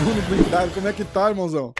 Bruno 0.00 0.22
Blindado, 0.28 0.72
como 0.72 0.88
é 0.88 0.92
que 0.92 1.04
tá, 1.04 1.30
irmãozão? 1.30 1.72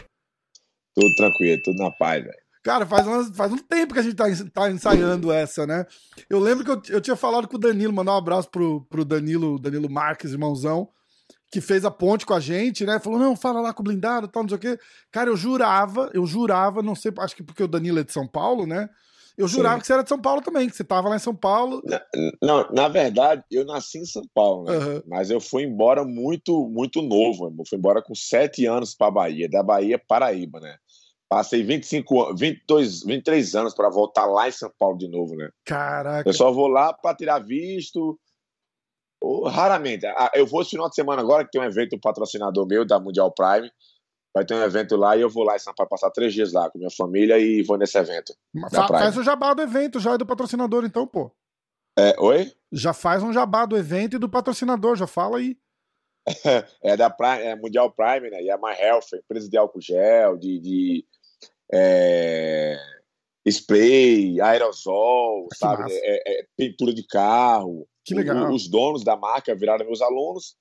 Tudo 0.95 1.13
tranquilo, 1.15 1.61
tudo 1.63 1.77
na 1.77 1.91
paz, 1.91 2.23
velho. 2.23 2.35
Cara, 2.63 2.85
faz, 2.85 3.07
umas, 3.07 3.35
faz 3.35 3.51
um 3.51 3.57
tempo 3.57 3.93
que 3.93 3.99
a 3.99 4.03
gente 4.03 4.15
tá, 4.15 4.25
tá 4.53 4.71
ensaiando 4.71 5.31
essa, 5.31 5.65
né? 5.65 5.85
Eu 6.29 6.39
lembro 6.39 6.63
que 6.63 6.71
eu, 6.71 6.95
eu 6.95 7.01
tinha 7.01 7.15
falado 7.15 7.47
com 7.47 7.55
o 7.55 7.59
Danilo, 7.59 7.91
mandar 7.91 8.13
um 8.13 8.17
abraço 8.17 8.49
pro, 8.49 8.81
pro 8.85 9.03
Danilo, 9.03 9.57
Danilo 9.59 9.89
Marques, 9.89 10.31
irmãozão, 10.31 10.89
que 11.51 11.59
fez 11.59 11.83
a 11.83 11.91
ponte 11.91 12.25
com 12.25 12.33
a 12.33 12.39
gente, 12.39 12.85
né? 12.85 12.99
Falou, 12.99 13.19
não, 13.19 13.35
fala 13.35 13.59
lá 13.59 13.73
com 13.73 13.81
o 13.81 13.83
blindado, 13.83 14.27
tal, 14.27 14.43
não 14.43 14.49
sei 14.49 14.57
o 14.57 14.59
quê. 14.59 14.79
Cara, 15.11 15.29
eu 15.29 15.35
jurava, 15.35 16.09
eu 16.13 16.25
jurava, 16.25 16.81
não 16.81 16.95
sei, 16.95 17.11
acho 17.17 17.35
que 17.35 17.43
porque 17.43 17.63
o 17.63 17.67
Danilo 17.67 17.99
é 17.99 18.03
de 18.03 18.13
São 18.13 18.25
Paulo, 18.25 18.65
né? 18.65 18.89
Eu 19.37 19.47
jurava 19.47 19.75
Sim. 19.75 19.81
que 19.81 19.87
você 19.87 19.93
era 19.93 20.03
de 20.03 20.09
São 20.09 20.21
Paulo 20.21 20.41
também, 20.41 20.69
que 20.69 20.75
você 20.75 20.83
tava 20.83 21.09
lá 21.09 21.15
em 21.15 21.19
São 21.19 21.35
Paulo. 21.35 21.81
Na, 21.83 22.01
não, 22.41 22.71
na 22.71 22.87
verdade, 22.87 23.43
eu 23.51 23.65
nasci 23.65 23.99
em 23.99 24.05
São 24.05 24.23
Paulo, 24.33 24.65
né? 24.65 24.77
Uhum. 24.77 25.01
Mas 25.07 25.29
eu 25.29 25.41
fui 25.41 25.63
embora 25.63 26.03
muito, 26.05 26.67
muito 26.69 27.01
novo. 27.01 27.53
Eu 27.57 27.65
fui 27.67 27.77
embora 27.77 28.01
com 28.01 28.13
sete 28.13 28.65
anos 28.65 28.93
para 28.93 29.11
Bahia, 29.11 29.49
da 29.49 29.63
Bahia 29.63 29.99
Paraíba, 29.99 30.59
né? 30.59 30.75
Passei 31.29 31.63
25, 31.63 32.35
22, 32.35 33.03
23 33.03 33.55
anos 33.55 33.73
para 33.73 33.89
voltar 33.89 34.25
lá 34.25 34.49
em 34.49 34.51
São 34.51 34.71
Paulo 34.77 34.97
de 34.97 35.07
novo, 35.07 35.35
né? 35.35 35.49
Caraca. 35.65 36.29
Eu 36.29 36.33
só 36.33 36.51
vou 36.51 36.67
lá 36.67 36.93
para 36.93 37.15
tirar 37.15 37.39
visto. 37.39 38.19
Raramente. 39.47 40.05
Ah, 40.05 40.31
eu 40.33 40.45
vou 40.45 40.61
esse 40.61 40.71
final 40.71 40.89
de 40.89 40.95
semana 40.95 41.21
agora, 41.21 41.43
que 41.45 41.51
tem 41.51 41.61
um 41.61 41.65
evento 41.65 41.99
patrocinador 41.99 42.65
meu 42.65 42.85
da 42.85 42.99
Mundial 42.99 43.31
Prime. 43.31 43.71
Vai 44.33 44.45
ter 44.45 44.55
um 44.55 44.63
evento 44.63 44.95
lá 44.95 45.15
e 45.17 45.21
eu 45.21 45.29
vou 45.29 45.43
lá 45.43 45.55
em 45.55 45.87
passar 45.89 46.09
três 46.09 46.33
dias 46.33 46.53
lá 46.53 46.69
com 46.69 46.77
minha 46.77 46.89
família 46.89 47.37
e 47.37 47.61
vou 47.63 47.77
nesse 47.77 47.97
evento. 47.97 48.33
Fa 48.73 48.87
faz 48.87 49.17
o 49.17 49.23
jabá 49.23 49.53
do 49.53 49.61
evento 49.61 49.99
já 49.99 50.13
é 50.13 50.17
do 50.17 50.25
patrocinador, 50.25 50.85
então, 50.85 51.05
pô. 51.05 51.31
É, 51.99 52.15
oi? 52.17 52.51
Já 52.71 52.93
faz 52.93 53.21
um 53.21 53.33
jabá 53.33 53.65
do 53.65 53.77
evento 53.77 54.15
e 54.15 54.19
do 54.19 54.29
patrocinador, 54.29 54.95
já 54.95 55.05
fala 55.05 55.37
aí. 55.37 55.57
é 56.81 56.95
da 56.95 57.09
Prime, 57.09 57.43
é 57.43 57.55
Mundial 57.55 57.91
Prime, 57.91 58.29
né? 58.29 58.41
E 58.41 58.49
a 58.49 58.57
My 58.57 58.73
Health, 58.79 59.07
empresa 59.13 59.49
de 59.49 59.57
álcool 59.57 59.81
gel, 59.81 60.37
de, 60.37 60.59
de 60.59 61.05
é, 61.73 62.77
spray, 63.45 64.39
aerosol, 64.39 65.47
que 65.49 65.57
sabe? 65.57 65.91
É, 65.91 66.39
é, 66.39 66.45
pintura 66.55 66.93
de 66.93 67.05
carro. 67.05 67.87
Que 68.03 68.13
legal. 68.13 68.51
Os 68.51 68.67
donos 68.67 69.03
da 69.03 69.15
marca 69.15 69.55
viraram 69.55 69.85
meus 69.85 70.01
alunos 70.01 70.55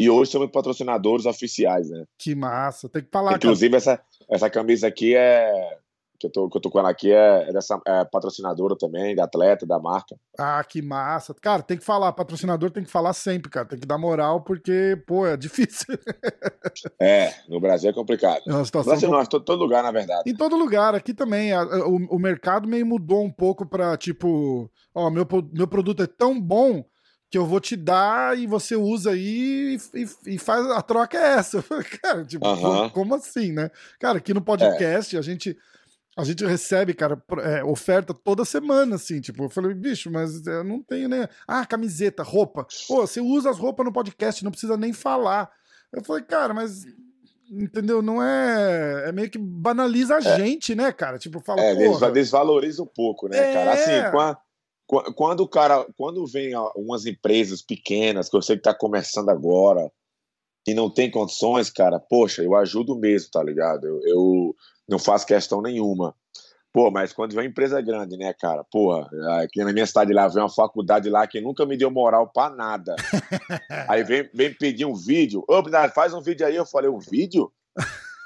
e 0.00 0.10
hoje 0.10 0.30
somos 0.30 0.50
patrocinadores 0.50 1.24
oficiais, 1.24 1.88
né? 1.88 2.04
Que 2.18 2.34
massa. 2.34 2.88
Tem 2.88 3.02
que 3.02 3.10
falar. 3.10 3.36
Inclusive, 3.36 3.76
essa, 3.76 4.02
essa 4.28 4.50
camisa 4.50 4.88
aqui 4.88 5.14
é 5.14 5.78
que 6.18 6.26
eu 6.26 6.30
tô, 6.30 6.48
que 6.48 6.56
eu 6.56 6.60
tô 6.60 6.70
com 6.70 6.78
ela 6.78 6.90
aqui 6.90 7.12
é, 7.12 7.48
é 7.48 7.52
dessa 7.52 7.80
é 7.86 8.04
patrocinadora 8.04 8.76
também, 8.76 9.14
da 9.14 9.24
atleta, 9.24 9.66
da 9.66 9.78
marca. 9.78 10.16
Ah, 10.38 10.62
que 10.64 10.80
massa. 10.80 11.34
Cara, 11.34 11.62
tem 11.62 11.76
que 11.76 11.84
falar, 11.84 12.12
patrocinador 12.12 12.70
tem 12.70 12.84
que 12.84 12.90
falar 12.90 13.12
sempre, 13.12 13.50
cara. 13.50 13.66
Tem 13.66 13.78
que 13.78 13.86
dar 13.86 13.98
moral, 13.98 14.42
porque, 14.42 15.02
pô, 15.06 15.26
é 15.26 15.36
difícil. 15.36 15.98
é, 17.00 17.32
no 17.48 17.60
Brasil 17.60 17.90
é 17.90 17.92
complicado. 17.92 18.42
É 18.46 18.52
uma 18.52 18.64
situação. 18.64 18.92
Brasil, 18.92 19.10
não, 19.10 19.24
todo, 19.24 19.44
todo 19.44 19.60
lugar, 19.60 19.82
na 19.82 19.90
verdade. 19.90 20.30
Em 20.30 20.34
todo 20.34 20.56
lugar, 20.56 20.94
aqui 20.94 21.12
também. 21.12 21.52
A, 21.52 21.62
o, 21.62 22.16
o 22.16 22.18
mercado 22.18 22.68
meio 22.68 22.86
mudou 22.86 23.22
um 23.22 23.30
pouco 23.30 23.66
pra, 23.66 23.96
tipo, 23.96 24.70
ó, 24.94 25.10
meu, 25.10 25.26
meu 25.52 25.66
produto 25.66 26.02
é 26.02 26.06
tão 26.06 26.40
bom 26.40 26.84
que 27.34 27.38
eu 27.38 27.44
vou 27.44 27.58
te 27.58 27.74
dar 27.74 28.38
e 28.38 28.46
você 28.46 28.76
usa 28.76 29.10
aí 29.10 29.76
e, 29.94 30.00
e, 30.02 30.34
e 30.34 30.38
faz 30.38 30.64
a 30.70 30.80
troca 30.80 31.18
é 31.18 31.34
essa. 31.34 31.64
Cara, 32.00 32.24
tipo, 32.24 32.44
como, 32.44 32.90
como, 32.90 33.14
assim, 33.16 33.50
né? 33.50 33.72
Cara, 33.98 34.18
aqui 34.18 34.32
no 34.32 34.40
podcast 34.40 35.16
é. 35.16 35.18
a 35.18 35.22
gente 35.22 35.58
a 36.16 36.22
gente 36.22 36.44
recebe, 36.44 36.94
cara, 36.94 37.20
é, 37.42 37.64
oferta 37.64 38.14
toda 38.14 38.44
semana, 38.44 38.94
assim, 38.94 39.20
tipo, 39.20 39.44
eu 39.44 39.50
falei, 39.50 39.74
bicho, 39.74 40.10
mas 40.10 40.46
eu 40.46 40.62
não 40.62 40.80
tenho 40.80 41.08
nem. 41.08 41.26
Ah, 41.46 41.66
camiseta, 41.66 42.22
roupa. 42.22 42.66
Pô, 42.86 43.00
você 43.06 43.20
usa 43.20 43.50
as 43.50 43.58
roupas 43.58 43.84
no 43.84 43.92
podcast, 43.92 44.44
não 44.44 44.52
precisa 44.52 44.76
nem 44.76 44.92
falar. 44.92 45.50
Eu 45.92 46.04
falei, 46.04 46.22
cara, 46.22 46.54
mas. 46.54 46.84
Entendeu? 47.50 48.00
Não 48.00 48.22
é. 48.22 49.08
É 49.08 49.12
meio 49.12 49.28
que 49.28 49.38
banaliza 49.38 50.16
a 50.16 50.18
é. 50.18 50.36
gente, 50.36 50.74
né, 50.74 50.92
cara? 50.92 51.18
Tipo, 51.18 51.40
fala. 51.40 51.60
É, 51.60 51.74
porra... 51.74 52.12
desvaloriza 52.12 52.82
um 52.82 52.86
pouco, 52.86 53.28
né, 53.28 53.36
é... 53.36 53.52
cara? 53.52 53.72
Assim, 53.72 54.36
quando, 54.86 55.14
quando 55.14 55.40
o 55.40 55.48
cara. 55.48 55.84
Quando 55.96 56.24
vem 56.26 56.52
umas 56.76 57.06
empresas 57.06 57.60
pequenas, 57.60 58.28
que 58.28 58.36
eu 58.36 58.42
sei 58.42 58.56
que 58.56 58.62
tá 58.62 58.74
começando 58.74 59.30
agora, 59.30 59.90
e 60.66 60.74
não 60.74 60.88
tem 60.88 61.10
condições, 61.10 61.70
cara, 61.70 61.98
poxa, 61.98 62.42
eu 62.42 62.54
ajudo 62.54 62.96
mesmo, 62.96 63.30
tá 63.30 63.42
ligado? 63.42 63.84
eu, 63.86 64.00
eu 64.04 64.56
não 64.88 64.98
faço 64.98 65.26
questão 65.26 65.60
nenhuma. 65.60 66.14
Pô, 66.72 66.90
mas 66.90 67.12
quando 67.12 67.30
vem 67.30 67.44
uma 67.44 67.48
empresa 67.48 67.80
grande, 67.80 68.16
né, 68.16 68.34
cara? 68.34 68.64
Porra, 68.64 69.08
aqui 69.40 69.62
na 69.62 69.72
minha 69.72 69.86
cidade 69.86 70.12
lá, 70.12 70.26
vem 70.26 70.42
uma 70.42 70.48
faculdade 70.48 71.08
lá 71.08 71.24
que 71.24 71.40
nunca 71.40 71.64
me 71.64 71.76
deu 71.76 71.88
moral 71.88 72.28
pra 72.32 72.50
nada. 72.50 72.96
aí 73.88 74.02
vem, 74.02 74.28
vem 74.34 74.52
pedir 74.52 74.84
um 74.84 74.94
vídeo. 74.94 75.44
Ô, 75.48 75.62
Bernardo, 75.62 75.92
faz 75.92 76.12
um 76.12 76.20
vídeo 76.20 76.44
aí. 76.44 76.56
Eu 76.56 76.66
falei, 76.66 76.90
um 76.90 76.98
vídeo? 76.98 77.52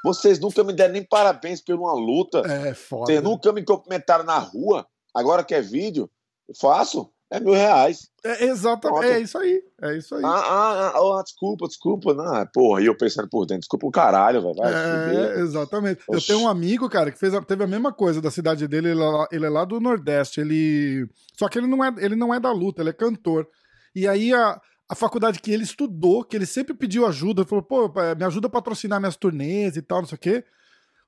Vocês 0.03 0.39
nunca 0.39 0.65
me 0.65 0.73
deram 0.73 0.95
nem 0.95 1.05
parabéns 1.05 1.61
por 1.61 1.75
uma 1.75 1.93
luta. 1.93 2.39
É, 2.39 2.73
foda. 2.73 3.07
Vocês 3.07 3.23
nunca 3.23 3.53
me 3.53 3.63
cumprimentaram 3.63 4.25
na 4.25 4.39
rua. 4.39 4.87
Agora 5.15 5.45
quer 5.45 5.63
vídeo? 5.63 6.11
Eu 6.49 6.55
faço 6.55 7.13
é 7.31 7.41
mil 7.41 7.53
reais. 7.53 8.09
É, 8.25 8.47
exatamente, 8.47 9.06
é 9.06 9.21
isso 9.21 9.39
aí. 9.39 9.62
É 9.83 9.97
isso 9.97 10.15
aí. 10.15 10.25
Ah, 10.25 10.28
ah, 10.28 10.93
ah 10.94 11.00
oh, 11.00 11.22
desculpa, 11.22 11.66
desculpa. 11.66 12.15
Não, 12.15 12.47
porra, 12.47 12.81
e 12.81 12.87
eu 12.87 12.97
pensando 12.97 13.28
por 13.28 13.44
dentro, 13.44 13.61
desculpa 13.61 13.87
o 13.87 13.91
caralho, 13.91 14.41
velho. 14.41 14.65
É, 14.65 15.41
exatamente. 15.41 16.00
Oxi. 16.09 16.33
Eu 16.33 16.37
tenho 16.37 16.47
um 16.47 16.49
amigo, 16.49 16.88
cara, 16.88 17.11
que 17.11 17.19
fez 17.19 17.34
a, 17.34 17.43
teve 17.43 17.65
a 17.65 17.67
mesma 17.67 17.93
coisa 17.93 18.21
da 18.21 18.31
cidade 18.31 18.67
dele, 18.67 18.91
ele, 18.91 19.03
é 19.03 19.27
ele 19.31 19.47
é 19.47 19.50
lá 19.50 19.65
do 19.65 19.78
Nordeste. 19.78 20.41
Ele. 20.41 21.06
Só 21.38 21.49
que 21.49 21.59
ele 21.59 21.67
não 21.67 21.84
é, 21.84 21.94
ele 21.99 22.17
não 22.17 22.33
é 22.33 22.41
da 22.41 22.50
luta, 22.50 22.83
ele 22.83 22.91
é 22.91 22.94
cantor. 22.94 23.47
E 23.94 24.09
aí 24.09 24.33
a, 24.33 24.61
a 24.88 24.94
faculdade 24.94 25.41
que 25.41 25.53
ele 25.53 25.65
estudou, 25.65 26.25
que 26.25 26.34
ele 26.34 26.47
sempre 26.47 26.75
pediu 26.75 27.06
ajuda, 27.06 27.44
falou, 27.44 27.62
pô, 27.62 27.93
me 28.17 28.25
ajuda 28.25 28.47
a 28.47 28.50
patrocinar 28.50 28.99
minhas 28.99 29.17
turnês 29.17 29.77
e 29.77 29.83
tal, 29.83 30.00
não 30.00 30.09
sei 30.09 30.17
o 30.17 30.21
quê. 30.21 30.44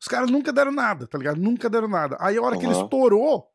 Os 0.00 0.06
caras 0.06 0.30
nunca 0.30 0.52
deram 0.52 0.72
nada, 0.72 1.06
tá 1.06 1.16
ligado? 1.16 1.40
Nunca 1.40 1.68
deram 1.68 1.88
nada. 1.88 2.16
Aí 2.20 2.36
a 2.36 2.42
hora 2.42 2.54
uhum. 2.54 2.60
que 2.60 2.66
ele 2.66 2.74
estourou, 2.74 3.46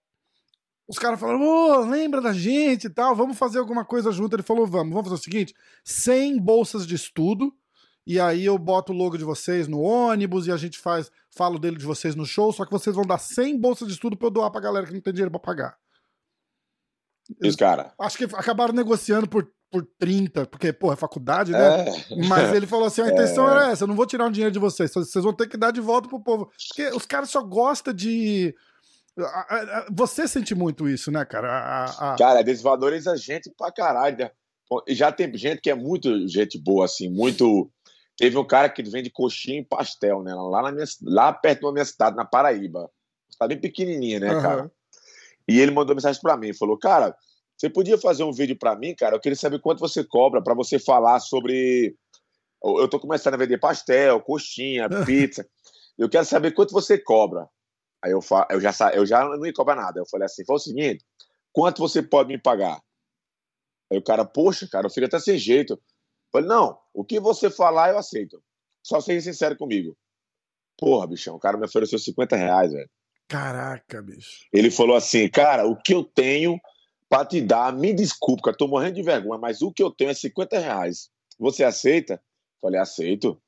os 0.87 0.99
caras 0.99 1.19
falaram, 1.19 1.41
ô, 1.41 1.71
oh, 1.71 1.79
lembra 1.85 2.21
da 2.21 2.31
gente 2.31 2.85
e 2.85 2.89
tal, 2.89 3.15
vamos 3.15 3.37
fazer 3.37 3.57
alguma 3.57 3.83
coisa 3.83 4.11
junto. 4.11 4.35
Ele 4.35 4.43
falou, 4.43 4.67
vamos, 4.67 4.93
vamos 4.93 5.09
fazer 5.09 5.19
o 5.19 5.23
seguinte: 5.23 5.53
100 5.83 6.39
bolsas 6.39 6.85
de 6.85 6.93
estudo, 6.93 7.51
e 8.05 8.19
aí 8.19 8.45
eu 8.45 8.57
boto 8.57 8.93
o 8.93 8.95
logo 8.95 9.17
de 9.17 9.23
vocês 9.23 9.67
no 9.67 9.81
ônibus 9.81 10.45
e 10.45 10.51
a 10.51 10.57
gente 10.57 10.77
faz, 10.77 11.11
falo 11.31 11.57
dele 11.57 11.77
de 11.77 11.85
vocês 11.85 12.15
no 12.15 12.25
show, 12.25 12.53
só 12.53 12.65
que 12.65 12.71
vocês 12.71 12.95
vão 12.95 13.05
dar 13.05 13.17
100 13.17 13.59
bolsas 13.59 13.87
de 13.87 13.95
estudo 13.95 14.15
pra 14.15 14.27
eu 14.27 14.31
doar 14.31 14.51
pra 14.51 14.61
galera 14.61 14.85
que 14.85 14.93
não 14.93 15.01
tem 15.01 15.13
dinheiro 15.13 15.31
pra 15.31 15.39
pagar. 15.39 15.77
Isso, 17.41 17.57
cara. 17.57 17.91
Acho 17.99 18.17
que 18.19 18.25
acabaram 18.25 18.71
negociando 18.71 19.27
por, 19.27 19.51
por 19.71 19.83
30, 19.97 20.45
porque, 20.45 20.71
pô, 20.71 20.93
é 20.93 20.95
faculdade, 20.95 21.51
né? 21.51 21.89
É. 21.89 22.27
Mas 22.27 22.53
ele 22.53 22.67
falou 22.67 22.85
assim: 22.85 23.01
a 23.01 23.09
intenção 23.09 23.47
é. 23.49 23.51
era 23.51 23.71
essa, 23.71 23.85
eu 23.85 23.87
não 23.87 23.95
vou 23.95 24.05
tirar 24.05 24.27
o 24.27 24.31
dinheiro 24.31 24.53
de 24.53 24.59
vocês, 24.59 24.93
vocês 24.93 25.23
vão 25.23 25.33
ter 25.33 25.47
que 25.47 25.57
dar 25.57 25.71
de 25.71 25.81
volta 25.81 26.07
pro 26.07 26.23
povo. 26.23 26.51
Porque 26.67 26.95
os 26.95 27.07
caras 27.07 27.31
só 27.31 27.41
gostam 27.41 27.91
de 27.91 28.55
você 29.91 30.27
sente 30.27 30.53
muito 30.53 30.87
isso, 30.87 31.11
né, 31.11 31.23
cara? 31.25 31.49
A, 31.49 32.13
a... 32.13 32.17
Cara, 32.17 32.43
desvaloriza 32.43 33.11
a 33.11 33.17
gente 33.17 33.49
pra 33.57 33.71
caralho. 33.71 34.17
Né? 34.17 34.31
Já 34.89 35.11
tem 35.11 35.35
gente 35.37 35.61
que 35.61 35.69
é 35.69 35.75
muito 35.75 36.27
gente 36.27 36.59
boa, 36.59 36.85
assim, 36.85 37.09
muito. 37.09 37.71
Teve 38.17 38.37
um 38.37 38.45
cara 38.45 38.69
que 38.69 38.83
vende 38.83 39.09
coxinha 39.09 39.59
em 39.59 39.63
pastel, 39.63 40.23
né? 40.23 40.33
Lá, 40.33 40.61
na 40.61 40.71
minha, 40.71 40.85
lá 41.03 41.33
perto 41.33 41.67
da 41.67 41.71
minha 41.71 41.85
cidade, 41.85 42.15
na 42.15 42.25
Paraíba. 42.25 42.89
Tá 43.37 43.47
bem 43.47 43.59
pequenininha, 43.59 44.19
né, 44.19 44.33
uhum. 44.33 44.41
cara? 44.41 44.71
E 45.47 45.59
ele 45.59 45.71
mandou 45.71 45.95
mensagem 45.95 46.21
para 46.21 46.37
mim, 46.37 46.53
falou: 46.53 46.77
"Cara, 46.77 47.15
você 47.57 47.69
podia 47.69 47.97
fazer 47.97 48.23
um 48.23 48.31
vídeo 48.31 48.57
para 48.57 48.75
mim, 48.77 48.95
cara? 48.95 49.15
Eu 49.15 49.19
queria 49.19 49.35
saber 49.35 49.59
quanto 49.59 49.79
você 49.79 50.03
cobra 50.03 50.41
para 50.41 50.53
você 50.53 50.79
falar 50.79 51.19
sobre 51.19 51.95
eu 52.63 52.87
tô 52.87 52.99
começando 52.99 53.35
a 53.35 53.37
vender 53.37 53.59
pastel, 53.59 54.19
coxinha, 54.21 54.89
pizza. 55.05 55.47
Eu 55.97 56.09
quero 56.09 56.25
saber 56.25 56.51
quanto 56.51 56.73
você 56.73 56.97
cobra. 56.97 57.47
Aí 58.03 58.11
eu, 58.11 58.21
fa... 58.21 58.47
eu, 58.49 58.59
já, 58.61 58.71
eu 58.93 59.05
já 59.05 59.25
não 59.25 59.45
ia 59.45 59.53
cobrar 59.53 59.75
nada. 59.75 59.99
Eu 59.99 60.05
falei 60.05 60.25
assim: 60.25 60.45
foi 60.45 60.55
o 60.55 60.59
seguinte, 60.59 61.03
quanto 61.51 61.79
você 61.79 62.01
pode 62.01 62.29
me 62.29 62.37
pagar? 62.37 62.81
Aí 63.91 63.97
o 63.97 64.03
cara, 64.03 64.25
poxa, 64.25 64.67
cara, 64.67 64.87
eu 64.87 64.91
fico 64.91 65.05
até 65.05 65.19
sem 65.19 65.37
jeito. 65.37 65.73
Eu 65.73 65.79
falei: 66.31 66.47
não, 66.47 66.77
o 66.93 67.03
que 67.03 67.19
você 67.19 67.49
falar 67.49 67.89
eu 67.89 67.97
aceito. 67.97 68.41
Só 68.83 69.01
seja 69.01 69.31
sincero 69.31 69.57
comigo. 69.57 69.97
Porra, 70.77 71.07
bichão, 71.07 71.35
o 71.35 71.39
cara 71.39 71.57
me 71.57 71.65
ofereceu 71.65 71.97
50 71.97 72.35
reais, 72.35 72.71
velho. 72.71 72.89
Caraca, 73.27 74.01
bicho. 74.01 74.45
Ele 74.53 74.69
falou 74.69 74.95
assim: 74.95 75.29
cara, 75.29 75.65
o 75.65 75.75
que 75.75 75.93
eu 75.93 76.03
tenho 76.03 76.59
para 77.09 77.25
te 77.25 77.41
dar, 77.41 77.73
me 77.73 77.93
desculpa, 77.93 78.43
cara, 78.43 78.57
tô 78.57 78.67
morrendo 78.67 78.95
de 78.95 79.03
vergonha, 79.03 79.39
mas 79.39 79.61
o 79.61 79.71
que 79.71 79.81
eu 79.81 79.91
tenho 79.91 80.09
é 80.09 80.13
50 80.13 80.59
reais. 80.59 81.09
Você 81.39 81.63
aceita? 81.63 82.13
Eu 82.15 82.19
falei: 82.61 82.79
aceito. 82.79 83.41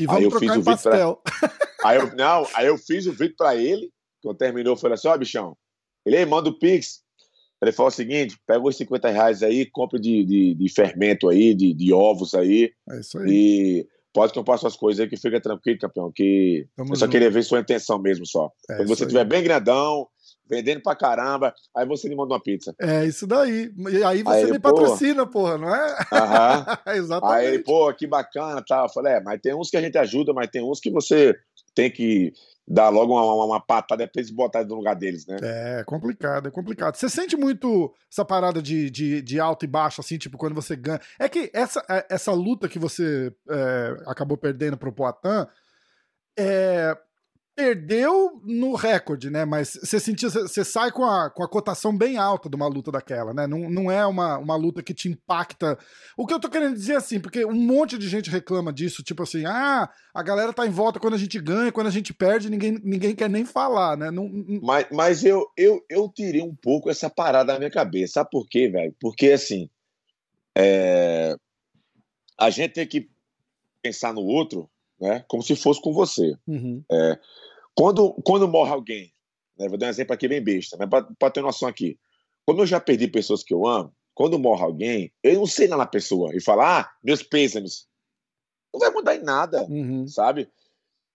E 0.00 0.06
vamos 0.06 0.18
aí 0.18 0.24
eu 0.24 0.38
fiz 0.38 0.56
o 0.56 0.64
pastel. 0.64 1.22
Pra... 1.22 1.60
Aí 1.82 1.96
eu, 1.96 2.14
não, 2.14 2.46
aí 2.54 2.66
eu 2.66 2.76
fiz 2.76 3.06
o 3.06 3.12
vídeo 3.12 3.34
para 3.38 3.56
ele, 3.56 3.90
quando 4.22 4.36
terminou, 4.36 4.74
eu 4.74 4.76
falei 4.76 4.96
assim, 4.96 5.08
ó, 5.08 5.14
oh, 5.14 5.18
bichão, 5.18 5.56
ele 6.04 6.26
manda 6.26 6.50
o 6.50 6.58
Pix. 6.58 7.00
Ele 7.62 7.72
falou 7.72 7.88
o 7.88 7.90
seguinte, 7.90 8.38
pega 8.46 8.62
os 8.62 8.76
50 8.76 9.08
reais 9.08 9.42
aí, 9.42 9.64
compra 9.64 9.98
de, 9.98 10.22
de, 10.24 10.54
de 10.54 10.68
fermento 10.68 11.26
aí, 11.30 11.54
de, 11.54 11.72
de, 11.72 11.90
ovos 11.90 12.34
aí. 12.34 12.70
É 12.90 13.00
isso 13.00 13.18
aí. 13.18 13.30
E 13.30 13.86
pode 14.12 14.34
comprar 14.34 14.58
suas 14.58 14.76
coisas 14.76 15.00
aí 15.00 15.08
que 15.08 15.16
fica 15.16 15.40
tranquilo, 15.40 15.78
campeão. 15.78 16.12
Que 16.14 16.66
Tamo 16.76 16.92
eu 16.92 16.96
só 16.96 17.06
junto. 17.06 17.12
queria 17.12 17.30
ver 17.30 17.42
sua 17.42 17.60
intenção 17.60 17.98
mesmo 17.98 18.26
só. 18.26 18.50
É, 18.68 18.76
Quando 18.76 18.88
você 18.88 19.04
estiver 19.04 19.24
bem 19.24 19.42
grandão, 19.42 20.06
vendendo 20.50 20.82
pra 20.82 20.96
caramba, 20.96 21.54
aí 21.74 21.86
você 21.86 22.08
me 22.08 22.16
manda 22.16 22.34
uma 22.34 22.42
pizza. 22.42 22.74
É 22.80 23.04
isso 23.06 23.26
daí. 23.26 23.72
E 23.90 24.02
aí 24.02 24.22
você 24.22 24.44
aí, 24.46 24.50
me 24.50 24.58
pô, 24.58 24.74
patrocina, 24.74 25.24
porra, 25.24 25.56
não 25.56 25.74
é? 25.74 25.96
Aham. 26.12 26.66
Exatamente. 26.96 27.46
Aí, 27.46 27.58
pô, 27.60 27.94
que 27.94 28.06
bacana, 28.06 28.62
tá? 28.66 28.82
Eu 28.82 28.88
falei, 28.88 29.14
é, 29.14 29.20
mas 29.20 29.40
tem 29.40 29.54
uns 29.54 29.70
que 29.70 29.76
a 29.76 29.80
gente 29.80 29.96
ajuda, 29.96 30.32
mas 30.32 30.50
tem 30.50 30.62
uns 30.62 30.80
que 30.80 30.90
você 30.90 31.36
tem 31.74 31.90
que 31.90 32.32
dar 32.66 32.88
logo 32.88 33.12
uma, 33.12 33.34
uma, 33.34 33.44
uma 33.46 33.60
patada 33.60 34.06
pra 34.06 34.20
eles 34.20 34.30
botarem 34.30 34.68
no 34.68 34.76
lugar 34.76 34.94
deles, 34.94 35.26
né? 35.26 35.36
É, 35.42 35.84
complicado, 35.84 36.48
é 36.48 36.50
complicado. 36.50 36.94
Você 36.96 37.08
sente 37.08 37.36
muito 37.36 37.92
essa 38.10 38.24
parada 38.24 38.62
de, 38.62 38.90
de, 38.90 39.22
de 39.22 39.40
alto 39.40 39.64
e 39.64 39.68
baixo, 39.68 40.00
assim, 40.00 40.18
tipo, 40.18 40.38
quando 40.38 40.54
você 40.54 40.76
ganha. 40.76 41.00
É 41.18 41.28
que 41.28 41.50
essa, 41.52 41.84
é, 41.88 42.06
essa 42.10 42.32
luta 42.32 42.68
que 42.68 42.78
você 42.78 43.32
é, 43.48 43.96
acabou 44.06 44.36
perdendo 44.36 44.76
pro 44.76 44.92
Poitin, 44.92 45.48
é, 46.38 46.96
perdeu 47.60 48.40
no 48.42 48.74
recorde, 48.74 49.28
né? 49.28 49.44
Mas 49.44 49.74
você 49.74 50.00
sentia, 50.00 50.30
você 50.30 50.64
sai 50.64 50.90
com 50.90 51.04
a, 51.04 51.28
com 51.28 51.42
a 51.42 51.48
cotação 51.48 51.96
bem 51.96 52.16
alta 52.16 52.48
de 52.48 52.56
uma 52.56 52.66
luta 52.66 52.90
daquela, 52.90 53.34
né? 53.34 53.46
Não, 53.46 53.68
não 53.68 53.90
é 53.90 54.06
uma, 54.06 54.38
uma 54.38 54.56
luta 54.56 54.82
que 54.82 54.94
te 54.94 55.10
impacta. 55.10 55.78
O 56.16 56.26
que 56.26 56.32
eu 56.32 56.40
tô 56.40 56.48
querendo 56.48 56.74
dizer 56.74 56.96
assim, 56.96 57.20
porque 57.20 57.44
um 57.44 57.52
monte 57.52 57.98
de 57.98 58.08
gente 58.08 58.30
reclama 58.30 58.72
disso, 58.72 59.02
tipo 59.02 59.22
assim, 59.22 59.44
ah, 59.44 59.90
a 60.14 60.22
galera 60.22 60.54
tá 60.54 60.66
em 60.66 60.70
volta 60.70 60.98
quando 60.98 61.14
a 61.14 61.18
gente 61.18 61.38
ganha, 61.38 61.70
quando 61.70 61.88
a 61.88 61.92
gente 61.92 62.14
perde, 62.14 62.48
ninguém, 62.48 62.80
ninguém 62.82 63.14
quer 63.14 63.28
nem 63.28 63.44
falar, 63.44 63.96
né? 63.96 64.10
Não, 64.10 64.26
não... 64.26 64.60
Mas, 64.62 64.86
mas 64.90 65.24
eu, 65.24 65.46
eu, 65.54 65.84
eu 65.90 66.08
tirei 66.08 66.42
um 66.42 66.54
pouco 66.54 66.88
essa 66.88 67.10
parada 67.10 67.52
da 67.52 67.58
minha 67.58 67.70
cabeça. 67.70 68.14
Sabe 68.14 68.30
por 68.30 68.48
quê, 68.48 68.70
velho? 68.70 68.94
Porque 68.98 69.32
assim, 69.32 69.68
é... 70.56 71.36
a 72.38 72.48
gente 72.48 72.72
tem 72.72 72.86
que 72.86 73.10
pensar 73.82 74.14
no 74.14 74.22
outro, 74.22 74.70
né? 75.00 75.24
Como 75.28 75.42
se 75.42 75.56
fosse 75.56 75.80
com 75.80 75.92
você. 75.92 76.36
Uhum. 76.46 76.84
É, 76.90 77.18
quando, 77.74 78.12
quando 78.24 78.46
morre 78.46 78.72
alguém, 78.72 79.12
né, 79.58 79.68
vou 79.68 79.78
dar 79.78 79.86
um 79.86 79.90
exemplo 79.90 80.12
aqui 80.12 80.28
bem 80.28 80.42
besta, 80.42 80.76
mas 80.76 80.88
para 81.18 81.30
ter 81.30 81.40
noção 81.40 81.68
aqui. 81.68 81.98
Como 82.46 82.62
eu 82.62 82.66
já 82.66 82.80
perdi 82.80 83.08
pessoas 83.08 83.42
que 83.42 83.54
eu 83.54 83.66
amo, 83.66 83.94
quando 84.14 84.38
morre 84.38 84.62
alguém, 84.62 85.12
eu 85.22 85.34
não 85.34 85.46
sei 85.46 85.68
na 85.68 85.86
pessoa 85.86 86.34
e 86.34 86.42
falar, 86.42 86.80
ah, 86.80 86.92
meus 87.02 87.22
pêsames. 87.22 87.86
Não 88.72 88.80
vai 88.80 88.90
mudar 88.90 89.16
em 89.16 89.22
nada, 89.22 89.62
uhum. 89.64 90.06
sabe? 90.06 90.48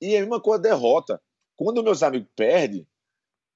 E 0.01 0.15
é 0.15 0.17
a 0.17 0.21
mesma 0.21 0.41
coisa 0.41 0.61
derrota. 0.61 1.21
Quando 1.55 1.83
meus 1.83 2.03
amigos 2.03 2.27
perdem, 2.35 2.85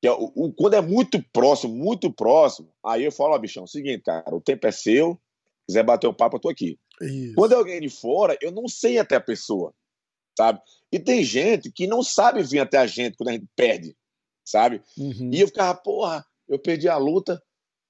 que 0.02 0.08
é, 0.08 0.12
o, 0.12 0.32
o, 0.36 0.54
quando 0.54 0.76
é 0.76 0.82
muito 0.82 1.22
próximo, 1.34 1.76
muito 1.76 2.12
próximo, 2.12 2.72
aí 2.84 3.04
eu 3.04 3.12
falo, 3.12 3.34
ó, 3.34 3.38
bichão, 3.38 3.64
é 3.64 3.66
o 3.66 3.68
seguinte, 3.68 4.04
cara, 4.04 4.34
o 4.34 4.40
tempo 4.40 4.66
é 4.68 4.72
seu, 4.72 5.20
quiser 5.68 5.84
bater 5.84 6.08
um 6.08 6.14
papo, 6.14 6.38
eu 6.38 6.42
tô 6.42 6.50
aqui. 6.50 6.80
Isso. 7.02 7.36
Quando 7.36 7.54
é 7.54 7.56
alguém 7.56 7.82
de 7.82 7.90
fora, 7.90 8.38
eu 8.42 8.52
não 8.52 8.68
sei 8.68 8.98
até 9.00 9.16
a 9.16 9.22
pessoa 9.22 9.74
sabe? 10.40 10.62
E 10.90 10.98
tem 10.98 11.22
gente 11.22 11.70
que 11.70 11.86
não 11.86 12.02
sabe 12.02 12.42
vir 12.44 12.60
até 12.60 12.78
a 12.78 12.88
gente 12.88 13.18
quando 13.18 13.28
a 13.28 13.34
gente 13.34 13.48
perde, 13.58 13.94
sabe? 14.46 14.82
Uhum. 14.98 15.32
E 15.34 15.42
eu 15.42 15.48
ficava, 15.48 15.78
porra, 15.78 16.26
eu 16.48 16.58
perdi 16.58 16.88
a 16.88 16.96
luta, 16.96 17.44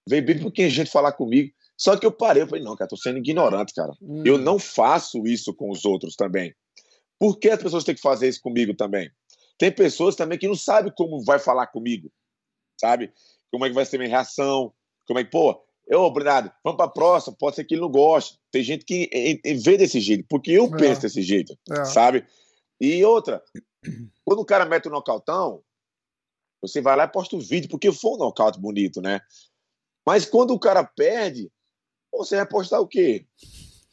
veio 0.07 0.25
bem 0.25 0.39
porque 0.39 0.63
a 0.63 0.69
gente 0.69 0.89
falar 0.89 1.11
comigo. 1.11 1.53
Só 1.77 1.95
que 1.95 2.05
eu 2.05 2.11
parei, 2.11 2.41
eu 2.41 2.47
falei, 2.47 2.63
não, 2.63 2.75
cara, 2.75 2.89
tô 2.89 2.97
sendo 2.97 3.19
ignorante, 3.19 3.73
cara. 3.73 3.93
Uhum. 4.01 4.23
Eu 4.25 4.39
não 4.39 4.57
faço 4.57 5.27
isso 5.27 5.53
com 5.53 5.69
os 5.69 5.85
outros 5.85 6.15
também. 6.15 6.53
Por 7.19 7.37
que 7.37 7.49
as 7.49 7.61
pessoas 7.61 7.83
têm 7.83 7.93
que 7.93 8.01
fazer 8.01 8.27
isso 8.27 8.41
comigo 8.41 8.73
também? 8.73 9.11
Tem 9.57 9.71
pessoas 9.71 10.15
também 10.15 10.39
que 10.39 10.47
não 10.47 10.55
sabem 10.55 10.91
como 10.97 11.23
vai 11.23 11.37
falar 11.37 11.67
comigo, 11.67 12.11
sabe? 12.81 13.13
Como 13.51 13.63
é 13.63 13.69
que 13.69 13.75
vai 13.75 13.85
ser 13.85 13.99
minha 13.99 14.09
reação, 14.09 14.73
como 15.05 15.19
é 15.19 15.23
que, 15.23 15.29
pô, 15.29 15.61
eu, 15.89 16.09
Bernardo, 16.11 16.51
vamos 16.63 16.77
para 16.77 16.85
a 16.85 16.93
próxima, 16.93 17.35
pode 17.37 17.55
ser 17.55 17.63
que 17.63 17.73
ele 17.73 17.81
não 17.81 17.89
goste. 17.89 18.39
Tem 18.51 18.61
gente 18.61 18.85
que 18.85 19.09
vê 19.63 19.75
desse 19.75 19.99
jeito, 19.99 20.23
porque 20.29 20.51
eu 20.51 20.65
é. 20.65 20.77
penso 20.77 21.01
desse 21.01 21.23
jeito, 21.23 21.57
é. 21.71 21.83
sabe? 21.83 22.27
E 22.79 23.03
outra, 23.03 23.43
quando 24.23 24.39
o 24.39 24.45
cara 24.45 24.65
mete 24.65 24.85
o 24.85 24.89
um 24.89 24.93
nocautão, 24.93 25.63
você 26.61 26.79
vai 26.79 26.95
lá 26.95 27.05
e 27.05 27.11
posta 27.11 27.35
o 27.35 27.41
vídeo, 27.41 27.67
porque 27.69 27.91
foi 27.91 28.11
um 28.11 28.17
nocaute 28.17 28.59
bonito, 28.59 29.01
né? 29.01 29.19
Mas 30.05 30.25
quando 30.25 30.51
o 30.53 30.59
cara 30.59 30.83
perde, 30.83 31.51
você 32.13 32.35
vai 32.35 32.45
postar 32.45 32.79
o 32.79 32.87
quê? 32.87 33.25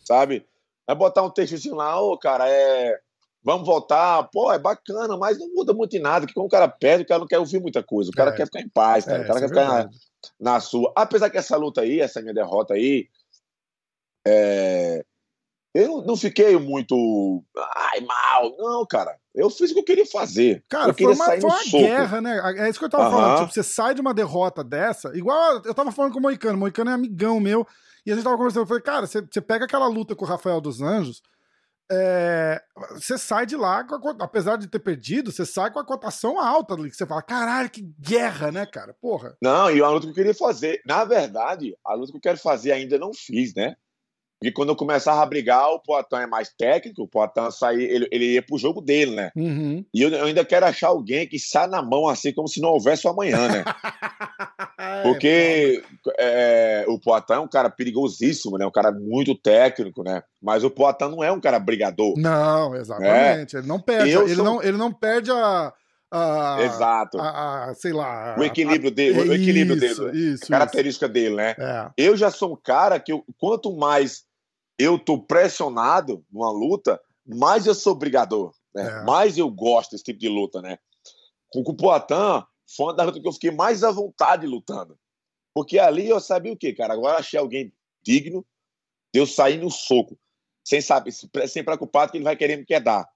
Sabe? 0.05 0.47
Vai 0.87 0.97
botar 0.97 1.23
um 1.23 1.31
texto 1.31 1.55
assim 1.55 1.71
lá, 1.71 1.99
ô, 2.01 2.13
oh, 2.13 2.19
cara, 2.19 2.47
é. 2.47 3.01
Vamos 3.43 3.65
voltar, 3.65 4.25
pô, 4.25 4.53
é 4.53 4.59
bacana, 4.59 5.17
mas 5.17 5.39
não 5.39 5.49
muda 5.55 5.73
muito 5.73 5.97
em 5.97 6.01
nada, 6.01 6.27
que 6.27 6.35
quando 6.35 6.47
o 6.47 6.51
cara 6.51 6.67
perde, 6.67 7.05
o 7.05 7.07
cara 7.07 7.21
não 7.21 7.29
quer 7.29 7.39
ouvir 7.39 7.61
muita 7.61 7.81
coisa, 7.81 8.11
o 8.11 8.13
cara 8.13 8.33
é. 8.33 8.37
quer 8.37 8.45
ficar 8.47 8.61
em 8.61 8.69
paz, 8.69 9.05
cara. 9.05 9.19
É, 9.19 9.23
o 9.23 9.27
cara 9.27 9.39
quer 9.39 9.45
é 9.45 9.49
ficar 9.49 9.91
na, 10.39 10.61
sua. 10.61 10.93
Apesar 10.97 11.31
que 11.31 11.39
essa 11.39 11.57
luta 11.57 11.81
aí, 11.81 12.01
essa 12.01 12.21
minha 12.21 12.35
derrota 12.35 12.75
aí, 12.75 13.09
é, 14.27 15.05
eu 15.75 16.03
não 16.03 16.17
fiquei 16.17 16.57
muito. 16.59 17.45
Ai, 17.75 18.01
mal. 18.01 18.57
Não, 18.59 18.87
cara. 18.87 19.17
Eu 19.35 19.51
fiz 19.51 19.71
o 19.71 19.75
que 19.75 19.81
eu 19.81 19.85
queria 19.85 20.07
fazer. 20.07 20.65
Cara, 20.71 20.91
eu 20.91 20.95
foi 20.95 21.15
uma, 21.15 21.25
foi 21.25 21.41
uma 21.41 21.63
guerra, 21.65 22.21
né? 22.23 22.41
É 22.57 22.71
isso 22.71 22.79
que 22.79 22.87
eu 22.87 22.91
tava 22.91 23.11
falando. 23.11 23.41
Tipo, 23.41 23.53
você 23.53 23.63
sai 23.63 23.95
de 23.95 24.01
uma 24.01 24.15
derrota 24.15 24.65
dessa, 24.65 25.15
igual 25.15 25.61
eu 25.63 25.75
tava 25.75 25.93
falando 25.93 26.13
com 26.13 26.19
o 26.19 26.23
Moicano. 26.23 26.57
O 26.57 26.61
Moicano 26.61 26.91
é 26.91 26.95
amigão 26.95 27.39
meu. 27.39 27.67
E 28.07 28.13
a 28.13 28.15
gente 28.15 28.25
tava 28.25 28.37
conversando. 28.37 28.63
Eu 28.63 28.67
falei, 28.67 28.83
cara, 28.83 29.07
você, 29.07 29.21
você 29.21 29.41
pega 29.41 29.67
aquela 29.67 29.87
luta 29.87 30.17
com 30.17 30.25
o 30.25 30.29
Rafael 30.29 30.61
dos 30.61 30.81
Anjos. 30.81 31.21
É, 31.91 32.61
você 32.95 33.17
sai 33.17 33.47
de 33.47 33.57
lá, 33.57 33.81
a, 33.81 34.25
apesar 34.25 34.57
de 34.57 34.67
ter 34.67 34.81
perdido, 34.81 35.31
você 35.31 35.47
sai 35.47 35.71
com 35.73 35.79
a 35.79 35.85
cotação 35.85 36.41
alta 36.41 36.75
ali, 36.75 36.91
que 36.91 36.97
você 36.97 37.07
fala, 37.07 37.23
caralho, 37.23 37.71
que 37.71 37.83
guerra, 38.01 38.51
né, 38.51 38.67
cara? 38.67 38.95
Porra. 39.01 39.37
Não, 39.41 39.71
e 39.71 39.81
a 39.81 39.89
luta 39.89 40.07
que 40.07 40.11
eu 40.11 40.15
queria 40.15 40.35
fazer. 40.35 40.83
Na 40.87 41.05
verdade, 41.05 41.77
a 41.85 41.95
luta 41.95 42.11
que 42.11 42.19
eu 42.19 42.23
quero 42.23 42.39
fazer 42.39 42.73
ainda 42.73 42.99
não 42.99 43.13
fiz, 43.15 43.55
né? 43.55 43.77
E 44.43 44.53
quando 44.53 44.69
eu 44.69 44.77
começava 44.77 45.23
a 45.23 45.27
brigar, 45.27 45.67
o 45.71 45.81
Poitin 45.81 46.17
é 46.17 46.27
mais 46.27 46.51
técnico, 46.51 47.03
o 47.03 47.09
Poitin 47.09 47.51
sair, 47.51 47.85
ele, 47.85 48.09
ele 48.13 48.33
ia 48.35 48.43
pro 48.43 48.59
jogo 48.59 48.83
dele, 48.83 49.15
né? 49.15 49.31
Uhum. 49.35 49.85
E 49.95 50.03
eu, 50.03 50.11
eu, 50.11 50.27
ainda 50.27 50.45
quero 50.45 50.67
achar 50.67 50.89
alguém 50.89 51.27
que 51.27 51.39
sai 51.39 51.67
na 51.67 51.81
mão 51.81 52.07
assim, 52.07 52.33
como 52.33 52.47
se 52.47 52.61
não 52.61 52.71
houvesse 52.71 53.07
o 53.07 53.11
amanhã, 53.11 53.49
né? 53.49 53.65
É, 54.79 55.03
Porque 55.03 55.83
é, 56.19 56.85
o 56.87 56.99
Poitin 56.99 57.33
é 57.33 57.39
um 57.39 57.49
cara 57.49 57.71
perigosíssimo, 57.71 58.59
né? 58.59 58.67
Um 58.67 58.71
cara 58.71 58.93
muito 58.93 59.35
técnico, 59.35 60.03
né? 60.03 60.23
Mas 60.41 60.65
o 60.65 60.71
Poitin 60.71 61.09
não 61.09 61.25
é 61.25 61.33
um 61.33 61.41
cara 61.41 61.59
brigador. 61.59 62.15
Não, 62.17 62.75
exatamente. 62.75 63.57
É. 63.57 63.59
Ele 63.59 63.67
não 63.67 63.81
perde, 63.81 64.11
ele, 64.11 64.35
sou... 64.35 64.45
não, 64.45 64.63
ele 64.63 64.77
não 64.77 64.93
perde 64.93 65.31
a. 65.31 65.73
A, 66.11 66.63
Exato. 66.63 67.19
A, 67.19 67.71
a, 67.71 67.75
sei 67.75 67.93
lá. 67.93 68.37
O 68.39 68.45
equilíbrio 68.45 68.91
dele, 68.91 69.21
o 69.21 69.35
equilíbrio 69.35 69.77
isso, 69.85 70.05
dele, 70.05 70.19
isso, 70.35 70.45
a 70.45 70.49
característica 70.49 71.07
isso. 71.07 71.13
dele, 71.13 71.35
né? 71.35 71.57
É. 71.59 71.91
Eu 71.97 72.17
já 72.17 72.31
sou 72.31 72.53
um 72.53 72.57
cara 72.57 73.01
que 73.01 73.13
eu, 73.13 73.25
quanto 73.39 73.77
mais 73.77 74.25
eu 74.79 74.99
tô 74.99 75.19
pressionado 75.19 76.25
numa 76.31 76.51
luta, 76.51 77.01
mais 77.27 77.67
eu 77.67 77.75
sou 77.75 77.95
brigador, 77.95 78.55
né? 78.75 79.01
É. 79.01 79.05
Mais 79.05 79.37
eu 79.37 79.51
gosto 79.51 79.93
desse 79.93 80.05
tipo 80.05 80.21
de 80.21 80.29
luta, 80.29 80.63
né? 80.63 80.79
Com 81.49 81.61
o 81.61 81.75
Poitin, 81.75 82.45
foi 82.77 82.87
uma 82.87 82.95
das 82.95 83.07
lutas 83.07 83.23
que 83.23 83.29
eu 83.29 83.33
fiquei 83.33 83.51
mais 83.51 83.83
à 83.83 83.91
vontade 83.91 84.47
lutando. 84.47 84.99
Porque 85.55 85.79
ali 85.79 86.09
eu 86.09 86.21
sabia 86.21 86.53
o 86.53 86.57
quê, 86.57 86.73
cara? 86.73 86.93
Agora 86.93 87.19
achei 87.19 87.39
alguém 87.39 87.73
digno 88.05 88.47
de 89.13 89.21
eu 89.21 89.27
sair 89.27 89.57
no 89.57 89.71
soco, 89.71 90.19
sem 90.65 90.81
saber, 90.81 91.13
sem 91.49 91.65
preocupado 91.65 92.13
que 92.13 92.19
ele 92.19 92.25
vai 92.25 92.37
querer 92.37 92.57
me 92.57 92.65
quedar, 92.65 93.09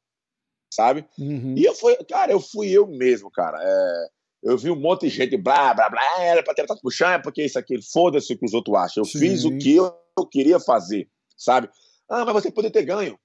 sabe? 0.70 1.04
Uhum. 1.18 1.54
E 1.56 1.64
eu 1.64 1.74
fui, 1.74 1.96
cara, 2.08 2.32
eu 2.32 2.40
fui 2.40 2.70
eu 2.70 2.86
mesmo, 2.86 3.30
cara. 3.30 3.58
É, 3.60 4.06
eu 4.42 4.56
vi 4.56 4.70
um 4.70 4.76
monte 4.76 5.02
de 5.02 5.08
gente, 5.10 5.36
blá, 5.36 5.74
blá, 5.74 5.90
blá, 5.90 6.22
era 6.22 6.42
pra 6.42 6.54
tentar 6.54 6.76
puxar, 6.76 7.18
é 7.18 7.22
porque 7.22 7.44
isso 7.44 7.58
aqui, 7.58 7.80
foda-se 7.92 8.32
o 8.32 8.38
que 8.38 8.46
os 8.46 8.54
outros 8.54 8.76
acham. 8.76 9.02
Eu 9.02 9.04
Sim. 9.04 9.18
fiz 9.18 9.44
o 9.44 9.56
que 9.58 9.76
eu, 9.76 9.92
eu 10.18 10.26
queria 10.26 10.58
fazer 10.58 11.08
sabe? 11.40 11.70
Ah, 12.08 12.24
mas 12.24 12.34
você 12.34 12.52
poderia 12.52 12.72
ter 12.72 12.84
ganho. 12.84 13.18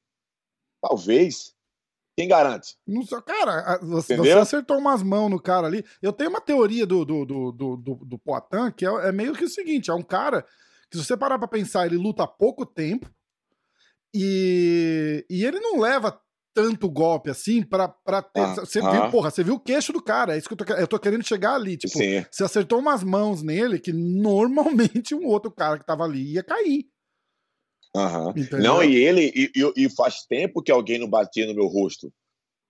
Talvez. 0.82 1.54
Quem 2.18 2.30
garante? 2.30 2.78
Não 2.88 3.06
sei, 3.06 3.22
cara, 3.24 3.78
você, 3.80 4.16
você, 4.16 4.32
acertou 4.32 4.78
umas 4.78 5.04
mãos 5.04 5.30
no 5.30 5.38
cara 5.38 5.68
ali. 5.68 5.84
Eu 6.02 6.14
tenho 6.14 6.30
uma 6.30 6.40
teoria 6.40 6.86
do, 6.86 7.04
do, 7.04 7.26
do, 7.26 7.52
do, 7.52 7.76
do, 7.76 7.96
do 8.06 8.18
Poitin 8.18 8.72
que 8.76 8.86
é, 8.86 8.90
é, 9.10 9.12
meio 9.12 9.34
que 9.34 9.44
o 9.44 9.50
seguinte: 9.50 9.92
é 9.92 9.94
um 9.94 10.02
cara 10.02 10.42
que, 10.90 10.98
se 10.98 11.04
você 11.04 11.18
parar 11.18 11.38
pra 11.38 11.48
pensar, 11.48 11.86
ele 11.86 11.98
luta 11.98 12.24
há 12.24 12.28
pouco 12.28 12.66
tempo 12.66 13.12
e, 14.14 15.26
e 15.30 15.44
ele 15.44 15.60
não 15.60 15.78
leva 15.78 16.18
tanto 16.56 16.90
golpe 16.90 17.30
assim 17.30 17.62
pra, 17.62 17.90
pra 17.90 18.22
ter. 18.22 18.40
Ah, 18.40 18.56
você 18.56 18.80
ah. 18.80 18.90
viu, 18.90 19.12
porra, 19.12 19.30
você 19.30 19.44
viu 19.44 19.56
o 19.56 19.60
queixo 19.60 19.92
do 19.92 20.02
cara. 20.02 20.34
É 20.34 20.38
isso 20.38 20.48
que 20.48 20.54
eu 20.54 20.58
tô, 20.58 20.74
eu 20.74 20.88
tô 20.88 20.98
querendo 20.98 21.28
chegar 21.28 21.56
ali. 21.56 21.76
Tipo, 21.76 21.98
Sim. 21.98 22.26
você 22.32 22.46
acertou 22.46 22.80
umas 22.80 23.04
mãos 23.04 23.44
nele 23.44 23.78
que 23.78 23.92
normalmente 23.92 25.14
um 25.14 25.28
outro 25.28 25.52
cara 25.52 25.78
que 25.78 25.86
tava 25.86 26.06
ali 26.06 26.34
ia 26.34 26.42
cair. 26.42 26.86
Uhum. 27.94 28.34
Não, 28.62 28.84
e 28.84 28.96
ele, 28.96 29.32
e, 29.36 29.52
e, 29.86 29.90
faz 29.90 30.24
tempo 30.24 30.62
que 30.62 30.72
alguém 30.72 31.00
não 31.00 31.08
batia 31.08 31.46
no 31.46 31.54
meu 31.54 31.68
rosto. 31.68 32.12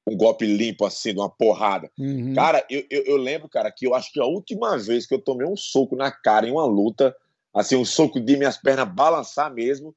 Um 0.07 0.15
golpe 0.15 0.45
limpo, 0.45 0.85
assim, 0.85 1.13
de 1.13 1.19
uma 1.19 1.29
porrada. 1.29 1.89
Uhum. 1.97 2.35
Cara, 2.35 2.63
eu, 2.69 2.85
eu, 2.91 3.03
eu, 3.05 3.17
lembro, 3.17 3.49
cara, 3.49 3.71
que 3.71 3.87
eu 3.87 3.95
acho 3.95 4.11
que 4.11 4.19
a 4.19 4.25
última 4.25 4.77
vez 4.77 5.07
que 5.07 5.15
eu 5.15 5.21
tomei 5.21 5.47
um 5.47 5.57
soco 5.57 5.95
na 5.95 6.11
cara 6.11 6.47
em 6.47 6.51
uma 6.51 6.65
luta, 6.65 7.15
assim, 7.55 7.75
um 7.75 7.85
soco 7.85 8.19
de 8.19 8.37
minhas 8.37 8.57
pernas 8.57 8.93
balançar 8.93 9.51
mesmo, 9.51 9.95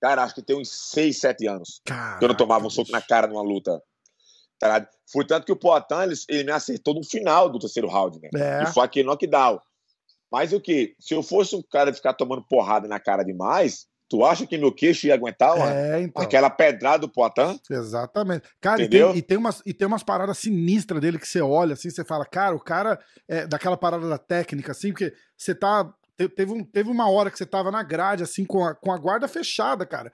cara, 0.00 0.22
acho 0.22 0.34
que 0.34 0.42
tem 0.42 0.56
uns 0.56 0.70
6, 0.90 1.18
7 1.18 1.46
anos 1.46 1.80
Caraca, 1.84 2.18
que 2.18 2.24
eu 2.24 2.28
não 2.28 2.36
tomava 2.36 2.66
um 2.66 2.70
soco 2.70 2.90
na 2.90 3.02
cara 3.02 3.26
numa 3.26 3.42
luta. 3.42 3.82
Tá? 4.58 4.88
Foi 5.12 5.24
tanto 5.24 5.46
que 5.46 5.52
o 5.52 5.56
Poitin, 5.56 6.02
ele, 6.02 6.14
ele, 6.28 6.44
me 6.44 6.52
acertou 6.52 6.94
no 6.94 7.04
final 7.04 7.48
do 7.48 7.58
terceiro 7.58 7.88
round, 7.88 8.18
né? 8.20 8.28
É. 8.34 8.62
E 8.64 8.66
foi 8.72 8.84
aquele 8.84 9.06
knockdown. 9.06 9.60
Mas 10.30 10.52
o 10.52 10.60
que? 10.60 10.94
Se 10.98 11.14
eu 11.14 11.22
fosse 11.22 11.54
um 11.54 11.62
cara 11.62 11.90
de 11.90 11.96
ficar 11.96 12.12
tomando 12.12 12.44
porrada 12.46 12.88
na 12.88 12.98
cara 12.98 13.22
demais, 13.22 13.88
Tu 14.08 14.24
acha 14.24 14.46
que 14.46 14.56
meu 14.56 14.72
queixo 14.72 15.06
ia 15.06 15.14
aguentar 15.14 15.54
é, 15.70 16.00
então. 16.00 16.22
aquela 16.22 16.48
pedrada 16.48 17.00
do 17.00 17.10
Poitin? 17.10 17.60
Exatamente. 17.70 18.48
Cara, 18.58 18.82
e 18.82 18.88
tem, 18.88 19.16
e 19.16 19.20
tem, 19.20 19.36
umas, 19.36 19.62
e 19.66 19.74
tem 19.74 19.86
umas 19.86 20.02
paradas 20.02 20.38
sinistras 20.38 21.00
dele 21.00 21.18
que 21.18 21.28
você 21.28 21.42
olha 21.42 21.74
assim, 21.74 21.90
você 21.90 22.02
fala, 22.02 22.24
cara, 22.24 22.56
o 22.56 22.60
cara 22.60 22.98
é 23.28 23.46
daquela 23.46 23.76
parada 23.76 24.08
da 24.08 24.16
técnica, 24.16 24.72
assim, 24.72 24.92
porque 24.92 25.12
você 25.36 25.54
tá. 25.54 25.92
Teve, 26.34 26.52
um, 26.52 26.64
teve 26.64 26.90
uma 26.90 27.08
hora 27.08 27.30
que 27.30 27.38
você 27.38 27.46
tava 27.46 27.70
na 27.70 27.82
grade, 27.82 28.24
assim, 28.24 28.44
com 28.44 28.64
a, 28.64 28.74
com 28.74 28.90
a 28.90 28.98
guarda 28.98 29.28
fechada, 29.28 29.86
cara. 29.86 30.12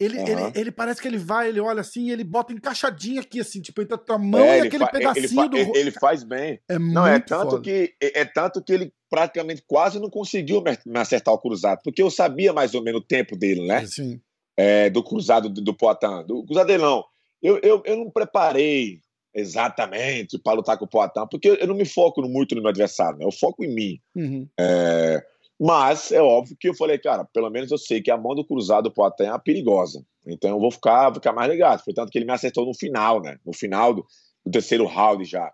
Ele, 0.00 0.18
uhum. 0.18 0.26
ele, 0.26 0.52
ele 0.56 0.72
parece 0.72 1.00
que 1.00 1.06
ele 1.06 1.18
vai, 1.18 1.48
ele 1.48 1.60
olha 1.60 1.80
assim, 1.80 2.10
ele 2.10 2.24
bota 2.24 2.52
encaixadinha 2.52 3.20
aqui, 3.20 3.38
assim, 3.38 3.60
tipo, 3.60 3.80
entre 3.80 3.94
a 3.94 3.98
tua 3.98 4.18
mão 4.18 4.40
é, 4.40 4.58
e 4.58 4.62
aquele 4.62 4.86
pedacinho 4.88 5.44
ele, 5.44 5.64
do. 5.64 5.76
Ele 5.76 5.90
faz 5.92 6.24
bem. 6.24 6.58
É 6.68 6.76
Não, 6.76 7.06
é 7.06 7.20
tanto 7.20 7.52
foda. 7.52 7.62
que 7.62 7.94
é, 8.02 8.20
é 8.22 8.24
tanto 8.24 8.60
que 8.60 8.72
ele 8.72 8.92
praticamente 9.08 9.62
quase 9.64 10.00
não 10.00 10.10
conseguiu 10.10 10.60
me 10.60 10.98
acertar 10.98 11.32
o 11.32 11.38
cruzado, 11.38 11.80
porque 11.84 12.02
eu 12.02 12.10
sabia 12.10 12.52
mais 12.52 12.74
ou 12.74 12.82
menos 12.82 13.00
o 13.00 13.04
tempo 13.04 13.36
dele, 13.36 13.64
né? 13.64 13.86
Sim. 13.86 14.20
É, 14.56 14.90
do 14.90 15.04
cruzado 15.04 15.48
do, 15.48 15.60
do 15.60 15.74
Poitin. 15.74 16.26
Do 16.26 16.44
cruzado 16.44 16.66
dele, 16.66 16.82
não. 16.82 17.04
Eu, 17.40 17.60
eu, 17.62 17.82
eu 17.86 17.96
não 17.96 18.10
preparei 18.10 18.98
exatamente 19.32 20.38
para 20.38 20.54
lutar 20.54 20.76
com 20.76 20.86
o 20.86 20.88
Poitin, 20.88 21.26
porque 21.30 21.56
eu 21.60 21.66
não 21.68 21.76
me 21.76 21.84
foco 21.84 22.20
muito 22.22 22.56
no 22.56 22.62
meu 22.62 22.70
adversário, 22.70 23.18
né? 23.18 23.24
Eu 23.24 23.30
foco 23.30 23.64
em 23.64 23.72
mim. 23.72 24.00
Uhum. 24.16 24.48
É, 24.58 25.24
mas 25.60 26.10
é 26.10 26.20
óbvio 26.20 26.56
que 26.58 26.68
eu 26.68 26.74
falei, 26.74 26.98
cara, 26.98 27.24
pelo 27.32 27.48
menos 27.48 27.70
eu 27.70 27.78
sei 27.78 28.02
que 28.02 28.10
a 28.10 28.16
mão 28.16 28.34
do 28.34 28.44
cruzado 28.44 28.88
do 28.88 28.94
Poitin 28.94 29.24
é 29.24 29.38
perigosa. 29.38 30.04
Então 30.26 30.50
eu 30.50 30.58
vou 30.58 30.70
ficar, 30.70 31.04
vou 31.04 31.14
ficar 31.14 31.32
mais 31.32 31.50
ligado. 31.50 31.84
Portanto, 31.84 32.10
que 32.10 32.18
ele 32.18 32.24
me 32.24 32.32
acertou 32.32 32.66
no 32.66 32.74
final, 32.74 33.22
né? 33.22 33.38
No 33.44 33.52
final 33.52 33.94
do, 33.94 34.06
do 34.44 34.50
terceiro 34.50 34.86
round 34.86 35.24
já. 35.24 35.52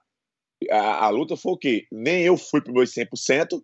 A, 0.70 1.06
a, 1.06 1.08
luta 1.10 1.36
foi 1.36 1.52
o 1.52 1.56
quê? 1.56 1.86
Nem 1.90 2.22
eu 2.22 2.36
fui 2.36 2.60
pro 2.60 2.72
meu 2.72 2.84
100%, 2.84 3.62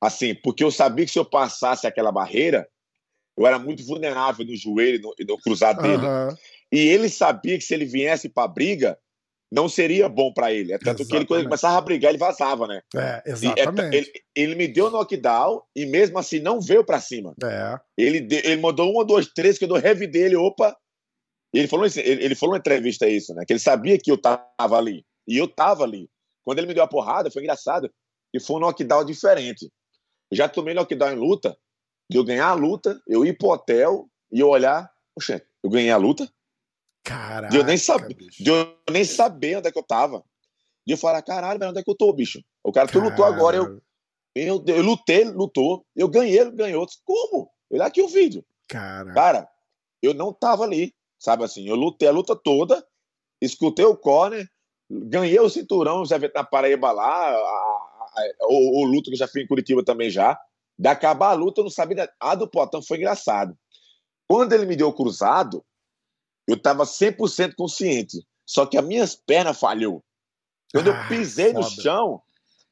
assim, 0.00 0.34
porque 0.34 0.64
eu 0.64 0.70
sabia 0.70 1.04
que 1.04 1.12
se 1.12 1.18
eu 1.18 1.24
passasse 1.24 1.86
aquela 1.86 2.12
barreira, 2.12 2.68
eu 3.36 3.46
era 3.46 3.58
muito 3.58 3.84
vulnerável 3.84 4.44
no 4.44 4.56
joelho 4.56 4.96
e 4.96 5.00
no, 5.00 5.34
no 5.34 5.38
cruzado 5.38 5.82
dele. 5.82 6.04
Uhum. 6.04 6.36
E 6.72 6.78
ele 6.78 7.08
sabia 7.08 7.58
que 7.58 7.64
se 7.64 7.74
ele 7.74 7.84
viesse 7.84 8.28
pra 8.28 8.46
briga, 8.46 8.98
não 9.50 9.68
seria 9.68 10.08
bom 10.08 10.32
para 10.32 10.52
ele. 10.52 10.72
É 10.72 10.78
tanto 10.78 11.02
exatamente. 11.02 11.08
que 11.08 11.16
ele, 11.16 11.26
quando 11.26 11.40
ele 11.40 11.48
começava 11.48 11.76
a 11.76 11.80
brigar, 11.80 12.10
ele 12.10 12.18
vazava, 12.18 12.66
né? 12.66 12.82
É, 12.94 13.22
exatamente. 13.26 13.94
E, 13.94 13.96
é, 13.96 13.98
ele, 13.98 14.12
ele, 14.36 14.54
me 14.54 14.68
deu 14.68 14.90
knockdown 14.90 15.62
e 15.74 15.86
mesmo 15.86 16.18
assim 16.18 16.38
não 16.38 16.60
veio 16.60 16.84
para 16.84 17.00
cima. 17.00 17.34
É. 17.42 17.78
Ele, 17.98 18.28
ele 18.30 18.56
mandou 18.60 18.92
uma, 18.92 19.04
duas, 19.04 19.26
três, 19.26 19.58
que 19.58 19.64
eu 19.64 19.68
dou 19.68 19.78
heavy 19.78 20.06
dele, 20.06 20.36
opa. 20.36 20.76
Ele 21.52 21.66
falou, 21.66 21.84
ele, 21.86 22.24
ele 22.24 22.34
falou 22.36 22.54
na 22.54 22.60
entrevista 22.60 23.08
isso, 23.08 23.34
né? 23.34 23.44
Que 23.44 23.52
ele 23.52 23.60
sabia 23.60 23.98
que 23.98 24.10
eu 24.10 24.16
tava 24.16 24.78
ali. 24.78 25.04
E 25.26 25.36
eu 25.36 25.48
tava 25.48 25.82
ali. 25.82 26.08
Quando 26.44 26.58
ele 26.58 26.68
me 26.68 26.74
deu 26.74 26.84
a 26.84 26.88
porrada, 26.88 27.30
foi 27.30 27.42
engraçado. 27.42 27.90
E 28.32 28.38
foi 28.38 28.56
um 28.56 28.60
knockdown 28.60 29.04
diferente. 29.04 29.70
Eu 30.30 30.36
já 30.36 30.48
tomei 30.48 30.74
knockdown 30.74 31.12
em 31.12 31.16
luta, 31.16 31.56
de 32.08 32.16
eu 32.16 32.24
ganhar 32.24 32.48
a 32.48 32.54
luta, 32.54 33.00
eu 33.06 33.24
ir 33.24 33.36
pro 33.36 33.48
hotel 33.48 34.08
e 34.32 34.38
eu 34.38 34.48
olhar, 34.48 34.88
poxa, 35.14 35.44
eu 35.62 35.70
ganhei 35.70 35.90
a 35.90 35.96
luta? 35.96 36.30
Caraca, 37.02 37.50
de 37.50 37.56
eu 37.56 37.64
nem 37.64 37.76
saber, 37.76 38.14
de 38.14 38.50
eu 38.50 38.76
nem 38.90 39.04
saber 39.04 39.58
onde 39.58 39.68
é 39.68 39.72
que 39.72 39.78
eu 39.78 39.82
tava. 39.82 40.22
De 40.86 40.94
eu 40.94 40.98
falar, 40.98 41.22
caralho, 41.22 41.58
mas 41.58 41.68
onde 41.70 41.80
é 41.80 41.82
que 41.82 41.90
eu 41.90 41.96
tô, 41.96 42.12
bicho? 42.12 42.42
O 42.62 42.72
cara, 42.72 42.88
tu 42.88 43.00
lutou 43.00 43.24
agora, 43.24 43.56
eu, 43.56 43.80
eu, 44.34 44.62
eu 44.66 44.82
lutei, 44.82 45.22
ele 45.22 45.30
lutou, 45.30 45.84
eu 45.96 46.08
ganhei, 46.08 46.38
ele 46.38 46.50
ganhou. 46.50 46.86
Como? 47.04 47.50
Olha 47.72 47.86
aqui 47.86 48.02
o 48.02 48.08
vídeo. 48.08 48.44
Cara. 48.68 49.12
cara, 49.12 49.48
eu 50.02 50.14
não 50.14 50.32
tava 50.32 50.64
ali, 50.64 50.94
sabe 51.18 51.44
assim? 51.44 51.66
Eu 51.66 51.74
lutei 51.74 52.08
a 52.08 52.12
luta 52.12 52.36
toda, 52.36 52.84
escutei 53.40 53.84
o 53.84 53.96
corner, 53.96 54.48
ganhei 54.88 55.40
o 55.40 55.48
cinturão, 55.48 56.04
já 56.04 56.18
na 56.34 56.44
Paraíba 56.44 56.92
lá, 56.92 57.04
a, 57.04 57.34
a, 57.34 57.36
a, 57.36 58.46
o, 58.48 58.82
o 58.82 58.84
luto 58.84 59.10
que 59.10 59.14
eu 59.14 59.18
já 59.18 59.28
fui 59.28 59.42
em 59.42 59.46
Curitiba 59.46 59.84
também 59.84 60.10
já. 60.10 60.38
De 60.78 60.88
acabar 60.88 61.30
a 61.30 61.34
luta, 61.34 61.60
eu 61.60 61.64
não 61.64 61.70
sabia. 61.70 62.10
A 62.18 62.34
do 62.34 62.48
Potão 62.48 62.82
foi 62.82 62.96
engraçado. 62.96 63.56
Quando 64.28 64.52
ele 64.52 64.64
me 64.64 64.76
deu 64.76 64.88
o 64.88 64.94
cruzado, 64.94 65.64
eu 66.50 66.56
estava 66.56 66.84
100% 66.84 67.54
consciente. 67.56 68.18
Só 68.44 68.66
que 68.66 68.76
as 68.76 68.84
minhas 68.84 69.14
pernas 69.14 69.58
falhou. 69.58 70.02
Quando 70.72 70.90
ah, 70.90 71.02
eu 71.02 71.08
pisei 71.08 71.52
foda. 71.52 71.60
no 71.60 71.70
chão, 71.70 72.22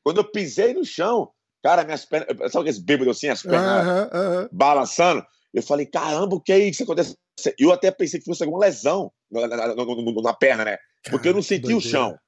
quando 0.02 0.18
eu 0.18 0.24
pisei 0.24 0.74
no 0.74 0.84
chão, 0.84 1.30
cara, 1.62 1.84
minhas 1.84 2.04
pernas. 2.04 2.28
Sabe 2.52 2.62
aqueles 2.62 2.78
bêbados 2.78 3.16
assim, 3.16 3.28
as 3.28 3.42
pernas 3.42 4.08
balançando? 4.50 5.24
Eu 5.54 5.62
falei, 5.62 5.86
caramba, 5.86 6.34
o 6.34 6.40
que 6.40 6.52
é 6.52 6.58
isso 6.58 6.78
que 6.78 6.82
acontece? 6.82 7.16
Eu 7.56 7.72
até 7.72 7.90
pensei 7.92 8.18
que 8.18 8.26
fosse 8.26 8.42
alguma 8.42 8.60
lesão 8.60 9.12
na, 9.30 9.46
na, 9.46 9.56
na, 9.68 9.74
na 10.22 10.34
perna, 10.34 10.64
né? 10.64 10.76
Porque 11.08 11.28
eu 11.28 11.34
não 11.34 11.42
senti 11.42 11.72
o 11.72 11.80
chão. 11.80 12.18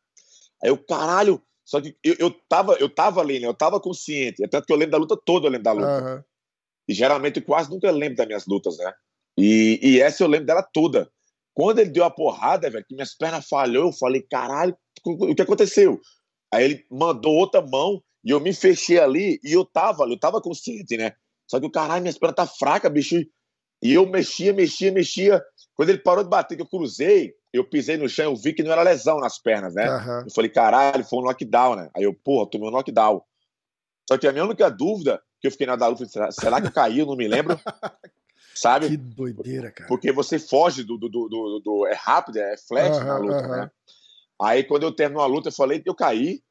Aí 0.63 0.71
eu, 0.71 0.79
caralho, 0.79 1.43
só 1.65 1.81
que 1.81 1.97
eu, 2.05 2.15
eu, 2.19 2.31
tava, 2.49 2.75
eu 2.75 2.89
tava 2.89 3.21
ali, 3.21 3.41
né? 3.41 3.47
Eu 3.47 3.55
tava 3.55 3.81
consciente. 3.81 4.43
É 4.45 4.49
tanto 4.49 4.67
que 4.67 4.73
eu 4.73 4.77
lembro 4.77 4.93
da 4.93 4.99
luta 4.99 5.17
toda, 5.25 5.47
eu 5.47 5.51
lembro 5.51 5.65
da 5.65 5.73
luta. 5.73 5.99
Uh 5.99 6.05
-huh. 6.05 6.25
E 6.89 6.95
geralmente 6.95 7.41
eu 7.41 7.45
quase 7.45 7.71
nunca 7.71 7.91
lembro 7.91 8.17
das 8.17 8.27
minhas 8.27 8.47
lutas, 8.47 8.77
né? 8.79 8.93
E, 9.37 9.81
e 9.83 10.01
essa 10.01 10.23
eu 10.23 10.29
lembro 10.29 10.47
dela 10.47 10.63
toda. 10.63 11.11
Quando 11.55 11.81
ele 11.81 11.91
deu 11.91 12.05
a 12.05 12.11
porrada, 12.11 12.71
velho, 12.71 12.85
que 12.87 12.95
minhas 12.95 13.15
pernas 13.15 13.47
falhou, 13.49 13.87
eu 13.87 13.93
falei, 13.93 14.23
caralho, 14.23 14.77
o 15.05 15.35
que 15.35 15.43
aconteceu? 15.43 16.01
Aí 16.53 16.65
ele 16.65 16.87
mandou 16.91 17.35
outra 17.35 17.61
mão 17.61 18.03
e 18.25 18.31
eu 18.31 18.41
me 18.41 18.53
fechei 18.53 18.99
ali 18.99 19.41
e 19.43 19.53
eu 19.53 19.65
tava 19.65 20.05
eu 20.05 20.19
tava 20.19 20.41
consciente, 20.41 20.97
né? 20.97 21.13
Só 21.47 21.59
que 21.59 21.67
o 21.67 21.71
caralho, 21.71 22.03
minhas 22.03 22.19
pernas 22.19 22.37
tá 22.37 22.47
fraca, 22.47 22.89
bicho. 22.89 23.17
E 23.83 23.93
eu 23.93 24.07
mexia, 24.07 24.53
mexia, 24.53 24.93
mexia. 24.93 25.43
Quando 25.75 25.89
ele 25.89 25.99
parou 25.99 26.23
de 26.23 26.31
bater, 26.31 26.55
que 26.55 26.63
eu 26.63 26.69
cruzei, 26.69 27.35
eu 27.53 27.69
pisei 27.69 27.97
no 27.97 28.09
chão, 28.09 28.27
eu 28.27 28.37
vi 28.37 28.53
que 28.53 28.63
não 28.63 28.71
era 28.71 28.83
lesão 28.83 29.19
nas 29.19 29.39
pernas, 29.39 29.75
né? 29.75 29.91
Uhum. 29.91 30.21
Eu 30.27 30.31
falei, 30.33 30.51
caralho, 30.51 31.05
foi 31.05 31.19
um 31.19 31.23
knockdown, 31.23 31.77
né? 31.77 31.91
Aí 31.97 32.05
eu, 32.05 32.15
porra, 32.15 32.49
tomei 32.49 32.69
um 32.69 32.73
knockdown. 32.73 33.23
Só 34.09 34.19
que 34.19 34.27
a 34.27 34.33
minha 34.33 34.45
única 34.45 34.71
dúvida 34.71 35.21
que 35.41 35.47
eu 35.47 35.51
fiquei 35.51 35.67
na 35.67 35.77
da 35.77 35.89
luta, 35.89 36.05
será, 36.05 36.31
será 36.31 36.61
que? 36.61 36.99
Eu 36.99 37.07
não 37.07 37.17
me 37.17 37.27
lembro. 37.27 37.59
sabe? 38.61 38.89
Que 38.89 38.97
doideira, 38.97 39.71
cara. 39.71 39.89
Porque 39.89 40.13
você 40.13 40.39
foge 40.39 40.85
do. 40.85 40.99
do, 40.99 41.09
do, 41.09 41.29
do, 41.29 41.61
do 41.61 41.87
é 41.87 41.95
rápido, 41.95 42.39
é 42.39 42.57
flash 42.57 42.99
na 43.05 43.17
luta, 43.19 43.49
né? 43.49 43.71
Aí 44.41 44.65
quando 44.65 44.85
eu 44.85 44.93
termino 44.93 45.21
a 45.21 45.27
luta, 45.27 45.49
eu 45.49 45.53
falei 45.53 45.83
eu 45.85 45.95
caí. 45.95 46.43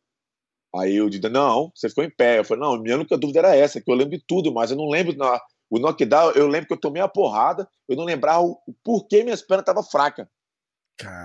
Aí 0.76 0.96
eu 0.96 1.10
disse, 1.10 1.28
não, 1.30 1.72
você 1.74 1.90
ficou 1.90 2.04
em 2.04 2.10
pé. 2.10 2.40
Eu 2.40 2.46
falei, 2.46 2.64
não, 2.64 2.80
minha 2.80 2.96
única 2.96 3.18
dúvida 3.18 3.40
era 3.40 3.56
essa, 3.56 3.82
que 3.82 3.90
eu 3.90 3.96
lembro 3.96 4.18
de 4.18 4.24
tudo, 4.28 4.54
mas 4.54 4.70
eu 4.70 4.78
não 4.78 4.88
lembro. 4.88 5.16
Na, 5.18 5.42
o 5.70 5.80
knockdown, 5.80 6.32
eu 6.32 6.48
lembro 6.48 6.68
que 6.68 6.74
eu 6.74 6.80
tomei 6.80 7.02
a 7.02 7.08
porrada, 7.08 7.68
eu 7.88 7.96
não 7.96 8.04
lembrava 8.04 8.42
o, 8.42 8.60
o 8.68 8.74
porquê 8.84 9.24
minhas 9.24 9.42
pernas 9.42 9.64
estavam 9.64 9.84
fracas. 9.84 10.28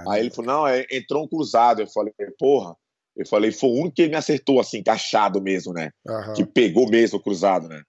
Aí 0.09 0.21
ele 0.21 0.31
falou, 0.31 0.53
não, 0.53 0.67
é, 0.67 0.87
entrou 0.91 1.25
um 1.25 1.29
cruzado. 1.29 1.83
Eu 1.83 1.89
falei, 1.89 2.13
porra. 2.39 2.75
Eu 3.17 3.27
falei, 3.27 3.53
foi 3.53 3.69
o 3.69 3.75
único 3.75 3.95
que 3.95 4.09
me 4.09 4.17
acertou, 4.17 4.59
assim, 4.59 4.79
encaixado 4.79 5.41
mesmo, 5.41 5.73
né? 5.73 5.91
Uhum. 6.07 6.35
Que 6.35 6.45
pegou 6.45 6.89
mesmo 6.89 7.19
o 7.19 7.23
cruzado, 7.23 7.69
né? 7.69 7.81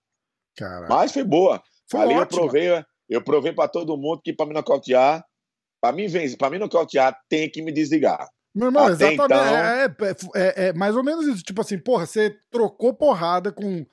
Caraca. 0.56 0.88
Mas 0.88 1.12
foi 1.12 1.24
boa. 1.24 1.64
Foi 1.90 2.02
Ali 2.02 2.14
ótima. 2.14 2.22
eu 2.24 2.28
provei, 2.28 2.86
eu 3.10 3.24
provei 3.24 3.54
para 3.54 3.70
todo 3.70 3.98
mundo 3.98 4.22
que 4.24 4.34
para 4.34 4.46
me 4.46 4.54
nocautear, 4.54 5.24
para 5.82 5.96
mim 5.96 6.08
vencer, 6.08 6.38
para 6.38 6.50
mim 6.50 6.58
nocautear, 6.58 7.18
tem 7.30 7.50
que 7.50 7.62
me 7.62 7.72
desligar. 7.72 8.28
Meu 8.56 8.68
irmão, 8.68 8.86
Até 8.86 9.14
exatamente. 9.14 9.24
Então... 9.24 9.56
É, 9.56 9.86
é, 9.86 10.66
é, 10.66 10.68
é, 10.68 10.74
mais 10.74 10.96
ou 10.96 11.04
menos 11.04 11.28
isso. 11.28 11.44
Tipo 11.44 11.62
assim, 11.62 11.78
porra, 11.78 12.06
você 12.06 12.36
trocou 12.50 12.94
porrada 12.94 13.52
com. 13.52 13.86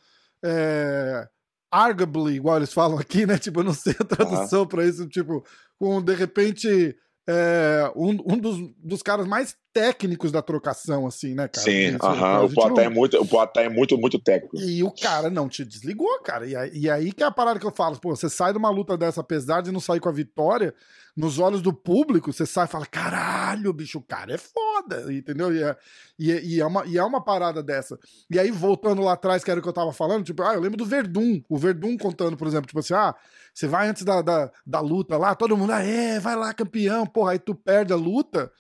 É, 0.45 1.27
arguably, 1.71 2.37
igual 2.37 2.59
eles 2.59 2.73
falam 2.73 2.99
aqui, 2.99 3.27
né? 3.27 3.39
Tipo, 3.39 3.61
eu 3.61 3.65
não 3.65 3.75
sei 3.75 3.95
a 3.99 4.05
tradução 4.05 4.61
uhum. 4.61 4.69
para 4.69 4.85
isso. 4.85 5.09
Tipo, 5.09 5.45
com 5.79 6.01
de 6.01 6.15
repente 6.15 6.97
é, 7.29 7.93
um, 7.97 8.11
um 8.11 8.39
dos, 8.39 8.57
dos 8.79 9.03
caras 9.03 9.27
mais 9.27 9.57
técnicos 9.73 10.31
da 10.31 10.43
trocação, 10.43 11.07
assim, 11.07 11.35
né, 11.35 11.49
cara? 11.49 11.64
Sim, 11.64 11.97
aham. 12.02 12.45
o 12.45 12.55
Poitin 12.55 12.75
não... 12.75 12.83
é 12.83 12.88
muito, 12.88 13.21
o 13.21 13.26
Poitin 13.26 13.61
é 13.61 13.69
muito, 13.69 13.99
muito 13.99 14.19
técnico. 14.19 14.57
E 14.61 14.83
o 14.83 14.91
cara 14.91 15.31
não 15.31 15.49
te 15.49 15.64
desligou, 15.64 16.21
cara. 16.21 16.47
E 16.47 16.55
aí, 16.55 16.71
e 16.75 16.91
aí 16.91 17.12
que 17.12 17.23
é 17.23 17.26
a 17.26 17.31
parada 17.31 17.59
que 17.59 17.67
eu 17.67 17.73
falo, 17.73 17.99
pô, 17.99 18.14
você 18.14 18.29
sai 18.29 18.52
de 18.52 18.59
uma 18.59 18.71
luta 18.71 18.97
dessa, 18.97 19.21
apesar 19.21 19.62
de 19.62 19.73
não 19.73 19.81
sair 19.81 20.00
com 20.00 20.09
a 20.09 20.12
vitória, 20.12 20.75
nos 21.17 21.38
olhos 21.38 21.61
do 21.61 21.73
público, 21.73 22.33
você 22.33 22.47
sai 22.47 22.64
e 22.64 22.69
fala, 22.69 22.87
caralho, 22.87 23.73
bicho, 23.73 23.99
o 23.99 24.02
cara 24.02 24.35
é 24.35 24.38
foda, 24.38 25.12
entendeu? 25.12 25.55
E 25.55 25.62
é, 25.62 25.76
e, 26.19 26.33
é, 26.33 26.43
e, 26.43 26.61
é 26.61 26.67
uma, 26.67 26.87
e 26.87 26.99
é 26.99 27.05
uma 27.05 27.23
parada 27.23 27.62
dessa. 27.62 27.99
E 28.31 28.38
aí, 28.38 28.50
voltando 28.50 29.02
lá 29.02 29.12
atrás, 29.12 29.45
que 29.45 29.50
era 29.50 29.61
o 29.61 29.62
que 29.62 29.69
eu 29.69 29.75
tava 29.75 29.93
falando, 29.93 30.25
tipo, 30.25 30.43
ah, 30.43 30.55
eu 30.55 30.61
lembro 30.61 30.79
do 30.79 30.87
Verdun, 30.87 31.43
o 31.49 31.59
Verdun 31.59 31.97
contando, 31.99 32.37
por 32.37 32.47
exemplo, 32.47 32.67
tipo 32.67 32.79
assim, 32.79 32.95
ah, 32.95 33.14
você 33.52 33.67
vai 33.67 33.88
antes 33.88 34.05
da, 34.05 34.23
da, 34.23 34.50
da 34.67 34.81
luta 34.81 35.19
lá, 35.19 35.35
todo 35.35 35.57
mundo, 35.57 35.73
ah, 35.73 35.83
é, 35.83 36.19
vai 36.19 36.35
lá, 36.35 36.55
campeão, 36.55 37.07
porra, 37.07 37.33
aí 37.33 37.38
tu 37.38 37.55
perde 37.55 37.93
a 37.93 37.97
luta, 37.97 38.50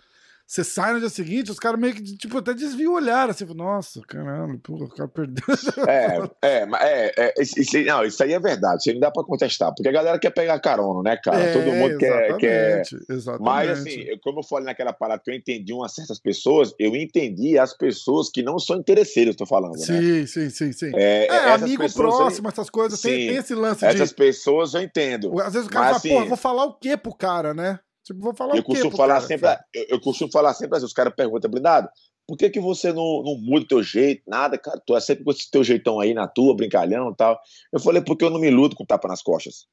você 0.46 0.62
sai 0.62 0.92
no 0.92 1.00
dia 1.00 1.08
seguinte, 1.08 1.50
os 1.50 1.58
caras 1.58 1.80
meio 1.80 1.94
que, 1.94 2.02
tipo, 2.02 2.36
até 2.36 2.52
desviam 2.52 2.92
o 2.92 2.96
olhar, 2.96 3.30
assim, 3.30 3.44
nossa, 3.54 4.00
caramba, 4.06 4.58
porra, 4.62 4.84
o 4.84 4.88
cara 4.88 5.08
perdeu. 5.08 5.42
É, 5.88 6.18
é, 6.42 6.68
é, 6.80 7.12
é 7.16 7.34
isso, 7.40 7.78
não, 7.84 8.04
isso 8.04 8.22
aí 8.22 8.32
é 8.32 8.40
verdade, 8.40 8.80
isso 8.80 8.90
aí 8.90 8.94
não 8.94 9.00
dá 9.00 9.10
pra 9.10 9.24
contestar, 9.24 9.72
porque 9.74 9.88
a 9.88 9.92
galera 9.92 10.18
quer 10.18 10.30
pegar 10.30 10.58
carona, 10.60 11.02
né, 11.02 11.16
cara? 11.16 11.38
É, 11.38 11.52
Todo 11.52 11.72
mundo 11.72 11.98
quer, 11.98 12.36
quer. 12.36 12.82
Exatamente. 13.08 13.42
Mas, 13.42 13.70
assim, 13.70 14.04
como 14.22 14.40
eu 14.40 14.44
falei 14.44 14.66
naquela 14.66 14.92
parada 14.92 15.22
que 15.24 15.30
eu 15.30 15.34
entendi 15.34 15.72
umas 15.72 15.94
certas 15.94 16.20
pessoas, 16.20 16.74
eu 16.78 16.94
entendi 16.94 17.58
as 17.58 17.76
pessoas 17.76 18.28
que 18.28 18.42
não 18.42 18.58
são 18.58 18.76
interesseiras, 18.76 19.36
tô 19.36 19.46
falando, 19.46 19.78
sim, 19.78 19.92
né? 19.92 20.26
Sim, 20.26 20.50
sim, 20.50 20.72
sim. 20.72 20.90
É, 20.94 21.26
é 21.26 21.52
amigo 21.52 21.90
próximo, 21.92 22.48
aí, 22.48 22.52
essas 22.52 22.68
coisas, 22.68 23.00
sim, 23.00 23.08
tem, 23.08 23.28
tem, 23.28 23.36
esse 23.36 23.54
lance 23.54 23.84
essas 23.84 23.96
de. 23.96 24.02
Essas 24.02 24.12
pessoas 24.12 24.74
eu 24.74 24.82
entendo. 24.82 25.40
Às 25.40 25.54
vezes 25.54 25.68
o 25.68 25.70
cara 25.70 25.92
mas, 25.92 26.02
fala, 26.02 26.14
assim, 26.14 26.22
pô, 26.24 26.28
vou 26.28 26.36
falar 26.36 26.64
o 26.64 26.74
quê 26.74 26.96
pro 26.96 27.14
cara, 27.14 27.54
né? 27.54 27.78
Tipo, 28.04 28.20
vou 28.20 28.34
falar 28.34 28.56
eu 28.56 28.64
costumo 28.64 28.96
falar 28.96 29.14
cara, 29.14 29.26
sempre, 29.26 29.48
eu, 29.72 29.86
eu, 29.90 30.00
costumo 30.00 30.30
falar 30.30 30.54
sempre 30.54 30.76
assim, 30.76 30.86
os 30.86 30.92
caras 30.92 31.14
perguntam, 31.14 31.50
blindado, 31.50 31.88
por 32.26 32.36
que, 32.36 32.50
que 32.50 32.60
você 32.60 32.92
não, 32.92 33.22
não 33.22 33.36
muda 33.36 33.64
o 33.64 33.68
teu 33.68 33.82
jeito, 33.82 34.22
nada, 34.26 34.58
cara? 34.58 34.80
Tu 34.84 34.96
é 34.96 35.00
sempre 35.00 35.24
com 35.24 35.30
esse 35.30 35.50
teu 35.50 35.62
jeitão 35.62 36.00
aí 36.00 36.14
na 36.14 36.26
tua, 36.26 36.56
brincalhão 36.56 37.10
e 37.10 37.16
tal. 37.16 37.38
Eu 37.72 37.80
falei, 37.80 38.02
porque 38.02 38.24
eu 38.24 38.30
não 38.30 38.40
me 38.40 38.50
luto 38.50 38.76
com 38.76 38.84
tapa 38.84 39.08
nas 39.08 39.22
costas. 39.22 39.66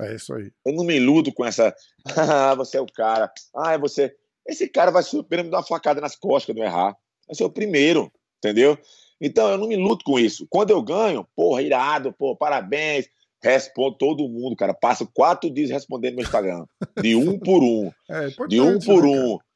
É 0.00 0.14
isso 0.14 0.32
aí. 0.34 0.52
Eu 0.64 0.72
não 0.72 0.84
me 0.84 0.96
iludo 0.96 1.32
com 1.32 1.44
essa. 1.44 1.74
Ah, 2.16 2.54
você 2.54 2.78
é 2.78 2.80
o 2.80 2.86
cara. 2.86 3.30
Ah, 3.54 3.72
é 3.72 3.78
você. 3.78 4.14
Esse 4.46 4.68
cara 4.68 4.90
vai 4.90 5.02
super 5.02 5.42
me 5.44 5.50
dar 5.50 5.58
uma 5.58 5.62
facada 5.62 6.00
nas 6.00 6.16
costas 6.16 6.46
quando 6.46 6.58
eu 6.58 6.64
errar. 6.64 6.96
Vai 7.26 7.34
ser 7.34 7.44
o 7.44 7.50
primeiro, 7.50 8.10
entendeu? 8.38 8.78
Então 9.20 9.50
eu 9.50 9.58
não 9.58 9.68
me 9.68 9.76
luto 9.76 10.04
com 10.04 10.18
isso. 10.18 10.46
Quando 10.48 10.70
eu 10.70 10.82
ganho, 10.82 11.26
porra, 11.36 11.62
irado, 11.62 12.12
pô, 12.12 12.34
parabéns. 12.36 13.06
Respondo 13.42 13.96
todo 13.96 14.28
mundo, 14.28 14.54
cara. 14.54 14.74
Passo 14.74 15.08
quatro 15.12 15.50
dias 15.50 15.70
respondendo 15.70 16.16
no 16.16 16.22
Instagram. 16.22 16.64
De 17.00 17.16
um 17.16 17.38
por 17.38 17.62
um. 17.62 17.90
É 18.08 18.28
de 18.46 18.60
um 18.60 18.78
por 18.78 19.02
né, 19.04 19.08
um. 19.08 19.38
Cara? 19.38 19.50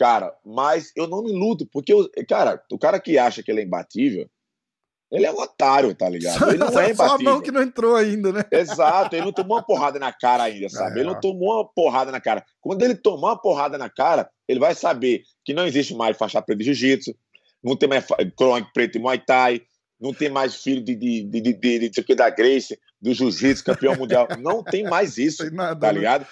cara, 0.00 0.34
mas 0.46 0.92
eu 0.96 1.06
não 1.06 1.22
me 1.22 1.30
luto, 1.30 1.68
porque, 1.70 1.92
eu, 1.92 2.08
cara, 2.26 2.62
o 2.72 2.78
cara 2.78 2.98
que 2.98 3.18
acha 3.18 3.42
que 3.42 3.50
ele 3.50 3.60
é 3.60 3.64
imbatível, 3.64 4.26
ele 5.12 5.26
é 5.26 5.32
um 5.32 5.38
otário, 5.38 5.94
tá 5.94 6.08
ligado? 6.08 6.48
Ele 6.48 6.56
não 6.56 6.68
é 6.68 6.90
imbatível. 6.90 7.06
Só 7.06 7.14
a 7.16 7.18
mão 7.18 7.42
que 7.42 7.52
não 7.52 7.60
entrou 7.60 7.96
ainda, 7.96 8.32
né? 8.32 8.42
Exato, 8.50 9.14
ele 9.14 9.26
não 9.26 9.32
tomou 9.32 9.58
uma 9.58 9.62
porrada 9.62 9.98
na 9.98 10.10
cara 10.10 10.44
ainda, 10.44 10.70
sabe? 10.70 10.96
É. 10.96 11.02
Ele 11.02 11.10
não 11.10 11.20
tomou 11.20 11.56
uma 11.56 11.68
porrada 11.68 12.10
na 12.10 12.20
cara. 12.20 12.42
Quando 12.62 12.82
ele 12.82 12.94
tomar 12.94 13.30
uma 13.30 13.40
porrada 13.40 13.76
na 13.76 13.90
cara, 13.90 14.30
ele 14.48 14.58
vai 14.58 14.74
saber 14.74 15.22
que 15.44 15.52
não 15.52 15.66
existe 15.66 15.94
mais 15.94 16.16
faixa 16.16 16.40
preta 16.40 16.58
de 16.58 16.64
jiu-jitsu, 16.64 17.14
não 17.62 17.76
tem 17.76 17.88
mais 17.88 18.06
crônica 18.36 18.70
preto 18.72 18.96
e 18.96 19.00
muay 19.00 19.18
thai, 19.18 19.60
não 20.00 20.14
tem 20.14 20.30
mais 20.30 20.54
filho 20.54 20.82
de, 20.82 20.94
de, 20.94 21.24
de, 21.24 21.40
de, 21.40 21.52
de, 21.52 21.78
de, 21.90 21.90
de 21.90 22.14
da 22.14 22.30
Grace, 22.30 22.78
do 23.00 23.14
jiu-jitsu, 23.14 23.64
campeão 23.64 23.96
mundial. 23.96 24.28
Não 24.38 24.62
tem 24.62 24.84
mais 24.84 25.18
isso, 25.18 25.44
tem 25.44 25.52
nada, 25.52 25.80
tá 25.80 25.92
né? 25.92 25.98
ligado? 25.98 26.26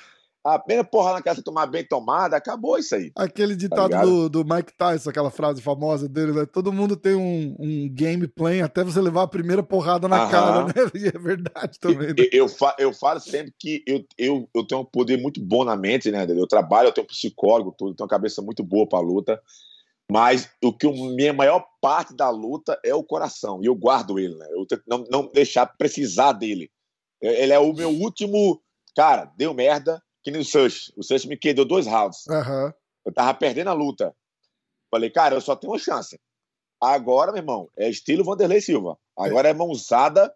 A 0.45 0.59
primeira 0.59 0.85
porra 0.85 1.13
na 1.15 1.23
casa 1.23 1.43
tomar 1.43 1.67
bem 1.67 1.85
tomada, 1.85 2.37
acabou 2.37 2.79
isso 2.79 2.95
aí. 2.95 3.13
Aquele 3.17 3.55
tá 3.55 3.59
ditado 3.59 3.91
tá 3.91 4.03
do, 4.03 4.29
do 4.29 4.45
Mike 4.45 4.73
Tyson, 4.73 5.11
aquela 5.11 5.31
frase 5.31 5.61
famosa 5.61 6.09
dele, 6.09 6.33
né? 6.33 6.47
Todo 6.47 6.73
mundo 6.73 6.97
tem 6.97 7.15
um, 7.15 7.57
um 7.59 7.89
gameplay 7.93 8.63
até 8.63 8.83
você 8.83 9.01
levar 9.01 9.25
a 9.25 9.29
primeira 9.29 9.63
porrada 9.63 10.09
na 10.09 10.23
Aham. 10.23 10.31
cara, 10.31 10.65
né? 10.65 10.73
E 10.95 11.09
é 11.09 11.19
verdade 11.19 11.79
também. 11.79 12.09
Né? 12.09 12.15
Eu, 12.33 12.47
eu, 12.47 12.73
eu, 12.79 12.93
falo 12.95 13.21
sempre 13.21 13.53
que 13.59 13.83
eu, 13.87 14.05
eu, 14.17 14.49
eu 14.55 14.67
tenho 14.67 14.81
um 14.81 14.85
poder 14.85 15.19
muito 15.19 15.41
bom 15.41 15.65
na 15.65 15.77
mente, 15.77 16.11
né? 16.11 16.25
Eu 16.29 16.47
trabalho, 16.47 16.89
eu 16.89 16.93
tenho 16.93 17.05
um 17.05 17.09
psicólogo, 17.09 17.75
tudo, 17.77 17.95
tenho 17.95 18.07
uma 18.07 18.11
cabeça 18.11 18.41
muito 18.41 18.63
boa 18.63 18.89
pra 18.89 19.01
luta. 19.01 19.41
Mas 20.11 20.51
o 20.63 20.73
que 20.73 20.87
a 20.87 20.91
minha 20.91 21.33
maior 21.33 21.67
parte 21.81 22.15
da 22.15 22.31
luta 22.31 22.79
é 22.83 22.95
o 22.95 23.05
coração, 23.05 23.63
e 23.63 23.67
eu 23.67 23.75
guardo 23.75 24.19
ele, 24.19 24.35
né? 24.37 24.47
Eu 24.51 24.67
tento 24.67 24.83
não, 24.87 25.05
não 25.11 25.31
deixar 25.31 25.67
precisar 25.67 26.33
dele. 26.33 26.71
Ele 27.21 27.53
é 27.53 27.59
o 27.59 27.73
meu 27.75 27.91
último. 27.91 28.63
Cara, 28.97 29.27
deu 29.37 29.53
merda, 29.53 30.03
que 30.23 30.31
nem 30.31 30.41
o 30.41 30.45
Sush. 30.45 30.93
O 30.97 31.03
Sush 31.03 31.27
me 31.27 31.37
quedou 31.37 31.65
dois 31.65 31.87
rounds. 31.87 32.27
Uhum. 32.27 32.73
Eu 33.05 33.13
tava 33.13 33.35
perdendo 33.35 33.69
a 33.69 33.75
luta. 33.75 34.15
Falei, 34.91 35.11
cara, 35.11 35.35
eu 35.35 35.41
só 35.41 35.55
tenho 35.55 35.73
uma 35.73 35.79
chance. 35.79 36.19
Agora, 36.81 37.33
meu 37.33 37.43
irmão, 37.43 37.69
é 37.77 37.89
estilo 37.89 38.25
Vanderlei 38.25 38.61
Silva. 38.61 38.97
Agora 39.17 39.49
é 39.49 39.53
mãozada 39.53 40.33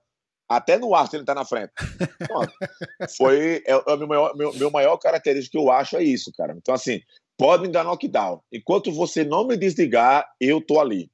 até 0.49 0.77
no 0.77 0.95
ar 0.95 1.09
se 1.09 1.17
ele 1.17 1.25
tá 1.25 1.35
na 1.35 1.45
frente. 1.45 1.73
Foi 3.17 3.63
é, 3.67 3.73
é 3.73 3.77
o 3.77 3.97
meu 3.97 4.09
maior, 4.09 4.37
meu, 4.37 4.53
meu 4.55 4.71
maior 4.71 4.97
característica 4.99 5.57
que 5.57 5.65
eu 5.65 5.71
acho 5.71 5.97
é 5.97 6.03
isso, 6.03 6.33
cara. 6.37 6.55
Então, 6.57 6.75
assim, 6.75 7.01
pode 7.43 7.63
me 7.65 7.69
dar 7.69 7.83
knockdown. 7.83 8.41
Enquanto 8.53 8.93
você 8.93 9.25
não 9.25 9.45
me 9.45 9.57
desligar, 9.57 10.25
eu 10.41 10.61
tô 10.61 10.79
ali. 10.79 11.11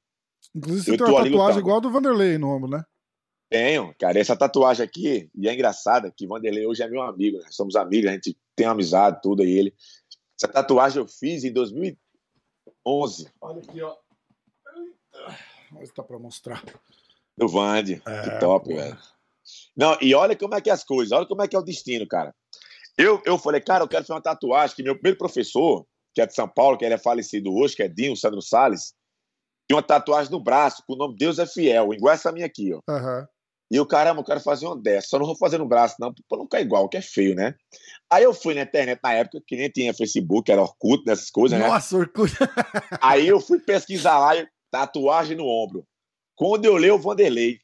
Inclusive, 0.53 0.85
você 0.85 0.91
eu 0.91 0.97
tem 0.97 1.07
uma 1.07 1.23
tatuagem 1.23 1.59
igual 1.59 1.77
a 1.77 1.79
do 1.79 1.91
Vanderlei 1.91 2.37
no 2.37 2.49
ombro, 2.49 2.69
né? 2.69 2.83
Tenho, 3.49 3.95
cara. 3.99 4.19
Essa 4.19 4.35
tatuagem 4.35 4.85
aqui, 4.85 5.27
e 5.35 5.49
é 5.49 5.53
engraçada 5.53 6.13
que 6.15 6.27
Vanderlei 6.27 6.67
hoje 6.67 6.83
é 6.83 6.87
meu 6.87 7.01
amigo, 7.01 7.39
né? 7.39 7.47
Somos 7.49 7.75
amigos, 7.75 8.11
a 8.11 8.13
gente 8.13 8.37
tem 8.55 8.67
amizade, 8.67 9.19
tudo 9.23 9.41
aí 9.41 9.49
ele. 9.49 9.73
Essa 10.39 10.47
tatuagem 10.47 11.01
eu 11.01 11.07
fiz 11.07 11.43
em 11.43 11.51
2011. 11.51 13.31
Olha 13.41 13.57
aqui, 13.57 13.81
ó. 13.81 13.95
Olha 15.75 15.85
se 15.85 15.93
tá 15.93 16.03
pra 16.03 16.19
mostrar. 16.19 16.63
Do 17.35 17.47
Vande. 17.47 18.03
É, 18.05 18.21
que 18.21 18.39
top, 18.39 18.71
velho. 18.71 18.97
Não, 19.75 19.97
e 19.99 20.13
olha 20.13 20.35
como 20.35 20.53
é 20.53 20.61
que 20.61 20.69
é 20.69 20.73
as 20.73 20.83
coisas, 20.83 21.11
olha 21.11 21.25
como 21.25 21.41
é 21.41 21.47
que 21.47 21.55
é 21.55 21.59
o 21.59 21.63
destino, 21.63 22.07
cara. 22.07 22.35
Eu, 22.95 23.19
eu 23.25 23.37
falei, 23.39 23.61
cara, 23.61 23.83
eu 23.83 23.87
quero 23.87 24.03
fazer 24.03 24.13
uma 24.13 24.21
tatuagem 24.21 24.75
que 24.75 24.83
meu 24.83 24.93
primeiro 24.93 25.17
professor, 25.17 25.87
que 26.19 26.23
é 26.23 26.27
de 26.27 26.35
São 26.35 26.49
Paulo, 26.49 26.77
que 26.77 26.83
ele 26.83 26.95
é 26.95 26.97
falecido 26.97 27.53
hoje, 27.53 27.75
que 27.77 27.83
é 27.83 27.87
Dinho 27.87 28.15
Sandro 28.15 28.41
Salles, 28.41 28.93
tinha 29.67 29.77
uma 29.77 29.83
tatuagem 29.83 30.31
no 30.31 30.43
braço 30.43 30.83
com 30.85 30.93
o 30.93 30.97
nome 30.97 31.15
Deus 31.17 31.39
é 31.39 31.45
Fiel, 31.45 31.93
igual 31.93 32.13
essa 32.13 32.31
minha 32.31 32.45
aqui, 32.45 32.73
ó. 32.73 32.81
Uhum. 32.89 33.25
E 33.71 33.75
eu, 33.75 33.85
caramba, 33.85 34.19
eu 34.19 34.25
quero 34.25 34.39
fazer 34.39 34.65
uma 34.65 34.75
dessa. 34.75 35.09
Só 35.09 35.19
não 35.19 35.27
vou 35.27 35.37
fazer 35.37 35.59
no 35.59 35.67
braço, 35.67 35.95
não, 35.99 36.11
pra 36.11 36.37
não 36.37 36.45
ficar 36.45 36.59
igual, 36.59 36.89
que 36.89 36.97
é 36.97 37.01
feio, 37.01 37.35
né? 37.35 37.53
Aí 38.11 38.23
eu 38.23 38.33
fui 38.33 38.55
na 38.55 38.63
internet 38.63 38.99
na 39.01 39.13
época, 39.13 39.41
que 39.45 39.55
nem 39.55 39.69
tinha 39.69 39.93
Facebook, 39.93 40.51
era 40.51 40.61
Orkut, 40.61 41.03
nessas 41.05 41.29
coisas, 41.29 41.57
Nossa, 41.57 41.69
né? 41.69 41.75
Nossa, 41.75 41.97
Orkut. 41.97 42.33
Aí 42.99 43.27
eu 43.27 43.39
fui 43.39 43.59
pesquisar 43.59 44.17
lá, 44.17 44.31
tatuagem 44.71 45.37
no 45.37 45.45
ombro. 45.45 45.85
Quando 46.35 46.65
eu 46.65 46.75
leio 46.75 46.95
o 46.95 46.99
Vanderlei. 46.99 47.59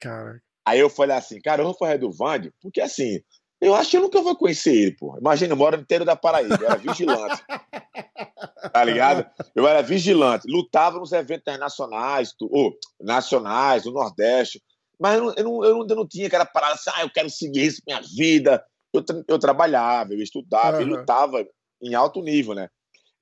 Cara. 0.00 0.40
Aí 0.66 0.80
eu 0.80 0.88
falei 0.88 1.16
assim, 1.16 1.40
cara, 1.40 1.60
eu 1.60 1.66
vou 1.66 1.74
fazer 1.74 1.98
do 1.98 2.10
Vande, 2.10 2.52
porque 2.62 2.80
assim, 2.80 3.20
eu 3.62 3.76
acho 3.76 3.90
que 3.90 3.96
eu 3.96 4.00
nunca 4.00 4.20
vou 4.20 4.34
conhecer 4.34 4.74
ele, 4.74 4.96
pô. 4.96 5.16
Imagina, 5.16 5.52
eu 5.52 5.56
moro 5.56 5.76
no 5.76 5.84
interior 5.84 6.04
da 6.04 6.16
Paraíba, 6.16 6.58
eu 6.60 6.66
era 6.66 6.76
vigilante. 6.76 7.42
tá 8.72 8.84
ligado? 8.84 9.24
Eu 9.54 9.68
era 9.68 9.80
vigilante, 9.82 10.50
lutava 10.50 10.98
nos 10.98 11.12
eventos 11.12 11.42
internacionais, 11.42 12.34
ou 12.40 12.76
nacionais, 13.00 13.84
do 13.84 13.92
Nordeste. 13.92 14.60
Mas 14.98 15.16
eu, 15.16 15.22
não, 15.22 15.34
eu, 15.34 15.44
não, 15.44 15.64
eu 15.64 15.74
não, 15.74 15.86
eu 15.88 15.96
não 15.96 16.08
tinha 16.08 16.26
aquela 16.26 16.44
parada 16.44 16.74
assim, 16.74 16.90
ah, 16.92 17.02
eu 17.02 17.10
quero 17.10 17.30
seguir 17.30 17.66
isso 17.66 17.82
minha 17.86 18.00
vida. 18.00 18.64
Eu, 18.92 19.04
eu 19.28 19.38
trabalhava, 19.38 20.12
eu 20.12 20.20
estudava, 20.20 20.78
uhum. 20.78 20.82
eu 20.82 20.88
lutava 20.88 21.46
em 21.80 21.94
alto 21.94 22.20
nível, 22.20 22.54
né? 22.54 22.68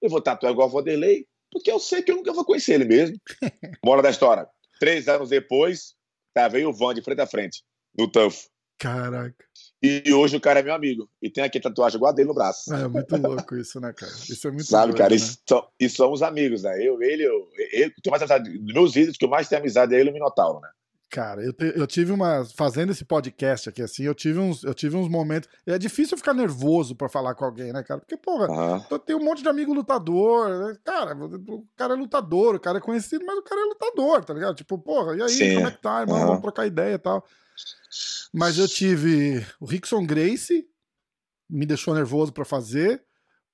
Eu 0.01 0.09
vou 0.09 0.23
tatuar 0.23 0.53
igual 0.53 0.69
o 0.69 0.71
Vanderlei, 0.71 1.27
porque 1.53 1.71
eu 1.71 1.79
sei 1.79 2.03
que 2.03 2.11
eu 2.11 2.17
nunca 2.17 2.33
vou 2.33 2.47
conhecer 2.47 2.75
ele 2.75 2.87
mesmo. 2.87 3.17
Bora 3.85 4.01
da 4.01 4.09
história. 4.09 4.49
Três 4.79 5.07
anos 5.07 5.29
depois, 5.29 5.95
tá, 6.33 6.49
veio 6.49 6.71
o 6.71 6.73
Van 6.73 6.95
de 6.95 7.03
frente 7.03 7.21
a 7.21 7.27
frente, 7.27 7.63
no 7.99 8.11
Tuff. 8.11 8.49
Caraca. 8.79 9.50
E 9.83 10.13
hoje 10.13 10.37
o 10.37 10.41
cara 10.41 10.61
é 10.61 10.63
meu 10.63 10.75
amigo. 10.75 11.09
E 11.23 11.31
tem 11.31 11.43
aqui 11.43 11.59
tatuagem 11.59 11.97
igual 11.97 12.13
a 12.13 12.15
dele 12.15 12.29
no 12.29 12.35
braço. 12.35 12.73
É, 12.75 12.87
muito 12.87 13.17
louco 13.17 13.57
isso, 13.57 13.81
né, 13.81 13.93
cara? 13.95 14.13
Isso 14.13 14.47
é 14.47 14.51
muito 14.51 14.67
Sabe, 14.67 14.93
doido, 14.93 14.99
cara? 14.99 15.15
Né? 15.15 15.69
E, 15.81 15.89
somos 15.89 16.23
amigos, 16.23 16.63
né? 16.65 16.87
Eu, 16.87 17.03
ele, 17.03 17.25
eu. 17.25 17.49
tenho 18.03 18.11
mais 18.11 18.23
amizade. 18.23 18.59
Dos 18.59 18.75
meus 18.75 18.95
vídeos, 18.95 19.17
que 19.17 19.25
eu 19.25 19.31
mais 19.31 19.49
tenho 19.49 19.61
amizade 19.61 19.95
é 19.95 20.01
ele 20.01 20.11
e 20.11 20.13
o 20.13 20.15
Minotauro, 20.15 20.61
né? 20.61 20.69
Cara, 21.11 21.43
eu, 21.43 21.53
te, 21.53 21.73
eu 21.77 21.87
tive 21.89 22.13
uma. 22.13 22.45
Fazendo 22.55 22.93
esse 22.93 23.05
podcast 23.05 23.69
aqui, 23.69 23.83
assim, 23.83 24.05
eu 24.05 24.15
tive 24.15 24.39
uns, 24.39 24.63
eu 24.63 24.73
tive 24.73 24.97
uns 24.97 25.09
momentos. 25.09 25.49
É 25.67 25.77
difícil 25.77 26.17
ficar 26.17 26.33
nervoso 26.33 26.95
pra 26.95 27.09
falar 27.09 27.35
com 27.35 27.45
alguém, 27.45 27.73
né, 27.73 27.83
cara? 27.83 28.01
Porque, 28.01 28.17
porra, 28.17 28.49
uhum. 28.49 28.85
eu 28.89 28.99
tenho 28.99 29.19
um 29.19 29.25
monte 29.25 29.43
de 29.43 29.49
amigo 29.49 29.75
lutador. 29.75 30.49
Né? 30.49 30.77
Cara, 30.85 31.17
o 31.17 31.67
cara 31.75 31.95
é 31.95 31.97
lutador, 31.97 32.55
o 32.55 32.61
cara 32.61 32.79
é 32.79 32.81
conhecido, 32.81 33.25
mas 33.27 33.37
o 33.39 33.43
cara 33.43 33.61
é 33.61 33.65
lutador, 33.65 34.25
tá 34.25 34.33
ligado? 34.33 34.55
Tipo, 34.55 34.79
porra, 34.79 35.17
e 35.17 35.23
aí, 35.23 35.31
Sim. 35.31 35.55
como 35.55 35.67
é 35.67 35.71
que 35.73 35.83
tá, 35.83 36.03
irmão? 36.03 36.17
Uhum. 36.17 36.27
Vamos 36.27 36.43
trocar 36.43 36.67
ideia 36.67 36.95
e 36.95 36.99
tal. 36.99 37.25
Mas 38.33 38.59
eu 38.59 38.69
tive 38.69 39.45
o 39.61 39.67
Rickson 39.67 40.05
Grace, 40.05 40.67
me 41.49 41.67
deixou 41.67 41.95
nervoso 41.95 42.33
para 42.33 42.45
fazer, 42.45 43.03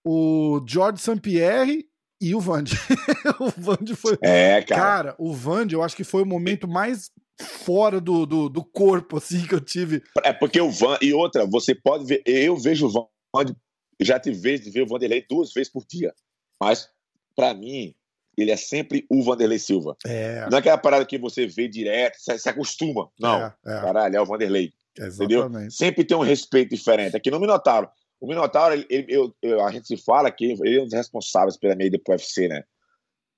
o 0.04 0.64
George 0.66 1.00
St. 1.00 1.20
Pierre 1.20 1.88
e 2.20 2.34
o 2.34 2.40
Vande. 2.40 2.74
o 3.40 3.50
Vande 3.56 3.94
foi. 3.94 4.18
É, 4.22 4.62
cara. 4.62 4.80
Cara, 4.80 5.14
o 5.18 5.32
Vande, 5.32 5.74
eu 5.74 5.82
acho 5.82 5.96
que 5.96 6.04
foi 6.04 6.22
o 6.22 6.26
momento 6.26 6.68
mais 6.68 7.10
fora 7.40 8.00
do, 8.00 8.24
do, 8.24 8.48
do, 8.48 8.64
corpo, 8.64 9.18
assim, 9.18 9.46
que 9.46 9.54
eu 9.54 9.60
tive. 9.60 10.02
É 10.24 10.32
porque 10.32 10.60
o 10.60 10.70
Van. 10.70 10.96
E 11.02 11.12
outra, 11.12 11.46
você 11.46 11.74
pode 11.74 12.06
ver. 12.06 12.22
Eu 12.24 12.56
vejo 12.56 12.86
o 12.86 13.10
Vande. 13.34 13.54
Já 14.00 14.20
tive 14.20 14.38
vez 14.38 14.60
de 14.60 14.70
ver 14.70 14.82
o 14.82 14.86
Vanderlei 14.86 15.24
duas 15.28 15.52
vezes 15.52 15.72
por 15.72 15.84
dia. 15.86 16.14
Mas, 16.60 16.88
para 17.34 17.54
mim, 17.54 17.94
ele 18.36 18.50
é 18.50 18.56
sempre 18.56 19.06
o 19.10 19.22
Vanderlei 19.22 19.58
Silva. 19.58 19.96
É. 20.06 20.46
Não 20.50 20.58
é 20.58 20.60
aquela 20.60 20.78
parada 20.78 21.06
que 21.06 21.18
você 21.18 21.46
vê 21.46 21.68
direto, 21.68 22.18
você 22.18 22.38
se 22.38 22.48
acostuma. 22.48 23.08
Não. 23.18 23.42
É, 23.42 23.54
é. 23.66 23.80
Caralho, 23.80 24.16
é 24.16 24.20
o 24.20 24.26
Vanderlei. 24.26 24.72
Exatamente. 24.98 25.34
Entendeu? 25.34 25.70
Sempre 25.70 26.04
tem 26.04 26.16
um 26.16 26.22
respeito 26.22 26.70
diferente. 26.70 27.16
Aqui 27.16 27.30
no 27.30 27.40
Minotauro. 27.40 27.88
O 28.20 28.26
Minotauro, 28.26 28.74
ele, 28.74 28.86
ele, 28.88 29.06
eu, 29.08 29.34
eu, 29.42 29.64
a 29.64 29.70
gente 29.70 29.86
se 29.86 29.96
fala 29.96 30.30
que 30.30 30.44
ele 30.44 30.78
é 30.78 30.80
um 30.80 30.84
dos 30.84 30.94
responsáveis 30.94 31.56
pela 31.56 31.74
meia 31.74 31.90
do 31.90 32.00
UFC, 32.08 32.48
né? 32.48 32.62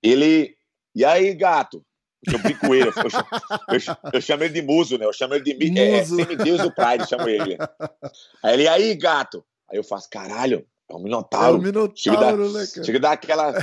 Ele. 0.02 0.56
E 0.94 1.04
aí, 1.04 1.34
gato? 1.34 1.84
Eu 2.26 2.38
brinco 2.38 2.74
ele. 2.74 2.88
Eu, 2.88 2.92
eu, 2.96 3.96
eu, 4.12 4.20
chamo 4.20 4.44
ele 4.44 4.54
de 4.54 4.62
muso, 4.62 4.98
né? 4.98 5.04
Eu 5.04 5.12
chamo 5.12 5.34
ele 5.34 5.44
de 5.44 5.54
muso. 5.54 5.78
é, 5.80 6.04
semideus 6.04 6.62
do 6.62 6.72
Pride, 6.72 7.08
chamo 7.08 7.28
ele. 7.28 7.56
Aí 8.42 8.54
ele, 8.54 8.68
aí, 8.68 8.94
gato? 8.94 9.44
Aí 9.70 9.76
eu 9.76 9.84
faço, 9.84 10.08
caralho, 10.11 10.66
é 10.90 10.94
um 10.94 11.03
Minotauro. 11.03 11.57
É 11.57 11.61
um 11.61 11.62
Minotauro, 11.62 12.53
né, 12.53 12.66
cara? 12.66 12.85
Chega 12.85 13.01
dar 13.01 13.12
aquela 13.12 13.55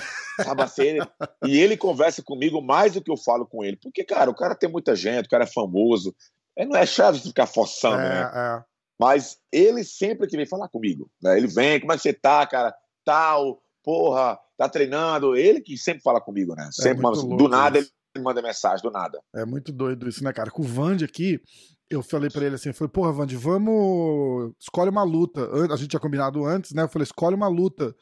sabaceira. 0.43 1.09
e 1.45 1.57
ele 1.57 1.75
conversa 1.75 2.21
comigo 2.21 2.61
mais 2.61 2.93
do 2.93 3.01
que 3.01 3.11
eu 3.11 3.17
falo 3.17 3.45
com 3.45 3.63
ele. 3.63 3.77
Porque, 3.77 4.03
cara, 4.03 4.29
o 4.29 4.35
cara 4.35 4.55
tem 4.55 4.69
muita 4.69 4.95
gente, 4.95 5.25
o 5.25 5.29
cara 5.29 5.43
é 5.43 5.47
famoso. 5.47 6.15
Ele 6.55 6.69
não 6.69 6.77
é 6.77 6.85
chave 6.85 7.19
de 7.19 7.27
ficar 7.27 7.47
forçando, 7.47 8.01
é, 8.01 8.09
né? 8.09 8.31
É. 8.33 8.63
Mas 8.99 9.37
ele 9.51 9.83
sempre 9.83 10.27
que 10.27 10.37
vem 10.37 10.45
falar 10.45 10.69
comigo. 10.69 11.09
Né? 11.21 11.37
Ele 11.37 11.47
vem, 11.47 11.79
como 11.79 11.91
é 11.91 11.95
que 11.97 12.01
você 12.01 12.13
tá, 12.13 12.45
cara? 12.45 12.73
Tal, 13.03 13.61
porra, 13.83 14.39
tá 14.57 14.69
treinando. 14.69 15.35
Ele 15.35 15.61
que 15.61 15.77
sempre 15.77 16.01
fala 16.01 16.21
comigo, 16.21 16.55
né? 16.55 16.67
É 16.67 16.71
sempre, 16.71 17.05
é 17.05 17.35
do 17.35 17.49
nada 17.49 17.79
isso. 17.79 17.91
ele 18.15 18.23
manda 18.23 18.41
mensagem, 18.41 18.81
do 18.81 18.91
nada. 18.91 19.19
É 19.35 19.45
muito 19.45 19.71
doido 19.71 20.07
isso, 20.07 20.23
né, 20.23 20.31
cara? 20.31 20.49
Com 20.49 20.61
o 20.61 20.65
Vande 20.65 21.03
aqui, 21.03 21.41
eu 21.89 22.01
falei 22.01 22.29
para 22.29 22.45
ele 22.45 22.55
assim, 22.55 22.69
eu 22.69 22.73
falei, 22.73 22.91
porra, 22.91 23.11
Vande, 23.11 23.35
vamos. 23.35 24.53
Escolhe 24.59 24.89
uma 24.89 25.03
luta. 25.03 25.49
A 25.71 25.75
gente 25.75 25.89
tinha 25.89 25.99
combinado 25.99 26.43
antes, 26.45 26.73
né? 26.73 26.83
Eu 26.83 26.89
falei, 26.89 27.03
escolhe 27.03 27.35
uma 27.35 27.47
luta 27.47 27.95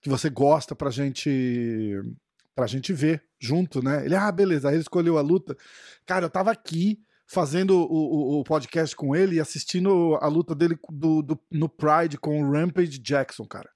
que 0.00 0.08
você 0.08 0.30
gosta 0.30 0.74
pra 0.74 0.90
gente. 0.90 2.00
pra 2.54 2.66
gente 2.66 2.92
ver 2.92 3.22
junto, 3.38 3.82
né? 3.82 4.04
Ele, 4.04 4.14
ah, 4.14 4.30
beleza. 4.32 4.68
Aí 4.68 4.74
ele 4.74 4.82
escolheu 4.82 5.18
a 5.18 5.22
luta. 5.22 5.56
Cara, 6.06 6.24
eu 6.26 6.30
tava 6.30 6.50
aqui 6.50 6.98
fazendo 7.26 7.78
o, 7.78 7.84
o, 7.84 8.40
o, 8.40 8.44
podcast 8.44 8.96
com 8.96 9.14
ele 9.14 9.36
e 9.36 9.40
assistindo 9.40 10.18
a 10.20 10.26
luta 10.26 10.52
dele 10.52 10.76
do, 10.90 11.22
do, 11.22 11.38
no 11.48 11.68
Pride 11.68 12.18
com 12.18 12.42
o 12.42 12.50
Rampage 12.50 12.98
Jackson, 12.98 13.44
cara. 13.44 13.70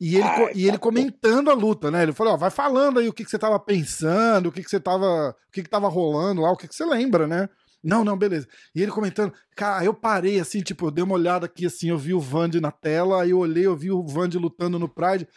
E 0.00 0.16
ele, 0.16 0.24
Ai, 0.24 0.52
e 0.54 0.62
ele 0.62 0.72
tá 0.72 0.78
comentando 0.78 1.50
a 1.50 1.54
luta, 1.54 1.90
né? 1.90 2.02
Ele 2.02 2.14
falou, 2.14 2.32
ó, 2.32 2.36
vai 2.36 2.50
falando 2.50 2.98
aí 2.98 3.08
o 3.08 3.12
que, 3.12 3.22
que 3.22 3.30
você 3.30 3.38
tava 3.38 3.60
pensando, 3.60 4.48
o 4.48 4.52
que, 4.52 4.62
que 4.62 4.70
você 4.70 4.80
tava. 4.80 5.30
O 5.30 5.52
que, 5.52 5.62
que 5.62 5.68
tava 5.68 5.88
rolando 5.88 6.40
lá, 6.40 6.50
o 6.50 6.56
que, 6.56 6.66
que 6.66 6.74
você 6.74 6.84
lembra, 6.86 7.26
né? 7.26 7.48
Não, 7.84 8.02
não, 8.02 8.16
beleza. 8.16 8.48
E 8.74 8.82
ele 8.82 8.90
comentando, 8.90 9.32
cara, 9.54 9.84
eu 9.84 9.92
parei 9.92 10.40
assim, 10.40 10.62
tipo, 10.62 10.86
eu 10.86 10.90
dei 10.90 11.04
uma 11.04 11.14
olhada 11.14 11.44
aqui 11.44 11.66
assim, 11.66 11.90
eu 11.90 11.98
vi 11.98 12.14
o 12.14 12.20
Vande 12.20 12.60
na 12.60 12.72
tela, 12.72 13.22
aí 13.22 13.30
eu 13.30 13.38
olhei, 13.38 13.66
eu 13.66 13.76
vi 13.76 13.90
o 13.90 14.02
Vande 14.02 14.38
lutando 14.38 14.78
no 14.78 14.88
Pride. 14.88 15.28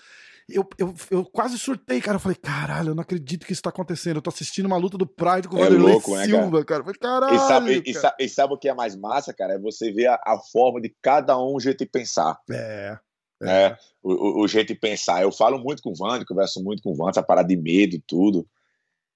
Eu, 0.50 0.66
eu, 0.78 0.96
eu 1.12 1.26
quase 1.26 1.60
surtei, 1.60 2.00
cara. 2.00 2.16
Eu 2.16 2.22
falei, 2.22 2.38
caralho, 2.38 2.92
eu 2.92 2.96
não 2.96 3.02
acredito 3.02 3.46
que 3.46 3.52
isso 3.52 3.62
tá 3.62 3.70
acontecendo. 3.70 4.16
Eu 4.16 4.22
tô 4.22 4.30
assistindo 4.30 4.66
uma 4.66 4.78
luta 4.78 4.98
do 4.98 5.06
Pride 5.06 5.50
com 5.50 5.58
o 5.58 5.60
é 5.60 5.64
Vanderlei 5.64 5.92
louco, 5.92 6.16
né, 6.16 6.24
Silva, 6.24 6.64
cara. 6.64 6.66
cara. 6.66 6.84
Falei, 6.84 7.00
caralho. 7.00 7.36
E 7.36 7.40
sabe, 7.40 7.84
e, 7.86 7.94
sabe, 7.94 8.16
e 8.22 8.30
sabe, 8.30 8.54
o 8.54 8.58
que 8.58 8.70
é 8.70 8.74
mais 8.74 8.96
massa, 8.96 9.34
cara? 9.34 9.56
É 9.56 9.60
você 9.60 9.92
ver 9.92 10.08
a, 10.08 10.16
a 10.26 10.40
forma 10.40 10.80
de 10.80 10.96
cada 11.02 11.38
um 11.38 11.56
o 11.56 11.60
jeito 11.60 11.80
de 11.80 11.90
pensar. 11.90 12.40
É. 12.50 12.98
É. 13.44 13.50
é 13.50 13.78
o, 14.02 14.44
o, 14.44 14.48
jeito 14.48 14.70
de 14.70 14.80
pensar. 14.80 15.22
Eu 15.22 15.34
falo 15.34 15.60
muito 15.60 15.84
com 15.84 15.90
o 15.90 15.96
Vande, 15.96 16.26
converso 16.26 16.64
muito 16.64 16.82
com 16.82 16.92
o 16.92 16.96
Vande, 16.96 17.12
essa 17.12 17.24
parada 17.24 17.50
de 17.50 17.58
medo 17.58 17.98
e 17.98 18.04
tudo 18.08 18.48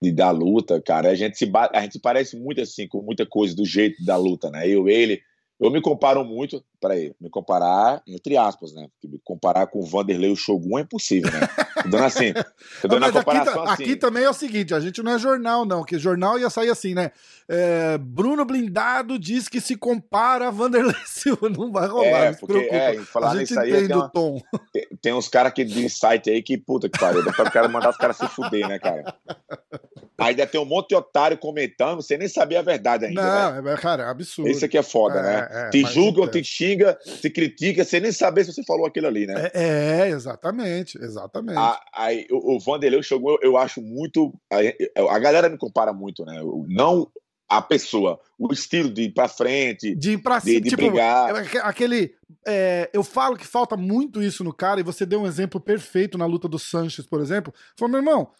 de, 0.01 0.11
da 0.11 0.31
luta, 0.31 0.81
cara. 0.81 1.09
A 1.09 1.15
gente, 1.15 1.37
se, 1.37 1.51
a 1.53 1.81
gente 1.81 1.99
parece 1.99 2.37
muito 2.37 2.61
assim, 2.61 2.87
com 2.87 3.01
muita 3.01 3.25
coisa 3.25 3.55
do 3.55 3.65
jeito 3.65 4.03
da 4.03 4.17
luta, 4.17 4.49
né? 4.49 4.67
Eu, 4.67 4.89
ele, 4.89 5.21
eu 5.59 5.69
me 5.69 5.81
comparo 5.81 6.25
muito, 6.25 6.63
peraí, 6.79 7.13
me 7.21 7.29
comparar, 7.29 8.01
entre 8.07 8.35
aspas, 8.35 8.73
né? 8.73 8.87
Porque 8.93 9.07
me 9.07 9.21
comparar 9.23 9.67
com 9.67 9.79
o 9.79 9.85
Vanderlei 9.85 10.31
o 10.31 10.35
Shogun 10.35 10.79
é 10.79 10.81
impossível, 10.81 11.31
né? 11.31 11.39
Dando 11.85 12.03
assim, 12.03 12.33
tô 12.81 12.87
dando 12.87 13.11
comparação 13.11 13.63
aqui, 13.63 13.71
assim. 13.71 13.83
Aqui 13.83 13.95
também 13.95 14.23
é 14.23 14.29
o 14.29 14.33
seguinte, 14.33 14.73
a 14.73 14.79
gente 14.79 15.01
não 15.01 15.13
é 15.13 15.19
jornal, 15.19 15.65
não, 15.65 15.83
que 15.83 15.97
jornal 15.97 16.39
ia 16.39 16.49
sair 16.49 16.69
assim, 16.69 16.93
né? 16.93 17.11
É, 17.47 17.97
Bruno 17.97 18.45
Blindado 18.45 19.19
diz 19.19 19.47
que 19.47 19.59
se 19.59 19.75
compara 19.75 20.47
a 20.47 20.51
Vanderlei 20.51 20.95
Silva, 21.05 21.49
não 21.49 21.71
vai 21.71 21.87
rolar, 21.87 22.25
é, 22.25 22.33
porque, 22.33 22.69
é, 22.71 22.97
falar 22.99 23.31
a 23.31 23.37
gente 23.37 23.53
entende 23.53 23.75
aí, 23.75 23.87
tem, 23.87 23.95
uma, 23.95 24.09
tom. 24.09 24.41
Tem, 24.71 24.87
tem 25.01 25.13
uns 25.13 25.27
caras 25.27 25.53
que 25.53 25.63
de 25.63 25.89
site 25.89 26.29
aí 26.29 26.41
que, 26.41 26.57
puta 26.57 26.89
que 26.89 26.99
pariu, 26.99 27.23
depois 27.23 27.45
eu 27.45 27.51
quero 27.51 27.69
mandar 27.69 27.89
os 27.89 27.97
caras 27.97 28.17
se 28.17 28.27
fuder, 28.27 28.67
né, 28.67 28.79
cara? 28.79 29.13
Ainda 30.17 30.45
tem 30.45 30.61
um 30.61 30.65
monte 30.65 30.89
de 30.89 30.95
otário 30.95 31.37
comentando, 31.37 32.01
sem 32.01 32.17
nem 32.17 32.27
saber 32.27 32.57
a 32.57 32.61
verdade 32.61 33.05
ainda. 33.05 33.21
Não, 33.21 33.61
né? 33.61 33.77
cara, 33.77 34.03
é 34.03 34.07
absurdo. 34.07 34.51
Isso 34.51 34.63
aqui 34.63 34.77
é 34.77 34.83
foda, 34.83 35.19
é, 35.19 35.23
né? 35.23 35.47
É, 35.49 35.69
te 35.69 35.83
julgam, 35.85 36.27
te 36.27 36.43
xinga, 36.43 36.97
te 37.19 37.29
critica, 37.29 37.83
sem 37.83 38.01
nem 38.01 38.11
saber 38.11 38.45
se 38.45 38.53
você 38.53 38.63
falou 38.63 38.85
aquilo 38.85 39.07
ali, 39.07 39.25
né? 39.25 39.49
É, 39.53 40.01
é 40.01 40.09
exatamente, 40.09 40.97
exatamente. 40.97 41.57
A, 41.57 41.79
aí, 41.93 42.27
o, 42.29 42.55
o 42.55 42.59
Vanderlei 42.59 43.01
chegou, 43.01 43.39
eu, 43.41 43.51
eu 43.51 43.57
acho 43.57 43.81
muito. 43.81 44.31
A, 44.51 45.15
a 45.15 45.19
galera 45.19 45.49
me 45.49 45.57
compara 45.57 45.91
muito, 45.91 46.23
né? 46.23 46.39
Não 46.67 47.07
a 47.51 47.61
pessoa, 47.61 48.17
o 48.39 48.53
estilo 48.53 48.89
de 48.89 49.03
ir 49.03 49.13
pra 49.13 49.27
frente, 49.27 49.93
de 49.93 50.11
ir 50.11 50.17
pra 50.19 50.39
cima, 50.39 50.55
de, 50.55 50.61
de 50.61 50.69
tipo, 50.69 50.83
brigar. 50.83 51.35
Aquele. 51.63 52.15
É, 52.47 52.89
eu 52.93 53.03
falo 53.03 53.35
que 53.35 53.45
falta 53.45 53.75
muito 53.75 54.23
isso 54.23 54.41
no 54.41 54.53
cara, 54.53 54.79
e 54.79 54.83
você 54.83 55.05
deu 55.05 55.21
um 55.21 55.27
exemplo 55.27 55.59
perfeito 55.59 56.17
na 56.17 56.25
luta 56.25 56.47
do 56.47 56.57
Sanches, 56.57 57.05
por 57.05 57.19
exemplo. 57.19 57.53
Falou, 57.75 57.91
meu 57.91 57.99
irmão, 57.99 58.31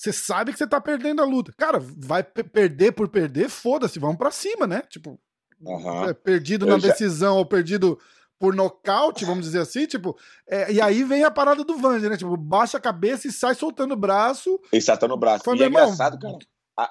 você 0.00 0.14
sabe 0.14 0.50
que 0.50 0.58
você 0.58 0.66
tá 0.66 0.80
perdendo 0.80 1.20
a 1.20 1.26
luta. 1.26 1.52
Cara, 1.58 1.78
vai 1.78 2.22
perder 2.24 2.92
por 2.92 3.06
perder, 3.06 3.50
foda-se, 3.50 3.98
vamos 3.98 4.16
pra 4.16 4.30
cima, 4.30 4.66
né? 4.66 4.80
Tipo, 4.88 5.20
uhum. 5.60 6.08
é, 6.08 6.14
perdido 6.14 6.64
na 6.64 6.78
já... 6.78 6.88
decisão 6.88 7.36
ou 7.36 7.44
perdido 7.44 7.98
por 8.38 8.54
nocaute, 8.54 9.26
vamos 9.26 9.44
dizer 9.44 9.58
assim, 9.58 9.86
tipo, 9.86 10.16
é, 10.48 10.72
e 10.72 10.80
aí 10.80 11.04
vem 11.04 11.22
a 11.22 11.30
parada 11.30 11.62
do 11.62 11.76
Vander, 11.76 12.08
né? 12.08 12.16
Tipo, 12.16 12.34
baixa 12.34 12.78
a 12.78 12.80
cabeça 12.80 13.28
e 13.28 13.32
sai 13.32 13.54
soltando 13.54 13.92
o 13.92 13.96
braço. 13.96 14.58
E 14.72 14.80
soltando 14.80 15.12
o 15.12 15.18
braço. 15.18 15.44
Foi, 15.44 15.58
e 15.58 15.60
é 15.60 15.64
irmão, 15.64 15.82
engraçado, 15.82 16.18
cara, 16.18 16.38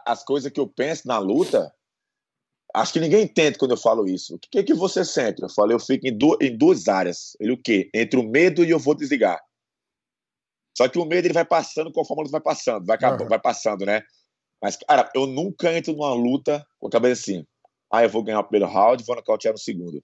as 0.05 0.23
coisas 0.23 0.51
que 0.51 0.59
eu 0.59 0.67
penso 0.67 1.07
na 1.07 1.17
luta, 1.17 1.73
acho 2.75 2.93
que 2.93 2.99
ninguém 2.99 3.23
entende 3.23 3.57
quando 3.57 3.71
eu 3.71 3.77
falo 3.77 4.07
isso. 4.07 4.35
O 4.35 4.39
que, 4.39 4.61
que 4.61 4.73
você 4.75 5.03
sente? 5.03 5.41
Eu 5.41 5.49
falo, 5.49 5.71
eu 5.71 5.79
fico 5.79 6.05
em, 6.05 6.15
du 6.15 6.37
em 6.39 6.55
duas 6.55 6.87
áreas. 6.87 7.35
Ele 7.39 7.53
o 7.53 7.57
quê? 7.57 7.89
Entre 7.91 8.19
o 8.19 8.23
medo 8.29 8.63
e 8.63 8.69
eu 8.69 8.77
vou 8.77 8.93
desligar. 8.93 9.41
Só 10.79 10.87
que 10.87 10.97
o 10.97 11.03
medo 11.03 11.25
ele 11.25 11.33
vai 11.33 11.43
passando 11.43 11.91
conforme 11.91 12.21
a 12.21 12.23
luta 12.23 12.31
vai 12.31 12.41
passando, 12.41 12.85
vai, 12.85 12.97
uhum. 12.97 13.27
vai 13.27 13.37
passando, 13.37 13.85
né? 13.85 14.01
Mas, 14.61 14.77
cara, 14.77 15.11
eu 15.13 15.27
nunca 15.27 15.77
entro 15.77 15.91
numa 15.91 16.13
luta 16.13 16.65
com 16.79 16.87
a 16.87 16.89
cabeça 16.89 17.21
assim. 17.21 17.45
Ah, 17.91 18.01
eu 18.01 18.09
vou 18.09 18.23
ganhar 18.23 18.39
o 18.39 18.43
primeiro 18.45 18.71
round, 18.71 19.03
vou 19.03 19.17
nocautear 19.17 19.53
no 19.53 19.57
segundo. 19.57 20.01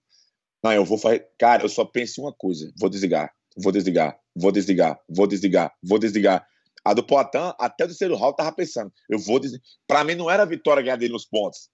Não, 0.61 0.73
eu 0.73 0.83
vou 0.83 0.97
fazer. 0.97 1.29
Cara, 1.39 1.63
eu 1.63 1.69
só 1.69 1.85
penso 1.85 2.19
em 2.19 2.25
uma 2.25 2.33
coisa: 2.33 2.69
vou 2.77 2.89
desligar, 2.89 3.31
vou 3.55 3.71
desligar, 3.71 4.19
vou 4.35 4.51
desligar, 4.51 4.99
vou 5.07 5.25
desligar, 5.25 5.73
vou 5.81 5.97
desligar. 5.97 6.45
A 6.83 6.93
do 6.93 7.05
Poitin, 7.05 7.53
até 7.57 7.85
do 7.85 7.91
terceiro 7.91 8.17
round, 8.17 8.35
tava 8.35 8.51
pensando: 8.51 8.91
eu 9.09 9.17
vou 9.17 9.39
desligar. 9.39 9.65
Pra 9.87 10.03
mim, 10.03 10.15
não 10.15 10.29
era 10.29 10.43
a 10.43 10.45
vitória 10.45 10.83
ganhar 10.83 10.97
dele 10.97 11.13
nos 11.13 11.25
pontos, 11.25 11.69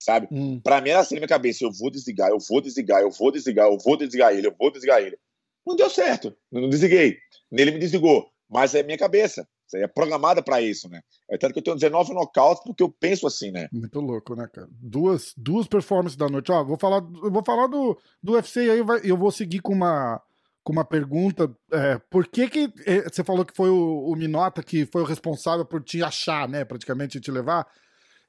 sabe? 0.00 0.28
Hum. 0.30 0.60
Pra 0.60 0.80
mim, 0.80 0.90
era 0.90 1.00
assim 1.00 1.16
na 1.16 1.22
minha 1.22 1.28
cabeça: 1.28 1.64
eu 1.64 1.72
vou 1.72 1.90
desligar, 1.90 2.30
eu 2.30 2.38
vou 2.38 2.60
desligar, 2.60 3.00
eu 3.00 3.10
vou 3.10 3.32
desligar, 3.32 3.66
eu 3.66 3.76
vou 3.84 3.96
desligar 3.96 4.32
ele, 4.32 4.46
eu 4.46 4.54
vou 4.56 4.70
desligar 4.70 5.00
ele. 5.02 5.18
Não 5.66 5.74
deu 5.74 5.90
certo, 5.90 6.36
não 6.52 6.68
desliguei. 6.68 7.18
Nele 7.50 7.72
me 7.72 7.78
desligou, 7.78 8.30
mas 8.48 8.74
é 8.74 8.82
minha 8.82 8.98
cabeça. 8.98 9.46
É 9.74 9.86
programada 9.86 10.42
para 10.42 10.60
isso, 10.60 10.88
né? 10.88 11.00
É 11.30 11.38
tanto 11.38 11.52
que 11.52 11.60
eu 11.60 11.62
tenho 11.62 11.76
19 11.76 12.12
nocautes 12.12 12.62
porque 12.64 12.82
eu 12.82 12.90
penso 12.90 13.26
assim, 13.26 13.50
né? 13.50 13.68
Muito 13.72 14.00
louco, 14.00 14.34
né, 14.34 14.48
cara? 14.52 14.68
Duas, 14.70 15.32
duas 15.36 15.68
performances 15.68 16.16
da 16.16 16.28
noite. 16.28 16.50
Ó, 16.50 16.64
vou 16.64 16.76
falar, 16.76 16.98
eu 17.22 17.30
vou 17.30 17.42
falar 17.44 17.68
do, 17.68 17.96
do 18.22 18.32
UFC 18.32 18.68
aí, 18.68 18.82
eu 19.04 19.16
vou 19.16 19.30
seguir 19.30 19.60
com 19.60 19.72
uma, 19.72 20.20
com 20.64 20.72
uma 20.72 20.84
pergunta. 20.84 21.54
É, 21.72 21.98
por 22.10 22.26
que 22.26 22.48
que 22.48 22.72
é, 22.84 23.02
você 23.02 23.22
falou 23.22 23.44
que 23.44 23.56
foi 23.56 23.70
o, 23.70 24.10
o, 24.10 24.16
Minota 24.16 24.62
que 24.62 24.86
foi 24.86 25.02
o 25.02 25.06
responsável 25.06 25.64
por 25.64 25.82
te 25.82 26.02
achar, 26.02 26.48
né? 26.48 26.64
Praticamente 26.64 27.20
te 27.20 27.30
levar. 27.30 27.66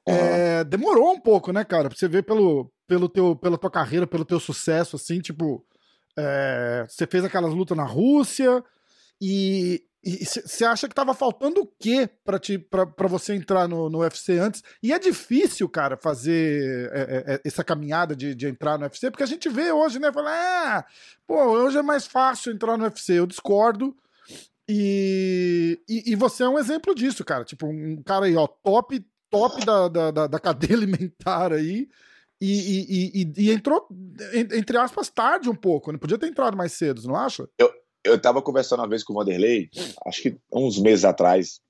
Uhum. 0.06 0.14
É, 0.14 0.64
demorou 0.64 1.12
um 1.12 1.20
pouco, 1.20 1.52
né, 1.52 1.64
cara? 1.64 1.88
Pra 1.88 1.98
você 1.98 2.06
ver 2.06 2.22
pelo, 2.22 2.72
pelo 2.86 3.08
teu, 3.08 3.34
pela 3.34 3.58
tua 3.58 3.70
carreira, 3.70 4.06
pelo 4.06 4.24
teu 4.24 4.38
sucesso, 4.38 4.96
assim, 4.96 5.20
tipo. 5.20 5.64
É, 6.16 6.84
você 6.86 7.06
fez 7.06 7.24
aquelas 7.24 7.54
lutas 7.54 7.74
na 7.74 7.84
Rússia 7.84 8.62
e 9.22 9.84
você 10.04 10.64
acha 10.64 10.88
que 10.88 10.94
tava 10.94 11.14
faltando 11.14 11.60
o 11.60 11.66
quê 11.78 12.10
pra, 12.24 12.36
te, 12.36 12.58
você 13.08 13.34
entrar 13.34 13.68
no, 13.68 13.88
no 13.88 14.00
UFC 14.00 14.36
antes? 14.36 14.60
E 14.82 14.92
é 14.92 14.98
difícil, 14.98 15.68
cara, 15.68 15.96
fazer 15.96 16.90
é, 16.92 17.00
é, 17.00 17.34
é 17.34 17.40
essa 17.44 17.62
caminhada 17.62 18.16
de, 18.16 18.34
de 18.34 18.48
entrar 18.48 18.76
no 18.76 18.84
UFC, 18.84 19.12
porque 19.12 19.22
a 19.22 19.26
gente 19.26 19.48
vê 19.48 19.70
hoje, 19.70 20.00
né? 20.00 20.12
Fala, 20.12 20.30
ah, 20.32 20.84
pô, 21.24 21.36
hoje 21.36 21.78
é 21.78 21.82
mais 21.82 22.04
fácil 22.04 22.52
entrar 22.52 22.76
no 22.76 22.82
UFC. 22.82 23.12
Eu 23.12 23.28
discordo. 23.28 23.96
E, 24.68 25.80
e, 25.88 26.12
e, 26.12 26.16
você 26.16 26.42
é 26.42 26.48
um 26.48 26.58
exemplo 26.58 26.94
disso, 26.96 27.24
cara. 27.24 27.44
Tipo, 27.44 27.66
um 27.66 28.02
cara 28.02 28.26
aí, 28.26 28.34
ó, 28.34 28.48
top, 28.48 29.04
top 29.30 29.64
da, 29.64 29.86
da, 29.86 30.10
da, 30.10 30.26
da 30.26 30.40
cadeia 30.40 30.74
alimentar 30.74 31.52
aí. 31.52 31.88
E, 32.40 33.12
e, 33.14 33.32
e, 33.36 33.52
entrou, 33.52 33.86
entre 34.34 34.76
aspas, 34.76 35.08
tarde 35.08 35.48
um 35.48 35.54
pouco, 35.54 35.92
né? 35.92 35.98
Podia 35.98 36.18
ter 36.18 36.26
entrado 36.26 36.56
mais 36.56 36.72
cedo, 36.72 37.00
não 37.06 37.14
acha? 37.14 37.48
Eu, 37.56 37.72
eu 38.04 38.16
estava 38.16 38.42
conversando 38.42 38.80
uma 38.80 38.88
vez 38.88 39.02
com 39.04 39.12
o 39.12 39.16
Vanderlei, 39.16 39.68
acho 40.06 40.22
que 40.22 40.38
uns 40.52 40.78
meses 40.78 41.04
atrás, 41.04 41.60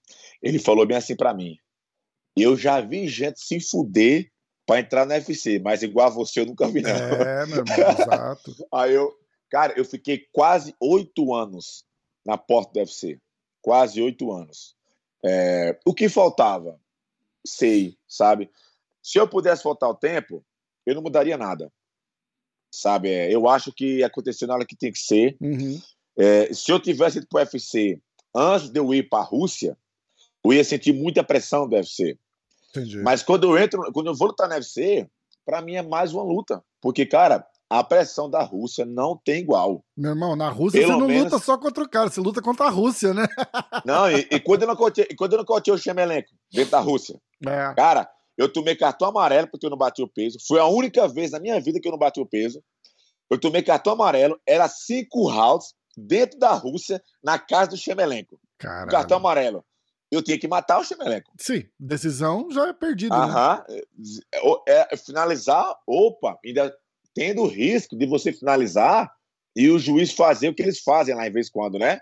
ele 0.43 0.59
falou 0.59 0.87
bem 0.87 0.97
assim 0.97 1.17
para 1.17 1.35
mim: 1.35 1.57
eu 2.37 2.57
já 2.57 2.81
vi 2.81 3.09
gente 3.09 3.41
se 3.41 3.61
fuder 3.61 4.31
para 4.67 4.81
entrar 4.81 5.05
no 5.05 5.13
UFC, 5.13 5.59
mas 5.59 5.83
igual 5.83 6.07
a 6.07 6.11
você 6.11 6.41
eu 6.41 6.47
nunca 6.47 6.69
vi 6.69 6.81
não. 6.83 6.91
É, 6.91 7.47
meu 7.47 7.59
irmão, 7.59 7.77
exato. 7.77 8.57
Aí 8.73 8.95
eu, 8.95 9.13
cara, 9.51 9.75
eu 9.77 9.85
fiquei 9.85 10.27
quase 10.33 10.75
oito 10.81 11.35
anos 11.35 11.85
na 12.25 12.39
porta 12.39 12.73
do 12.73 12.79
UFC, 12.79 13.21
quase 13.61 14.01
oito 14.01 14.33
anos. 14.33 14.75
É, 15.25 15.79
o 15.85 15.95
que 15.95 16.09
faltava? 16.09 16.81
Sei, 17.47 17.97
sabe? 18.09 18.51
Se 19.03 19.19
eu 19.19 19.29
pudesse 19.29 19.65
voltar 19.65 19.89
o 19.89 19.95
tempo, 19.95 20.45
eu 20.87 20.95
não 20.95 21.03
mudaria 21.03 21.37
nada. 21.37 21.73
Sabe? 22.73 23.11
É, 23.11 23.35
eu 23.35 23.49
acho 23.49 23.73
que 23.73 24.03
aconteceu 24.03 24.49
na 24.49 24.55
hora 24.55 24.67
que 24.67 24.77
tem 24.77 24.93
que 24.93 24.99
ser. 24.99 25.37
Uhum. 25.41 25.81
É, 26.19 26.53
se 26.53 26.71
eu 26.71 26.79
tivesse 26.79 27.19
ido 27.19 27.27
para 27.29 27.39
o 27.39 27.43
UFC 27.43 28.01
antes 28.35 28.69
de 28.69 28.79
eu 28.79 28.93
ir 28.95 29.09
para 29.09 29.21
a 29.21 29.27
Rússia, 29.27 29.77
eu 30.45 30.53
ia 30.53 30.65
sentir 30.65 30.93
muita 30.93 31.23
pressão 31.25 31.69
do 31.69 31.75
UFC. 31.75 32.19
Entendi. 32.71 32.99
Mas 32.99 33.23
quando 33.23 33.45
eu 33.45 33.59
entro, 33.59 33.81
quando 33.93 34.09
eu 34.09 34.15
vou 34.15 34.29
lutar 34.29 34.49
no 34.49 34.55
UFC, 34.55 35.09
para 35.45 35.61
mim 35.61 35.75
é 35.75 35.83
mais 35.83 36.13
uma 36.13 36.23
luta. 36.23 36.63
Porque, 36.81 37.07
cara, 37.07 37.47
a 37.69 37.83
pressão 37.83 38.29
da 38.29 38.43
Rússia 38.43 38.85
não 38.85 39.17
tem 39.17 39.41
igual. 39.41 39.85
Meu 39.97 40.11
irmão, 40.11 40.37
na 40.37 40.51
Rússia 40.51 40.81
Pelo 40.81 40.93
você 40.93 41.01
não 41.01 41.07
menos... 41.07 41.33
luta 41.33 41.39
só 41.39 41.57
contra 41.57 41.83
o 41.83 41.89
cara, 41.89 42.11
você 42.11 42.21
luta 42.21 42.43
contra 42.43 42.67
a 42.67 42.71
Rússia, 42.71 43.15
né? 43.15 43.27
não, 43.87 44.11
e, 44.11 44.29
e 44.31 44.41
quando 44.41 44.63
eu 44.63 44.69
não 44.69 44.77
contei, 44.77 45.07
quando 45.17 45.33
eu 45.33 45.39
não 45.39 45.45
contei 45.45 45.73
o 45.73 45.79
Chemelenko 45.79 46.29
dentro 46.53 46.71
da 46.71 46.81
Rússia, 46.81 47.19
é. 47.47 47.75
cara, 47.75 48.09
eu 48.37 48.53
tomei 48.53 48.77
cartão 48.77 49.09
amarelo 49.09 49.49
porque 49.49 49.65
eu 49.65 49.71
não 49.71 49.79
bati 49.79 50.03
o 50.03 50.09
peso. 50.09 50.39
Foi 50.47 50.61
a 50.61 50.67
única 50.67 51.09
vez 51.09 51.31
na 51.31 51.41
minha 51.41 51.59
vida 51.61 51.81
que 51.81 51.89
eu 51.89 51.93
não 51.93 51.99
bati 51.99 52.21
o 52.21 52.27
peso. 52.27 52.63
Eu 53.31 53.39
tomei 53.41 53.63
cartão 53.63 53.95
amarelo, 53.95 54.39
era 54.47 54.69
cinco 54.69 55.27
rounds, 55.27 55.75
dentro 55.97 56.39
da 56.39 56.53
Rússia, 56.53 57.03
na 57.23 57.39
casa 57.39 57.71
do 57.71 57.77
Chemelenko. 57.77 58.41
Caralho. 58.59 58.91
Cartão 58.91 59.17
amarelo. 59.17 59.65
Eu 60.11 60.23
tinha 60.23 60.39
que 60.39 60.47
matar 60.47 60.79
o 60.79 60.85
Chemelenko. 60.85 61.33
Sim, 61.39 61.65
decisão 61.79 62.51
já 62.51 62.69
é 62.69 62.73
perdida. 62.73 63.17
Né? 63.17 63.25
Aham. 63.25 63.65
Né? 63.69 63.81
É, 64.69 64.95
é, 64.95 64.97
finalizar, 64.97 65.75
opa, 65.87 66.39
ainda 66.45 66.75
tendo 67.15 67.43
o 67.43 67.49
risco 67.49 67.97
de 67.97 68.07
você 68.07 68.33
finalizar 68.33 69.11
e 69.57 69.71
o 69.71 69.79
juiz 69.79 70.13
fazer 70.13 70.49
o 70.49 70.55
que 70.55 70.63
eles 70.63 70.81
fazem 70.81 71.15
lá 71.15 71.27
em 71.27 71.33
vez 71.33 71.51
quando, 71.51 71.79
né? 71.79 71.99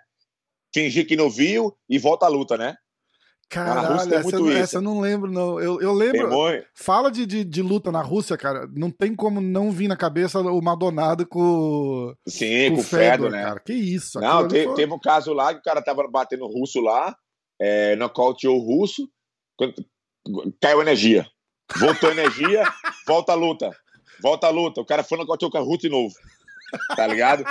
Fingir 0.75 1.07
que 1.07 1.17
não 1.17 1.29
viu 1.29 1.77
e 1.89 1.99
volta 1.99 2.27
à 2.27 2.29
luta, 2.29 2.57
né? 2.57 2.77
Caralho, 3.51 4.15
essa, 4.15 4.53
essa, 4.53 4.77
eu 4.77 4.81
não 4.81 5.01
lembro, 5.01 5.29
não. 5.29 5.59
Eu, 5.59 5.81
eu 5.81 5.93
lembro. 5.93 6.31
Fala 6.73 7.11
de, 7.11 7.27
de, 7.27 7.43
de, 7.43 7.61
luta 7.61 7.91
na 7.91 8.01
Rússia, 8.01 8.37
cara. 8.37 8.69
Não 8.73 8.93
tem 8.93 9.13
como 9.13 9.41
não 9.41 9.73
vir 9.73 9.89
na 9.89 9.97
cabeça 9.97 10.39
o 10.39 10.63
Madonado 10.63 11.27
com. 11.27 12.15
Sim, 12.29 12.69
com, 12.69 12.77
com 12.77 12.81
o 12.81 12.85
Fedor, 12.85 13.29
né? 13.29 13.43
Cara. 13.43 13.59
Que 13.59 13.73
isso. 13.73 14.21
Não, 14.21 14.47
te, 14.47 14.63
foi... 14.67 14.75
teve 14.77 14.93
um 14.93 15.01
caso 15.01 15.33
lá 15.33 15.53
que 15.53 15.59
o 15.59 15.63
cara 15.65 15.83
tava 15.83 16.07
batendo 16.07 16.47
russo 16.47 16.81
lá, 16.81 17.17
é, 17.61 17.97
nocauteou 17.97 18.57
o 18.57 18.65
russo, 18.65 19.11
caiu 20.63 20.81
energia. 20.81 21.27
Voltou 21.77 22.13
energia, 22.13 22.63
volta 23.05 23.33
a 23.33 23.35
luta. 23.35 23.77
Volta 24.23 24.47
a 24.47 24.51
luta. 24.51 24.81
O 24.81 24.87
cara 24.87 25.03
foi 25.03 25.19
nocauteou 25.19 25.51
o 25.53 25.65
russo 25.65 25.81
de 25.81 25.89
novo. 25.89 26.15
Tá 26.95 27.05
ligado? 27.05 27.45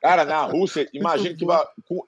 Cara, 0.00 0.24
na 0.24 0.44
Rússia, 0.44 0.88
imagina 0.92 1.34
que 1.34 1.44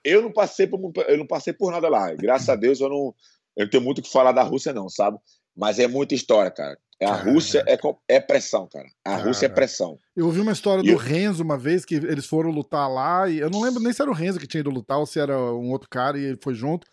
eu 0.04 0.22
não 0.22 0.32
passei 0.32 0.66
por 0.66 0.92
eu 1.08 1.18
não 1.18 1.26
passei 1.26 1.52
por 1.52 1.72
nada 1.72 1.88
lá. 1.88 2.14
Graças 2.14 2.48
a 2.48 2.54
Deus 2.54 2.80
eu 2.80 2.88
não 2.88 3.14
eu 3.56 3.64
não 3.64 3.70
tenho 3.70 3.82
muito 3.82 3.98
o 3.98 4.02
que 4.02 4.10
falar 4.10 4.32
da 4.32 4.42
Rússia 4.42 4.72
não, 4.72 4.88
sabe? 4.88 5.18
Mas 5.56 5.78
é 5.78 5.86
muita 5.86 6.14
história, 6.14 6.50
cara. 6.50 6.78
A 7.02 7.14
Rússia 7.14 7.64
é, 7.66 7.76
é 8.08 8.20
pressão, 8.20 8.68
cara. 8.72 8.88
A 9.04 9.16
Rússia 9.16 9.46
é 9.46 9.48
pressão. 9.48 9.98
Eu 10.14 10.26
ouvi 10.26 10.40
uma 10.40 10.52
história 10.52 10.82
e 10.82 10.84
do 10.84 10.92
eu... 10.92 10.96
Renzo 10.96 11.42
uma 11.42 11.58
vez 11.58 11.84
que 11.84 11.96
eles 11.96 12.26
foram 12.26 12.50
lutar 12.50 12.88
lá 12.88 13.28
e 13.28 13.38
eu 13.38 13.50
não 13.50 13.60
lembro 13.60 13.82
nem 13.82 13.92
se 13.92 14.00
era 14.00 14.10
o 14.10 14.14
Renzo 14.14 14.38
que 14.38 14.46
tinha 14.46 14.60
ido 14.60 14.70
lutar 14.70 14.98
ou 14.98 15.06
se 15.06 15.18
era 15.18 15.36
um 15.36 15.70
outro 15.70 15.88
cara 15.88 16.18
e 16.18 16.24
ele 16.24 16.38
foi 16.40 16.54
junto. 16.54 16.86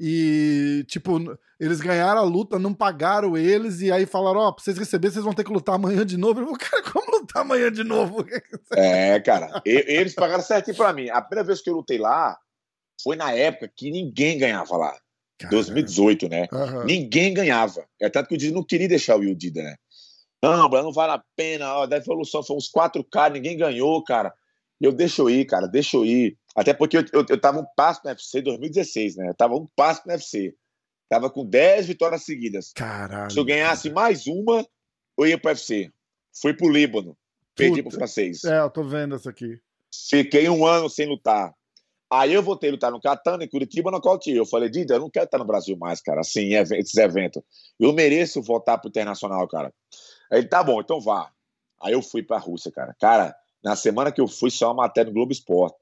E, 0.00 0.84
tipo, 0.88 1.18
eles 1.60 1.80
ganharam 1.80 2.20
a 2.20 2.24
luta, 2.24 2.58
não 2.58 2.74
pagaram 2.74 3.36
eles, 3.36 3.80
e 3.80 3.92
aí 3.92 4.06
falaram: 4.06 4.40
Ó, 4.40 4.48
oh, 4.48 4.52
pra 4.52 4.64
vocês 4.64 4.76
receberem, 4.76 5.12
vocês 5.12 5.24
vão 5.24 5.32
ter 5.32 5.44
que 5.44 5.52
lutar 5.52 5.76
amanhã 5.76 6.04
de 6.04 6.16
novo. 6.16 6.40
Eu 6.40 6.46
falei, 6.46 6.58
cara, 6.58 6.82
como 6.90 7.18
lutar 7.18 7.42
amanhã 7.42 7.70
de 7.70 7.84
novo? 7.84 8.24
É, 8.76 9.20
cara, 9.20 9.62
eles 9.64 10.14
pagaram 10.14 10.42
certinho 10.42 10.76
pra 10.76 10.92
mim. 10.92 11.08
A 11.10 11.22
primeira 11.22 11.46
vez 11.46 11.60
que 11.60 11.70
eu 11.70 11.76
lutei 11.76 11.98
lá 11.98 12.36
foi 13.02 13.14
na 13.14 13.32
época 13.32 13.70
que 13.74 13.90
ninguém 13.90 14.36
ganhava 14.36 14.76
lá. 14.76 14.96
Caramba. 15.44 15.56
2018, 15.56 16.28
né? 16.28 16.48
Uhum. 16.52 16.84
Ninguém 16.84 17.32
ganhava. 17.32 17.86
É 18.00 18.08
tanto 18.08 18.28
que 18.28 18.34
o 18.34 18.38
Dida 18.38 18.54
não 18.54 18.64
queria 18.64 18.88
deixar 18.88 19.16
o 19.16 19.20
Will 19.20 19.34
Dida, 19.34 19.62
né? 19.62 19.76
Não, 20.42 20.68
não 20.68 20.92
vale 20.92 21.12
a 21.12 21.22
pena. 21.34 21.74
Ó, 21.74 21.86
da 21.86 21.96
evolução 21.96 22.42
foi 22.42 22.56
uns 22.56 22.68
quatro 22.68 23.02
caras, 23.02 23.32
ninguém 23.32 23.56
ganhou, 23.56 24.02
cara. 24.04 24.32
Eu 24.80 24.92
deixo 24.92 25.22
eu 25.22 25.30
ir, 25.30 25.46
cara, 25.46 25.66
deixa 25.66 25.96
eu 25.96 26.04
ir. 26.04 26.36
Até 26.54 26.74
porque 26.74 26.98
eu, 26.98 27.04
eu, 27.12 27.24
eu 27.28 27.40
tava 27.40 27.60
um 27.60 27.66
passo 27.76 28.00
no 28.04 28.10
UFC 28.10 28.40
em 28.40 28.42
2016, 28.42 29.16
né? 29.16 29.28
Eu 29.30 29.34
tava 29.34 29.54
um 29.54 29.66
passo 29.74 30.02
no 30.04 30.12
UFC. 30.12 30.54
Tava 31.08 31.30
com 31.30 31.44
10 31.44 31.86
vitórias 31.86 32.24
seguidas. 32.24 32.72
Caralho. 32.74 33.30
Se 33.30 33.38
eu 33.38 33.44
ganhasse 33.44 33.88
cara. 33.88 33.94
mais 33.94 34.26
uma, 34.26 34.66
eu 35.18 35.26
ia 35.26 35.38
pro 35.38 35.50
UFC. 35.50 35.90
Fui 36.40 36.52
pro 36.52 36.68
Líbano. 36.68 37.16
Perdi 37.54 37.82
Puta. 37.82 37.90
pro 37.90 37.98
francês. 37.98 38.44
É, 38.44 38.58
eu 38.58 38.70
tô 38.70 38.82
vendo 38.82 39.14
essa 39.14 39.30
aqui. 39.30 39.60
Fiquei 40.10 40.48
um 40.48 40.66
ano 40.66 40.90
sem 40.90 41.06
lutar. 41.06 41.54
Aí 42.20 42.32
eu 42.32 42.42
voltei 42.42 42.70
a 42.70 42.72
lutar 42.72 42.90
no 42.90 43.00
Catana, 43.00 43.44
em 43.44 43.48
Curitiba, 43.48 43.90
no 43.90 44.00
Cotia. 44.00 44.36
Eu 44.36 44.46
falei, 44.46 44.68
Dida, 44.68 44.94
eu 44.94 45.00
não 45.00 45.10
quero 45.10 45.24
estar 45.24 45.38
no 45.38 45.44
Brasil 45.44 45.76
mais, 45.76 46.00
cara, 46.00 46.20
assim, 46.20 46.54
esses 46.54 46.96
eventos. 46.96 47.42
Eu 47.78 47.92
mereço 47.92 48.40
voltar 48.40 48.78
pro 48.78 48.88
Internacional, 48.88 49.46
cara. 49.48 49.72
Aí, 50.30 50.46
tá 50.46 50.62
bom, 50.62 50.80
então 50.80 51.00
vá. 51.00 51.30
Aí 51.82 51.92
eu 51.92 52.02
fui 52.02 52.22
pra 52.22 52.38
Rússia, 52.38 52.70
cara. 52.70 52.94
Cara, 53.00 53.34
na 53.62 53.74
semana 53.74 54.12
que 54.12 54.20
eu 54.20 54.28
fui, 54.28 54.50
só 54.50 54.68
uma 54.68 54.84
matéria 54.84 55.08
no 55.08 55.14
Globo 55.14 55.32
Esporte. 55.32 55.76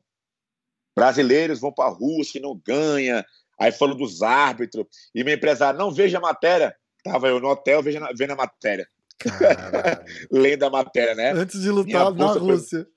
Brasileiros 0.97 1.61
vão 1.61 1.73
para 1.73 1.91
a 1.91 1.93
Rússia 1.93 2.39
e 2.39 2.43
não 2.43 2.61
ganha. 2.65 3.25
Aí 3.61 3.71
falou 3.71 3.97
dos 3.97 4.23
árbitros. 4.23 4.87
E 5.15 5.23
meu 5.23 5.35
empresário, 5.35 5.79
não 5.79 5.91
veja 5.91 6.19
a 6.19 6.21
matéria. 6.21 6.75
Tava 7.05 7.29
eu 7.29 7.41
no 7.41 7.49
hotel 7.49 7.83
vendo, 7.83 8.07
vendo 8.17 8.33
a 8.33 8.37
matéria. 8.37 8.87
Lendo 10.31 10.65
a 10.65 10.71
matéria, 10.71 11.15
né? 11.15 11.33
Antes 11.33 11.61
de 11.61 11.71
lutar 11.71 12.13
na 12.13 12.33
Rússia. 12.33 12.81
Antes, 12.81 12.93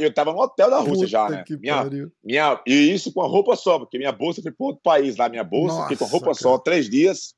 eu 0.00 0.14
tava 0.14 0.32
no 0.32 0.38
hotel 0.38 0.70
da 0.70 0.78
Rússia 0.78 0.94
Puta 0.94 1.06
já, 1.06 1.28
né? 1.28 1.44
Minha, 1.50 1.84
minha, 2.22 2.62
e 2.66 2.92
isso 2.92 3.12
com 3.12 3.22
a 3.22 3.26
roupa 3.26 3.56
só, 3.56 3.78
porque 3.78 3.98
minha 3.98 4.12
bolsa 4.12 4.40
foi 4.40 4.52
para 4.52 4.66
outro 4.66 4.82
país 4.82 5.16
lá, 5.16 5.28
minha 5.28 5.42
bolsa, 5.42 5.74
Nossa, 5.74 5.88
fiquei 5.88 5.96
com 5.96 6.04
a 6.04 6.08
roupa 6.08 6.26
cara. 6.26 6.38
só 6.38 6.58
três 6.58 6.88
dias 6.88 7.34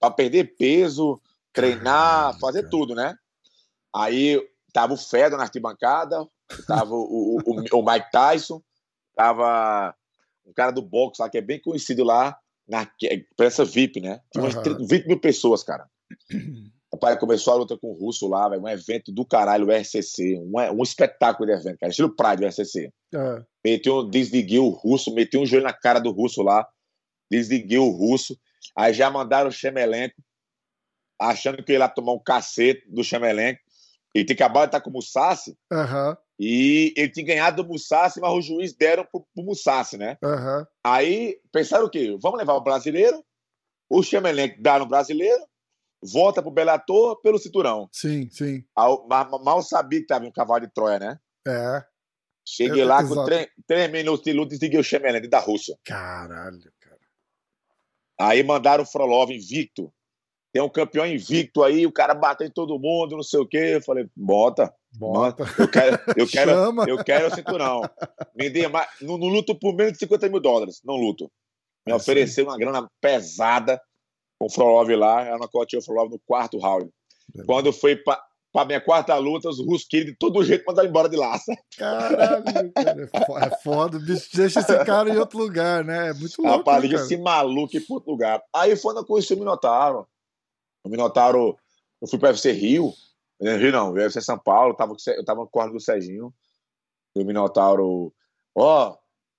para 0.00 0.10
perder 0.10 0.56
peso, 0.56 1.20
treinar, 1.52 2.24
Caraca. 2.24 2.38
fazer 2.40 2.68
tudo, 2.68 2.94
né? 2.94 3.16
Aí 3.94 4.44
tava 4.72 4.94
o 4.94 4.96
Fedor 4.96 5.38
na 5.38 5.44
arquibancada, 5.44 6.26
tava 6.66 6.94
o, 6.94 7.38
o, 7.46 7.78
o, 7.78 7.90
Mike 7.90 8.10
Tyson, 8.10 8.60
tava 9.14 9.94
um 10.44 10.52
cara 10.52 10.72
do 10.72 10.82
boxe 10.82 11.22
lá, 11.22 11.30
que 11.30 11.38
é 11.38 11.40
bem 11.40 11.60
conhecido 11.60 12.04
lá, 12.04 12.36
na 12.68 12.86
essa 13.40 13.64
VIP, 13.64 14.00
né? 14.00 14.20
Tinha 14.32 14.44
umas 14.44 14.54
uhum. 14.54 14.86
20 14.86 15.06
mil 15.06 15.20
pessoas, 15.20 15.62
cara. 15.62 15.88
O 16.92 16.96
pai 16.96 17.18
começou 17.18 17.52
a 17.52 17.56
luta 17.56 17.76
com 17.76 17.90
o 17.90 17.92
russo 17.92 18.28
lá, 18.28 18.48
véio, 18.48 18.62
um 18.62 18.68
evento 18.68 19.12
do 19.12 19.24
caralho, 19.24 19.66
o 19.66 19.72
RCC, 19.72 20.38
um, 20.38 20.52
um 20.78 20.82
espetáculo 20.82 21.46
de 21.46 21.52
evento, 21.52 21.78
cara, 21.78 21.90
estilo 21.90 22.14
Pride, 22.14 22.44
o 22.44 22.48
RCC. 22.48 22.92
Uhum. 23.14 23.44
Meteu, 23.64 24.04
desliguei 24.04 24.58
o 24.58 24.68
russo, 24.68 25.12
meteu 25.12 25.40
um 25.40 25.46
joelho 25.46 25.64
na 25.64 25.72
cara 25.72 25.98
do 25.98 26.12
russo 26.12 26.42
lá, 26.42 26.66
desliguei 27.30 27.78
o 27.78 27.90
russo, 27.90 28.38
aí 28.76 28.94
já 28.94 29.10
mandaram 29.10 29.48
o 29.48 29.52
Chemelenco, 29.52 30.14
achando 31.20 31.62
que 31.62 31.72
ele 31.72 31.82
ia 31.82 31.88
tomar 31.88 32.12
um 32.12 32.22
cacete 32.22 32.88
do 32.88 33.02
Chemelenco, 33.02 33.60
ele 34.14 34.24
tinha 34.24 34.36
acabado 34.36 34.62
de 34.62 34.68
estar 34.68 34.80
com 34.80 34.90
o 34.90 34.92
Mussassi, 34.92 35.56
uhum. 35.72 36.16
E 36.38 36.92
ele 36.96 37.10
tinha 37.10 37.26
ganhado 37.26 37.62
do 37.62 37.68
Mussassi, 37.68 38.20
mas 38.20 38.32
os 38.32 38.44
juízes 38.44 38.76
deram 38.76 39.06
pro, 39.06 39.26
pro 39.34 39.44
Mussassi, 39.44 39.96
né? 39.96 40.18
Uhum. 40.22 40.66
Aí 40.84 41.40
pensaram 41.50 41.86
o 41.86 41.90
quê? 41.90 42.14
Vamos 42.20 42.38
levar 42.38 42.54
o 42.54 42.60
brasileiro, 42.60 43.24
o 43.88 44.02
Chemelenque 44.02 44.60
dá 44.60 44.78
no 44.78 44.86
brasileiro, 44.86 45.42
volta 46.02 46.42
pro 46.42 46.50
Bellator 46.50 47.20
pelo 47.20 47.38
cinturão. 47.38 47.88
Sim, 47.92 48.28
sim. 48.30 48.64
Mal, 48.76 49.06
mal 49.42 49.62
sabia 49.62 50.00
que 50.00 50.06
tava 50.06 50.24
um 50.24 50.32
cavalo 50.32 50.66
de 50.66 50.72
Troia, 50.72 50.98
né? 50.98 51.18
É. 51.46 51.84
Cheguei 52.46 52.82
é, 52.82 52.84
lá 52.84 53.00
exato. 53.00 53.14
com 53.14 53.24
três, 53.24 53.48
três 53.66 53.90
minutos 53.90 54.24
de 54.24 54.32
luta 54.32 54.54
e 54.54 54.58
segui 54.58 54.78
o 54.78 54.84
Chemelenque 54.84 55.28
da 55.28 55.40
Rússia. 55.40 55.76
Caralho, 55.84 56.72
cara. 56.80 57.00
Aí 58.20 58.42
mandaram 58.42 58.84
o 58.84 58.86
Frolov 58.86 59.30
invicto. 59.30 59.92
Tem 60.52 60.62
um 60.62 60.70
campeão 60.70 61.04
invicto 61.04 61.62
aí, 61.62 61.86
o 61.86 61.92
cara 61.92 62.14
bateu 62.14 62.46
em 62.46 62.50
todo 62.50 62.78
mundo, 62.78 63.16
não 63.16 63.22
sei 63.22 63.40
o 63.40 63.46
quê. 63.46 63.74
Eu 63.74 63.82
falei, 63.82 64.08
bota. 64.16 64.72
Bota. 64.92 65.44
Eu 65.58 65.68
quero, 65.68 65.98
eu 66.16 66.26
quero, 66.26 66.88
eu 66.88 67.04
quero 67.04 67.26
o 67.26 67.34
cinturão. 67.34 67.82
Me 68.34 68.48
dê 68.48 68.66
mais, 68.68 68.88
não, 69.02 69.18
não, 69.18 69.26
luto 69.26 69.58
por 69.58 69.74
menos 69.74 69.94
de 69.94 69.98
50 69.98 70.28
mil 70.28 70.40
dólares. 70.40 70.80
Não 70.84 70.94
luto. 70.94 71.30
Me 71.86 71.92
é 71.92 71.96
ofereceu 71.96 72.44
sim. 72.44 72.50
uma 72.50 72.56
grana 72.56 72.88
pesada 73.00 73.80
com 74.38 74.46
o 74.46 74.50
Frolov 74.50 74.88
lá. 74.90 75.28
Eu 75.28 75.38
nocautei 75.38 75.78
o 75.78 75.82
Frolov 75.82 76.10
no 76.10 76.18
quarto 76.20 76.58
round. 76.58 76.90
Quando 77.44 77.72
foi 77.72 77.96
para 77.96 78.22
a 78.54 78.64
minha 78.64 78.80
quarta 78.80 79.16
luta, 79.16 79.48
os 79.48 79.58
russos 79.58 79.86
de 79.90 80.16
todo 80.16 80.42
jeito 80.44 80.64
mandaram 80.66 80.88
embora 80.88 81.08
de 81.08 81.16
lá. 81.16 81.38
Caralho, 81.76 82.72
cara, 82.72 83.02
é, 83.02 83.46
é 83.46 83.56
foda. 83.62 83.98
Bicho, 83.98 84.28
deixa 84.34 84.60
esse 84.60 84.84
cara 84.84 85.10
em 85.10 85.16
outro 85.16 85.38
lugar, 85.38 85.84
né? 85.84 86.10
É 86.10 86.12
muito 86.14 86.40
louco. 86.40 86.58
Rapaz, 86.58 86.88
né, 86.88 86.96
esse 86.96 87.16
maluco 87.16 87.76
em 87.76 87.84
outro 87.90 88.10
lugar. 88.10 88.42
Aí 88.54 88.76
foi 88.76 88.92
quando 88.92 89.02
eu 89.02 89.06
conheci 89.06 89.34
o 89.34 89.38
Minotauro. 89.38 90.06
O 90.84 90.88
Minotauro, 90.88 91.58
eu 92.00 92.08
fui 92.08 92.18
para 92.18 92.30
UFC 92.30 92.52
Rio. 92.52 92.94
Rio 93.40 93.72
não, 93.72 93.94
ser 94.10 94.22
São 94.22 94.38
Paulo, 94.38 94.72
eu 94.72 94.76
tava, 94.76 94.96
eu 95.08 95.24
tava 95.24 95.40
no 95.40 95.48
quarto 95.48 95.72
do 95.72 95.80
Serginho, 95.80 96.32
e 97.14 97.22
o 97.22 97.26
Minotauro, 97.26 98.12
ó, 98.56 98.96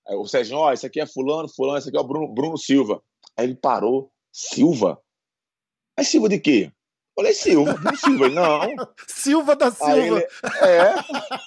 oh, 0.08 0.22
o 0.22 0.28
Serginho, 0.28 0.60
ó, 0.60 0.70
oh, 0.70 0.72
esse 0.72 0.86
aqui 0.86 1.00
é 1.00 1.06
fulano, 1.06 1.50
fulano, 1.50 1.78
esse 1.78 1.90
aqui 1.90 1.98
é 1.98 2.02
o 2.02 2.08
Bruno, 2.08 2.34
Bruno 2.34 2.58
Silva. 2.58 3.02
Aí 3.36 3.46
ele 3.46 3.56
parou, 3.56 4.12
Silva? 4.38 5.02
É 5.98 6.04
Silva 6.04 6.30
de 6.30 6.38
quê? 6.38 6.72
Eu 6.72 7.24
falei, 7.24 7.34
Silva, 7.34 7.74
Bruno 7.74 7.98
Silva. 7.98 8.30
Não. 8.30 8.62
Silva 9.10 9.56
da 9.56 9.72
Silva. 9.72 9.92
Aí 9.92 10.08
ele, 10.08 10.28
é. 10.62 10.94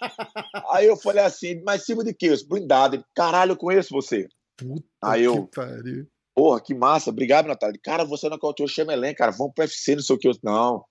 Aí 0.74 0.86
eu 0.86 0.96
falei 0.96 1.22
assim, 1.22 1.62
mas 1.64 1.84
Silva 1.84 2.02
de 2.02 2.12
quê? 2.12 2.34
Blindado. 2.48 2.96
Ele, 2.96 3.04
caralho, 3.14 3.52
eu 3.52 3.56
conheço 3.56 3.94
você. 3.94 4.28
Puta 4.56 4.84
Aí 5.00 5.22
eu, 5.22 5.46
pariu. 5.46 6.08
porra, 6.34 6.60
que 6.60 6.74
massa, 6.74 7.10
obrigado, 7.10 7.46
Natália. 7.46 7.78
Cara, 7.80 8.04
você 8.04 8.28
não 8.28 8.36
contou 8.36 8.66
o 8.66 8.68
Chemelém, 8.68 9.14
cara, 9.14 9.30
vamos 9.30 9.54
pro 9.54 9.62
UFC, 9.62 9.94
não 9.94 10.02
sei 10.02 10.16
o 10.16 10.18
que. 10.18 10.26
Eu, 10.26 10.32
não, 10.42 10.84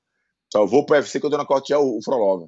só 0.50 0.66
vou 0.66 0.86
pro 0.86 0.96
UFC 0.96 1.20
que 1.20 1.26
eu 1.26 1.30
dou 1.30 1.38
na 1.38 1.46
cotia 1.46 1.80
o, 1.80 1.98
o 1.98 2.02
Frolov. 2.02 2.48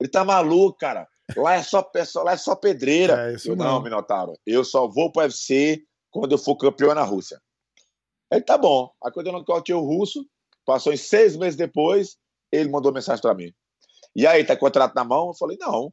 Ele 0.00 0.08
tá 0.08 0.24
maluco, 0.24 0.78
cara. 0.78 1.06
Lá 1.36 1.56
é 1.56 1.62
só, 1.62 1.86
lá 2.24 2.32
é 2.32 2.36
só 2.38 2.56
pedreira. 2.56 3.30
É, 3.30 3.34
isso 3.34 3.50
eu, 3.50 3.56
não, 3.56 3.66
não, 3.66 3.82
Minotauro. 3.82 4.32
Eu 4.46 4.64
só 4.64 4.88
vou 4.88 5.12
pro 5.12 5.20
UFC 5.20 5.82
quando 6.10 6.32
eu 6.32 6.38
for 6.38 6.56
campeão 6.56 6.94
na 6.94 7.02
Rússia. 7.02 7.38
Ele 8.30 8.42
tá 8.42 8.56
bom. 8.56 8.90
Aí 9.02 9.12
quando 9.12 9.28
eu 9.28 9.32
nocauteei 9.32 9.74
o 9.74 9.80
russo, 9.80 10.26
passou 10.64 10.92
em 10.92 10.96
seis 10.96 11.36
meses 11.36 11.56
depois, 11.56 12.16
ele 12.52 12.70
mandou 12.70 12.92
mensagem 12.92 13.20
para 13.20 13.34
mim. 13.34 13.52
E 14.14 14.26
aí, 14.26 14.44
tá 14.44 14.56
contrato 14.56 14.94
na 14.94 15.04
mão? 15.04 15.28
Eu 15.28 15.34
falei, 15.34 15.56
não. 15.60 15.92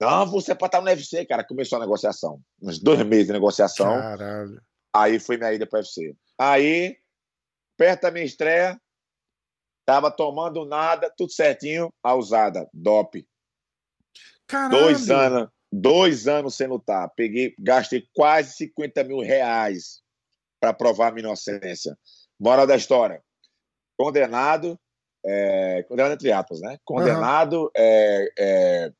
Não, 0.00 0.26
você 0.26 0.52
é 0.52 0.54
pra 0.54 0.66
estar 0.66 0.80
no 0.80 0.88
UFC, 0.88 1.24
cara. 1.26 1.44
Começou 1.44 1.76
a 1.76 1.80
negociação. 1.80 2.40
Uns 2.60 2.78
dois 2.78 3.04
meses 3.04 3.26
de 3.26 3.32
negociação. 3.32 3.86
Caralho. 3.86 4.60
Aí 4.94 5.18
foi 5.18 5.36
minha 5.36 5.52
ida 5.52 5.66
pro 5.66 5.78
UFC. 5.78 6.16
Aí, 6.38 6.96
perto 7.76 8.02
da 8.02 8.10
minha 8.10 8.24
estreia, 8.24 8.80
Tava 9.84 10.10
tomando 10.10 10.64
nada, 10.64 11.12
tudo 11.16 11.32
certinho, 11.32 11.92
a 12.02 12.14
usada, 12.14 12.68
DOP. 12.72 13.26
Caralho. 14.46 14.70
Dois 14.70 15.10
anos, 15.10 15.48
dois 15.72 16.28
anos 16.28 16.54
sem 16.54 16.68
lutar. 16.68 17.10
Peguei, 17.16 17.54
gastei 17.58 18.06
quase 18.14 18.52
50 18.52 19.02
mil 19.04 19.20
reais 19.20 20.01
para 20.62 20.72
provar 20.72 21.08
a 21.08 21.10
minha 21.10 21.26
inocência. 21.26 21.98
Moral 22.38 22.68
da 22.68 22.76
história. 22.76 23.20
Condenado, 23.98 24.78
é, 25.26 25.82
condenado 25.88 26.12
entre 26.12 26.30
aspas, 26.30 26.60
né? 26.60 26.78
Condenado, 26.84 27.62
uhum. 27.62 27.70
é, 27.76 28.32
é, 28.38 28.92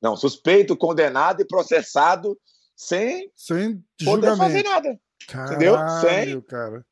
não, 0.00 0.14
suspeito, 0.14 0.76
condenado 0.76 1.40
e 1.40 1.46
processado 1.46 2.38
sem, 2.76 3.32
sem 3.34 3.82
poder 4.04 4.36
fazer 4.36 4.62
nada. 4.62 5.00
Caralho, 5.26 5.54
entendeu? 5.54 5.76
Sem, 6.02 6.40
cara. 6.42 6.84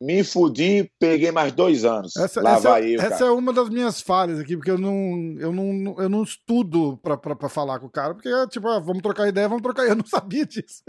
Me 0.00 0.24
fudi, 0.24 0.90
peguei 0.98 1.30
mais 1.30 1.52
dois 1.52 1.84
anos. 1.84 2.16
Essa, 2.16 2.40
Lá 2.40 2.54
essa, 2.56 2.70
vai 2.70 2.94
eu, 2.94 3.00
essa 3.00 3.24
é 3.26 3.30
uma 3.30 3.52
das 3.52 3.68
minhas 3.68 4.00
falhas 4.00 4.38
aqui, 4.38 4.56
porque 4.56 4.70
eu 4.70 4.78
não, 4.78 5.36
eu 5.38 5.52
não, 5.52 6.00
eu 6.00 6.08
não 6.08 6.22
estudo 6.22 6.98
pra 7.02 7.48
falar 7.50 7.78
com 7.78 7.86
o 7.86 7.90
cara, 7.90 8.14
porque, 8.14 8.30
tipo, 8.48 8.66
ah, 8.68 8.78
vamos 8.78 9.02
trocar 9.02 9.28
ideia, 9.28 9.48
vamos 9.48 9.62
trocar 9.62 9.82
ideia. 9.82 9.92
Eu 9.92 9.98
não 9.98 10.06
sabia 10.06 10.46
disso. 10.46 10.82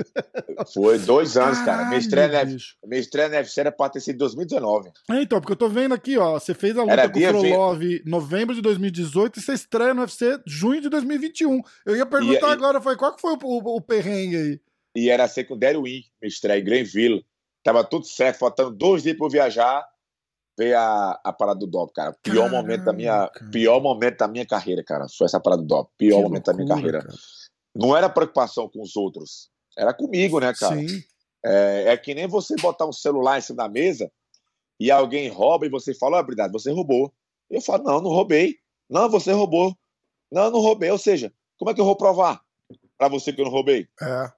Foi 0.74 0.98
dois 1.00 1.36
anos, 1.36 1.58
Caralho, 1.60 1.78
cara. 1.78 1.90
Minha 1.90 2.00
estreia, 2.00 2.28
na, 2.28 2.46
minha 2.88 3.02
estreia 3.02 3.28
na 3.28 3.38
UFC 3.38 3.60
era 3.60 3.72
pra 3.72 3.90
ter 3.90 4.00
sido 4.00 4.20
2019. 4.20 4.92
É, 5.10 5.22
então, 5.22 5.42
porque 5.42 5.52
eu 5.52 5.58
tô 5.58 5.68
vendo 5.68 5.94
aqui, 5.94 6.18
ó, 6.18 6.40
você 6.40 6.54
fez 6.54 6.78
a 6.78 6.82
luta 6.82 6.94
era 6.94 7.10
com 7.10 7.20
o 7.20 7.22
Frolov 7.22 7.84
em 7.84 8.02
novembro 8.06 8.56
de 8.56 8.62
2018 8.62 9.40
e 9.40 9.42
você 9.42 9.54
estreia 9.54 9.94
no 9.94 10.02
UFC 10.02 10.40
junho 10.48 10.82
de 10.82 10.90
2021. 10.90 11.62
Eu 11.86 11.98
ia 11.98 12.06
perguntar 12.06 12.50
e, 12.50 12.52
agora, 12.54 12.80
foi, 12.80 12.96
qual 12.96 13.14
que 13.14 13.22
foi 13.22 13.34
o, 13.34 13.38
o, 13.44 13.76
o 13.76 13.82
perrengue 13.82 14.38
aí? 14.38 14.60
E 14.96 15.10
era 15.10 15.28
secundário 15.28 15.84
win, 15.84 16.04
minha 16.22 16.28
estreia 16.30 16.60
em 16.60 16.64
Greenville. 16.64 17.26
Tava 17.64 17.84
tudo 17.84 18.06
certo, 18.06 18.40
faltando 18.40 18.72
dois 18.72 19.04
dias 19.04 19.18
para 19.18 19.30
viajar, 19.30 19.88
veio 20.58 20.78
a, 20.78 21.20
a 21.24 21.34
parada 21.34 21.60
do 21.60 21.68
DOP, 21.68 21.94
cara. 21.94 22.16
Pior 22.24 22.50
Caramba, 22.50 22.58
momento 22.58 22.84
da 22.86 22.94
minha, 22.94 23.32
pior 23.52 23.82
momento 23.82 24.18
da 24.18 24.28
minha 24.28 24.46
carreira, 24.46 24.84
cara. 24.84 25.08
Foi 25.16 25.26
essa 25.26 25.40
parada 25.40 25.62
do 25.62 25.68
DOP. 25.68 25.90
Pior 25.98 26.18
que 26.18 26.24
momento 26.24 26.48
loucura, 26.48 26.54
da 26.54 26.64
minha 26.64 26.76
carreira. 26.76 27.02
Cara. 27.02 27.14
Não 27.76 27.96
era 27.96 28.10
preocupação 28.10 28.68
com 28.68 28.82
os 28.82 28.96
outros, 28.96 29.50
era 29.78 29.94
comigo, 29.94 30.40
né, 30.40 30.54
cara? 30.54 30.76
Sim. 30.76 31.04
É, 31.44 31.94
é, 31.94 31.98
que 31.98 32.14
nem 32.14 32.28
você 32.28 32.56
botar 32.58 32.86
um 32.86 32.92
celular 32.92 33.38
em 33.38 33.42
cima 33.42 33.64
da 33.64 33.70
mesa 33.70 34.12
e 34.80 34.92
alguém 34.92 35.30
rouba 35.30 35.66
e 35.66 35.70
você 35.70 35.94
fala, 35.94 36.18
ó, 36.18 36.22
oh, 36.22 36.52
você 36.52 36.72
roubou. 36.72 37.14
Eu 37.50 37.62
falo, 37.62 37.84
não, 37.84 38.02
não 38.02 38.12
roubei. 38.12 38.58
Não, 38.90 39.10
você 39.10 39.32
roubou. 39.32 39.76
Não, 40.32 40.50
não 40.52 40.60
roubei. 40.60 40.90
Ou 40.92 40.98
seja, 40.98 41.34
como 41.58 41.72
é 41.72 41.74
que 41.74 41.82
eu 41.82 41.86
vou 41.86 41.96
provar 41.96 42.42
para 42.98 43.08
você 43.08 43.34
que 43.34 43.42
eu 43.42 43.46
não 43.46 43.52
roubei? 43.52 43.88
É. 44.02 44.32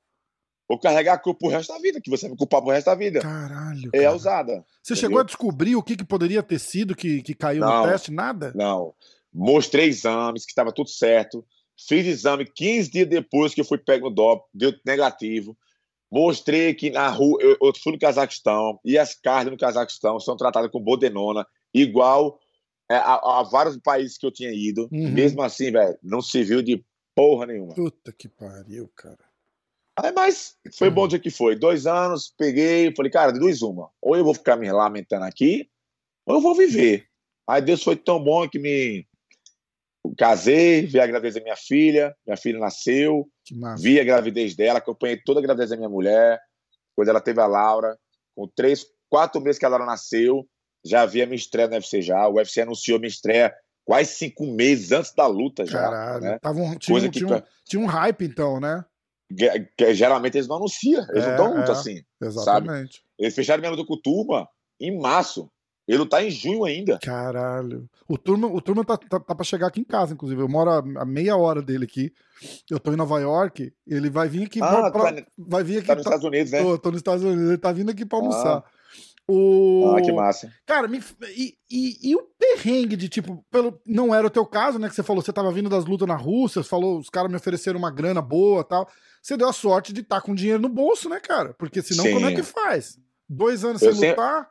Vou 0.74 0.80
carregar 0.80 1.14
a 1.14 1.18
culpa 1.20 1.42
pro 1.42 1.50
resto 1.50 1.72
da 1.72 1.78
vida, 1.78 2.02
que 2.02 2.10
você 2.10 2.28
vai 2.28 2.36
culpar 2.36 2.60
pro 2.60 2.72
resto 2.72 2.88
da 2.88 2.96
vida. 2.96 3.20
Caralho. 3.20 3.92
É 3.94 4.04
cara. 4.04 4.16
usada. 4.16 4.66
Você 4.82 4.94
entendeu? 4.94 5.10
chegou 5.10 5.20
a 5.20 5.24
descobrir 5.24 5.76
o 5.76 5.84
que, 5.84 5.96
que 5.96 6.04
poderia 6.04 6.42
ter 6.42 6.58
sido 6.58 6.96
que, 6.96 7.22
que 7.22 7.36
caiu 7.36 7.62
não, 7.62 7.86
no 7.86 7.92
teste? 7.92 8.12
Nada? 8.12 8.52
Não. 8.56 8.92
Mostrei 9.32 9.88
exames, 9.88 10.46
que 10.46 10.52
estava 10.52 10.72
tudo 10.72 10.90
certo. 10.90 11.46
Fiz 11.88 12.08
exame 12.08 12.46
15 12.46 12.90
dias 12.90 13.08
depois 13.08 13.54
que 13.54 13.62
eu 13.62 13.66
fui 13.66 13.78
pego 13.78 14.10
no 14.10 14.16
DOP, 14.16 14.48
deu 14.52 14.74
negativo. 14.84 15.56
Mostrei 16.12 16.74
que 16.74 16.90
na 16.90 17.08
rua, 17.08 17.38
eu, 17.40 17.56
eu 17.62 17.74
fui 17.76 17.94
no 17.94 18.00
Cazaquistão 18.00 18.80
e 18.84 18.98
as 18.98 19.14
carnes 19.14 19.52
no 19.52 19.58
Cazaquistão 19.58 20.20
são 20.20 20.36
tratadas 20.36 20.72
com 20.72 20.82
bodenona, 20.82 21.46
igual 21.72 22.40
é, 22.90 22.96
a, 22.96 23.14
a, 23.14 23.44
vários 23.44 23.78
países 23.78 24.18
que 24.18 24.26
eu 24.26 24.32
tinha 24.32 24.52
ido. 24.52 24.90
Uhum. 24.92 25.12
Mesmo 25.12 25.44
assim, 25.44 25.72
velho, 25.72 25.98
não 26.02 26.20
se 26.20 26.44
viu 26.44 26.64
de 26.64 26.84
porra 27.14 27.46
nenhuma. 27.46 27.76
Puta 27.76 28.12
que 28.12 28.28
pariu, 28.28 28.90
cara. 28.96 29.33
Aí, 29.99 30.12
mas 30.12 30.56
foi 30.77 30.89
bom 30.89 31.03
o 31.03 31.08
dia 31.08 31.19
que 31.19 31.29
foi. 31.29 31.56
Dois 31.56 31.86
anos, 31.86 32.34
peguei, 32.38 32.93
falei, 32.95 33.12
cara, 33.12 33.32
de 33.32 33.39
duas 33.39 33.62
uma. 33.62 33.89
Ou 34.01 34.15
eu 34.15 34.23
vou 34.23 34.34
ficar 34.34 34.56
me 34.56 34.71
lamentando 34.71 35.25
aqui, 35.25 35.69
ou 36.25 36.36
eu 36.36 36.41
vou 36.41 36.56
viver. 36.56 37.06
Aí 37.47 37.62
Deus 37.62 37.84
foi 37.84 37.95
tão 37.95 38.23
bom 38.23 38.47
que 38.49 38.58
me 38.58 39.06
casei, 40.17 40.86
vi 40.86 40.99
a 40.99 41.08
gravidez 41.08 41.36
da 41.36 41.41
minha 41.41 41.56
filha, 41.56 42.15
minha 42.25 42.38
filha 42.38 42.60
nasceu, 42.60 43.27
vi 43.79 43.99
a 43.99 44.03
gravidez 44.03 44.56
dela, 44.56 44.79
acompanhei 44.79 45.17
toda 45.17 45.39
a 45.39 45.43
gravidez 45.43 45.69
da 45.69 45.77
minha 45.77 45.89
mulher, 45.89 46.39
quando 46.95 47.10
ela 47.10 47.21
teve 47.21 47.39
a 47.39 47.47
Laura, 47.47 47.97
com 48.36 48.47
três, 48.47 48.86
quatro 49.10 49.41
meses 49.41 49.60
que 49.60 49.65
a 49.65 49.69
Laura 49.69 49.86
nasceu, 49.86 50.47
já 50.86 51.06
vi 51.06 51.21
a 51.21 51.25
minha 51.25 51.36
estreia 51.36 51.67
no 51.67 51.75
UFC 51.75 52.01
já, 52.01 52.27
o 52.27 52.36
UFC 52.36 52.62
anunciou 52.62 52.99
minha 52.99 53.10
estreia 53.10 53.53
quase 53.86 54.13
cinco 54.13 54.45
meses 54.45 54.91
antes 54.91 55.13
da 55.13 55.27
luta 55.27 55.65
já. 55.65 55.79
Caralho, 55.79 56.21
né? 56.21 56.39
Tava 56.39 56.60
um, 56.60 56.77
tinha, 56.77 56.93
Coisa 56.93 57.10
que... 57.10 57.19
tinha, 57.19 57.38
um, 57.38 57.41
tinha 57.65 57.82
um 57.82 57.86
hype 57.86 58.25
então, 58.25 58.60
né? 58.60 58.84
Que, 59.78 59.94
geralmente 59.94 60.38
eles 60.38 60.48
não 60.48 60.58
anunciam, 60.58 61.06
eles 61.10 61.24
é, 61.24 61.30
não 61.30 61.38
dão 61.38 61.56
muito 61.56 61.70
é, 61.70 61.74
assim. 61.74 62.02
Exatamente. 62.22 62.94
Sabe? 62.98 63.06
Eles 63.20 63.36
fecharam 63.36 63.62
minha 63.62 63.72
luta 63.72 63.86
com 63.86 63.94
o 63.94 64.02
Turma 64.02 64.48
em 64.80 64.98
março. 65.00 65.50
Ele 65.86 66.06
tá 66.08 66.24
em 66.24 66.30
junho 66.30 66.64
ainda. 66.64 66.98
Caralho. 67.00 67.90
O 68.08 68.18
Turma, 68.18 68.48
o 68.48 68.62
turma 68.62 68.86
tá, 68.86 68.98
tá, 68.98 69.20
tá 69.20 69.36
pra 69.36 69.44
chegar 69.44 69.68
aqui 69.68 69.82
em 69.82 69.86
casa, 69.86 70.14
inclusive. 70.14 70.42
Eu 70.42 70.48
moro 70.48 70.70
a, 70.70 70.78
a, 70.78 71.06
meia 71.06 71.36
hora 71.36 71.62
dele 71.62 71.84
aqui. 71.84 72.14
Eu 72.72 72.80
tô 72.80 72.94
em 72.94 72.96
Nova 72.96 73.20
York. 73.20 73.74
Ele 73.86 74.10
vai 74.10 74.30
vir 74.30 74.46
aqui. 74.46 74.62
Ah, 74.64 74.90
pra, 74.90 74.92
pra, 74.92 75.14
tá, 75.14 75.28
vai 75.38 75.64
vir 75.64 75.80
aqui. 75.80 75.88
Tá 75.88 75.96
nos 75.96 76.06
Estados 76.06 76.26
Unidos, 76.26 76.52
né? 76.54 76.62
Tô, 76.62 76.78
tô 76.78 76.90
nos 76.90 77.00
Estados 77.00 77.24
Unidos. 77.24 77.50
Ele 77.50 77.58
tá 77.58 77.72
vindo 77.74 77.92
aqui 77.92 78.06
pra 78.06 78.18
almoçar. 78.18 78.58
Ah. 78.60 78.64
O... 79.30 79.94
Ah, 79.96 80.02
que 80.02 80.12
massa. 80.12 80.52
Cara, 80.66 80.88
me... 80.88 81.02
e, 81.36 81.56
e, 81.72 82.10
e, 82.12 82.16
o 82.16 82.28
perrengue 82.38 82.98
de 82.98 83.08
tipo, 83.08 83.44
pelo... 83.50 83.80
não 83.88 84.14
era 84.14 84.28
o 84.28 84.30
teu 84.30 84.46
caso, 84.46 84.78
né? 84.78 84.90
Que 84.90 84.96
você 84.96 85.04
falou, 85.04 85.22
você 85.22 85.32
tava 85.32 85.52
vindo 85.52 85.70
das 85.70 85.86
lutas 85.86 86.08
na 86.08 86.16
Rússia, 86.16 86.62
você 86.62 86.68
falou, 86.68 87.00
os 87.00 87.10
caras 87.10 87.32
me 87.32 87.38
ofereceram 87.38 87.80
uma 87.80 87.90
grana 87.90 88.22
boa 88.22 88.64
tal 88.64 88.90
você 89.24 89.38
deu 89.38 89.48
a 89.48 89.54
sorte 89.54 89.94
de 89.94 90.02
estar 90.02 90.20
tá 90.20 90.22
com 90.22 90.36
dinheiro 90.36 90.62
no 90.62 90.68
bolso, 90.68 91.08
né, 91.08 91.20
cara? 91.22 91.54
Porque 91.54 91.82
senão, 91.82 92.04
Sim. 92.04 92.14
como 92.14 92.28
é 92.28 92.36
que 92.36 92.44
faz? 92.44 93.00
Dois 93.28 93.64
anos 93.64 93.82
eu 93.82 93.94
sem 93.94 94.02
sempre, 94.02 94.22
lutar. 94.22 94.50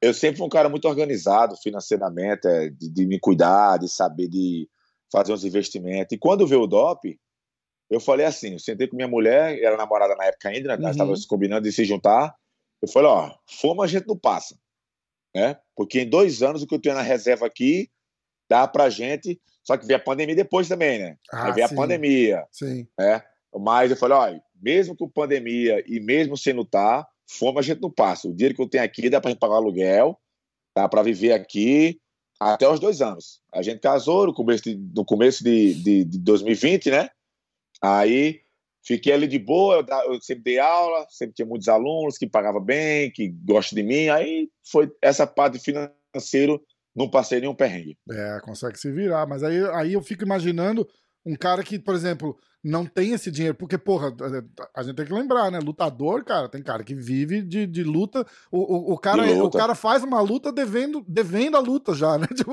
Eu 0.00 0.14
sempre 0.14 0.38
fui 0.38 0.46
um 0.46 0.50
cara 0.50 0.68
muito 0.68 0.86
organizado 0.86 1.56
financeiramente, 1.56 2.46
é, 2.46 2.68
de, 2.70 2.88
de, 2.88 3.04
me 3.06 3.18
cuidar, 3.18 3.78
de 3.78 3.88
saber 3.88 4.28
de 4.28 4.68
fazer 5.10 5.32
uns 5.32 5.44
investimentos. 5.44 6.14
E 6.14 6.18
quando 6.18 6.46
veio 6.46 6.62
o 6.62 6.66
DOP, 6.68 7.18
eu 7.90 7.98
falei 7.98 8.26
assim: 8.26 8.52
eu 8.52 8.58
sentei 8.60 8.86
com 8.86 8.94
minha 8.94 9.08
mulher, 9.08 9.58
era 9.60 9.76
namorada 9.76 10.14
na 10.14 10.26
época 10.26 10.50
ainda, 10.50 10.68
né? 10.68 10.76
Nós 10.76 10.92
estávamos 10.92 11.22
uhum. 11.22 11.28
combinando 11.28 11.62
de 11.62 11.72
se 11.72 11.84
juntar. 11.84 12.32
Eu 12.86 12.92
falei: 12.92 13.08
ó, 13.08 13.34
fome 13.46 13.82
a 13.82 13.86
gente 13.86 14.06
não 14.06 14.16
passa. 14.16 14.56
Né? 15.34 15.58
Porque 15.74 16.00
em 16.00 16.08
dois 16.08 16.42
anos 16.42 16.62
o 16.62 16.66
que 16.66 16.74
eu 16.74 16.80
tenho 16.80 16.94
na 16.94 17.02
reserva 17.02 17.46
aqui 17.46 17.90
dá 18.48 18.66
pra 18.66 18.88
gente. 18.88 19.40
Só 19.62 19.76
que 19.76 19.84
veio 19.84 19.98
a 19.98 20.02
pandemia 20.02 20.36
depois 20.36 20.68
também, 20.68 20.98
né? 21.00 21.18
Ah, 21.32 21.46
Aí 21.46 21.52
veio 21.52 21.68
sim. 21.68 21.74
a 21.74 21.76
pandemia. 21.76 22.46
Sim. 22.52 22.86
Né? 22.98 23.22
Mas 23.58 23.90
eu 23.90 23.96
falei, 23.96 24.16
olha, 24.16 24.42
mesmo 24.62 24.96
com 24.96 25.08
pandemia 25.08 25.82
e 25.86 25.98
mesmo 25.98 26.36
sem 26.36 26.52
lutar, 26.52 27.06
fome 27.28 27.58
a 27.58 27.62
gente 27.62 27.82
não 27.82 27.90
passa. 27.90 28.28
O 28.28 28.34
dinheiro 28.34 28.54
que 28.54 28.62
eu 28.62 28.68
tenho 28.68 28.84
aqui 28.84 29.10
dá 29.10 29.20
para 29.20 29.30
gente 29.30 29.40
pagar 29.40 29.54
o 29.54 29.56
aluguel, 29.56 30.18
dá 30.76 30.88
para 30.88 31.02
viver 31.02 31.32
aqui 31.32 32.00
até 32.38 32.68
os 32.68 32.78
dois 32.78 33.02
anos. 33.02 33.40
A 33.52 33.62
gente 33.62 33.80
casou 33.80 34.26
no 34.26 34.34
começo 34.34 34.62
de, 34.62 34.76
no 34.94 35.04
começo 35.04 35.42
de, 35.42 35.74
de, 35.74 36.04
de 36.04 36.18
2020, 36.18 36.90
né? 36.90 37.10
Aí 37.82 38.42
fiquei 38.86 39.12
ali 39.12 39.26
de 39.26 39.38
boa, 39.38 39.84
eu, 40.06 40.20
sempre 40.20 40.44
dei 40.44 40.58
aula, 40.60 41.06
sempre 41.10 41.34
tinha 41.34 41.46
muitos 41.46 41.68
alunos 41.68 42.16
que 42.16 42.26
pagavam 42.26 42.60
bem, 42.60 43.10
que 43.10 43.28
gostam 43.28 43.76
de 43.76 43.82
mim. 43.82 44.08
Aí 44.08 44.48
foi 44.70 44.90
essa 45.02 45.26
parte 45.26 45.58
financeira, 45.58 46.58
não 46.94 47.10
passei 47.10 47.40
nenhum 47.40 47.54
perrengue. 47.54 47.98
É, 48.10 48.38
consegue 48.42 48.78
se 48.78 48.90
virar. 48.92 49.26
Mas 49.26 49.42
aí, 49.42 49.58
aí 49.70 49.92
eu 49.94 50.02
fico 50.02 50.22
imaginando 50.22 50.88
um 51.24 51.34
cara 51.34 51.64
que, 51.64 51.80
por 51.80 51.96
exemplo, 51.96 52.38
não 52.62 52.86
tem 52.86 53.12
esse 53.12 53.30
dinheiro, 53.30 53.56
porque, 53.56 53.76
porra, 53.76 54.14
a 54.74 54.82
gente 54.84 54.94
tem 54.94 55.06
que 55.06 55.12
lembrar, 55.12 55.50
né? 55.50 55.58
Lutador, 55.58 56.24
cara, 56.24 56.48
tem 56.48 56.62
cara 56.62 56.84
que 56.84 56.94
vive 56.94 57.42
de, 57.42 57.66
de 57.66 57.82
luta. 57.82 58.24
O, 58.52 58.58
o, 58.58 58.92
o 58.92 58.98
cara, 58.98 59.24
luta. 59.24 59.56
o 59.56 59.60
cara 59.60 59.74
faz 59.74 60.04
uma 60.04 60.20
luta 60.20 60.52
devendo, 60.52 61.04
devendo 61.08 61.56
a 61.56 61.60
luta 61.60 61.92
já, 61.92 62.16
né? 62.16 62.28
Tipo, 62.36 62.52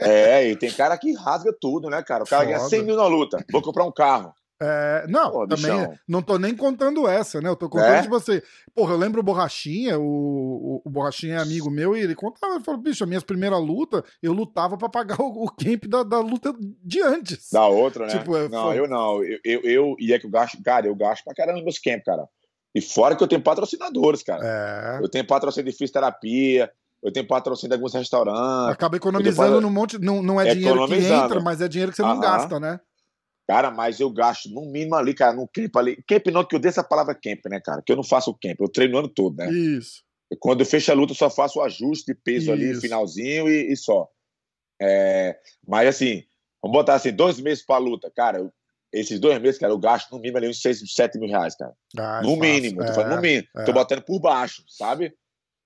é, 0.00 0.48
e 0.48 0.56
tem 0.56 0.72
cara 0.72 0.96
que 0.96 1.12
rasga 1.12 1.54
tudo, 1.60 1.90
né, 1.90 2.02
cara? 2.02 2.24
O 2.24 2.26
cara 2.26 2.44
Foda. 2.44 2.56
ganha 2.56 2.68
100 2.68 2.84
mil 2.84 2.96
na 2.96 3.06
luta, 3.06 3.44
vou 3.52 3.60
comprar 3.60 3.84
um 3.84 3.92
carro. 3.92 4.32
É, 4.62 5.04
não, 5.08 5.30
Pô, 5.30 5.48
também 5.48 5.64
bichão. 5.64 5.98
não 6.06 6.22
tô 6.22 6.38
nem 6.38 6.56
contando 6.56 7.08
essa, 7.08 7.40
né? 7.40 7.48
Eu 7.48 7.56
tô 7.56 7.68
contando, 7.68 7.94
é? 7.94 8.02
tipo 8.02 8.14
assim, 8.14 8.40
porra, 8.74 8.94
eu 8.94 8.98
lembro 8.98 9.20
o 9.20 9.24
Borrachinha, 9.24 9.98
o, 9.98 10.02
o, 10.04 10.82
o, 10.84 10.90
Borrachinha 10.90 11.34
é 11.34 11.38
amigo 11.38 11.70
meu, 11.70 11.96
e 11.96 12.00
ele 12.00 12.14
contava, 12.14 12.54
ele 12.54 12.64
falou, 12.64 12.80
bicho, 12.80 13.02
a 13.02 13.06
minha 13.06 13.20
primeira 13.20 13.58
luta, 13.58 14.04
eu 14.22 14.32
lutava 14.32 14.78
pra 14.78 14.88
pagar 14.88 15.20
o, 15.20 15.44
o 15.44 15.50
camp 15.50 15.86
da, 15.86 16.04
da, 16.04 16.20
luta 16.20 16.54
de 16.82 17.02
antes. 17.02 17.50
Da 17.52 17.66
outra, 17.66 18.06
né? 18.06 18.16
Tipo, 18.16 18.36
é, 18.36 18.48
não, 18.48 18.66
foi... 18.66 18.78
eu 18.78 18.88
não, 18.88 19.24
eu, 19.24 19.38
eu, 19.44 19.60
eu, 19.62 19.96
e 19.98 20.12
é 20.12 20.18
que 20.18 20.26
eu 20.26 20.30
gasto, 20.30 20.62
cara, 20.62 20.86
eu 20.86 20.94
gasto 20.94 21.24
pra 21.24 21.34
caramba 21.34 21.62
meus 21.62 21.78
camp, 21.78 22.02
cara. 22.04 22.26
E 22.74 22.80
fora 22.80 23.16
que 23.16 23.22
eu 23.22 23.28
tenho 23.28 23.42
patrocinadores, 23.42 24.22
cara. 24.22 24.42
É. 24.44 25.04
Eu 25.04 25.08
tenho 25.08 25.26
patrocínio 25.26 25.70
de 25.70 25.76
fisioterapia, 25.76 26.70
eu 27.02 27.12
tenho 27.12 27.26
patrocínio 27.26 27.70
de 27.70 27.74
alguns 27.74 27.92
restaurantes. 27.92 28.72
Acaba 28.72 28.96
economizando 28.96 29.60
num 29.60 29.70
monte, 29.70 29.98
não, 29.98 30.22
não 30.22 30.40
é 30.40 30.54
dinheiro 30.54 30.86
que 30.86 30.94
entra, 30.94 31.40
mas 31.40 31.60
é 31.60 31.68
dinheiro 31.68 31.90
que 31.92 31.96
você 31.96 32.02
não 32.02 32.18
gasta, 32.18 32.58
né? 32.58 32.80
Cara, 33.46 33.70
mas 33.70 34.00
eu 34.00 34.10
gasto 34.10 34.48
no 34.48 34.62
mínimo 34.62 34.94
ali, 34.94 35.12
cara, 35.12 35.34
no 35.34 35.46
camp 35.46 35.76
ali. 35.76 36.02
Camp 36.08 36.26
não, 36.28 36.44
que 36.44 36.56
eu 36.56 36.58
dei 36.58 36.70
essa 36.70 36.82
palavra 36.82 37.14
camp, 37.14 37.44
né, 37.46 37.60
cara? 37.60 37.82
Que 37.84 37.92
eu 37.92 37.96
não 37.96 38.02
faço 38.02 38.36
camp, 38.42 38.58
eu 38.58 38.68
treino 38.68 38.96
o 38.96 38.98
ano 39.00 39.08
todo, 39.08 39.36
né? 39.36 39.50
Isso. 39.52 40.02
Quando 40.40 40.60
eu 40.60 40.66
fecho 40.66 40.90
a 40.90 40.94
luta, 40.94 41.12
eu 41.12 41.16
só 41.16 41.28
faço 41.28 41.58
o 41.58 41.62
ajuste 41.62 42.06
de 42.06 42.14
peso 42.14 42.44
Isso. 42.44 42.52
ali, 42.52 42.80
finalzinho 42.80 43.48
e, 43.48 43.72
e 43.72 43.76
só. 43.76 44.08
É, 44.80 45.38
mas 45.66 45.88
assim, 45.88 46.24
vamos 46.62 46.76
botar 46.76 46.94
assim, 46.94 47.12
dois 47.12 47.38
meses 47.38 47.64
pra 47.64 47.76
luta, 47.76 48.10
cara. 48.10 48.38
Eu, 48.38 48.52
esses 48.92 49.20
dois 49.20 49.40
meses, 49.40 49.60
cara, 49.60 49.72
eu 49.72 49.78
gasto 49.78 50.10
no 50.12 50.18
mínimo 50.18 50.38
ali 50.38 50.48
uns 50.48 50.62
6, 50.62 50.82
7 50.94 51.18
mil 51.18 51.28
reais, 51.28 51.54
cara. 51.54 51.74
Ah, 51.98 52.22
no 52.22 52.36
mínimo, 52.36 52.82
é, 52.82 52.94
falando 52.94 53.16
no 53.16 53.22
mínimo. 53.22 53.46
É. 53.56 53.64
Tô 53.64 53.72
botando 53.72 54.02
por 54.02 54.20
baixo, 54.20 54.64
sabe? 54.68 55.12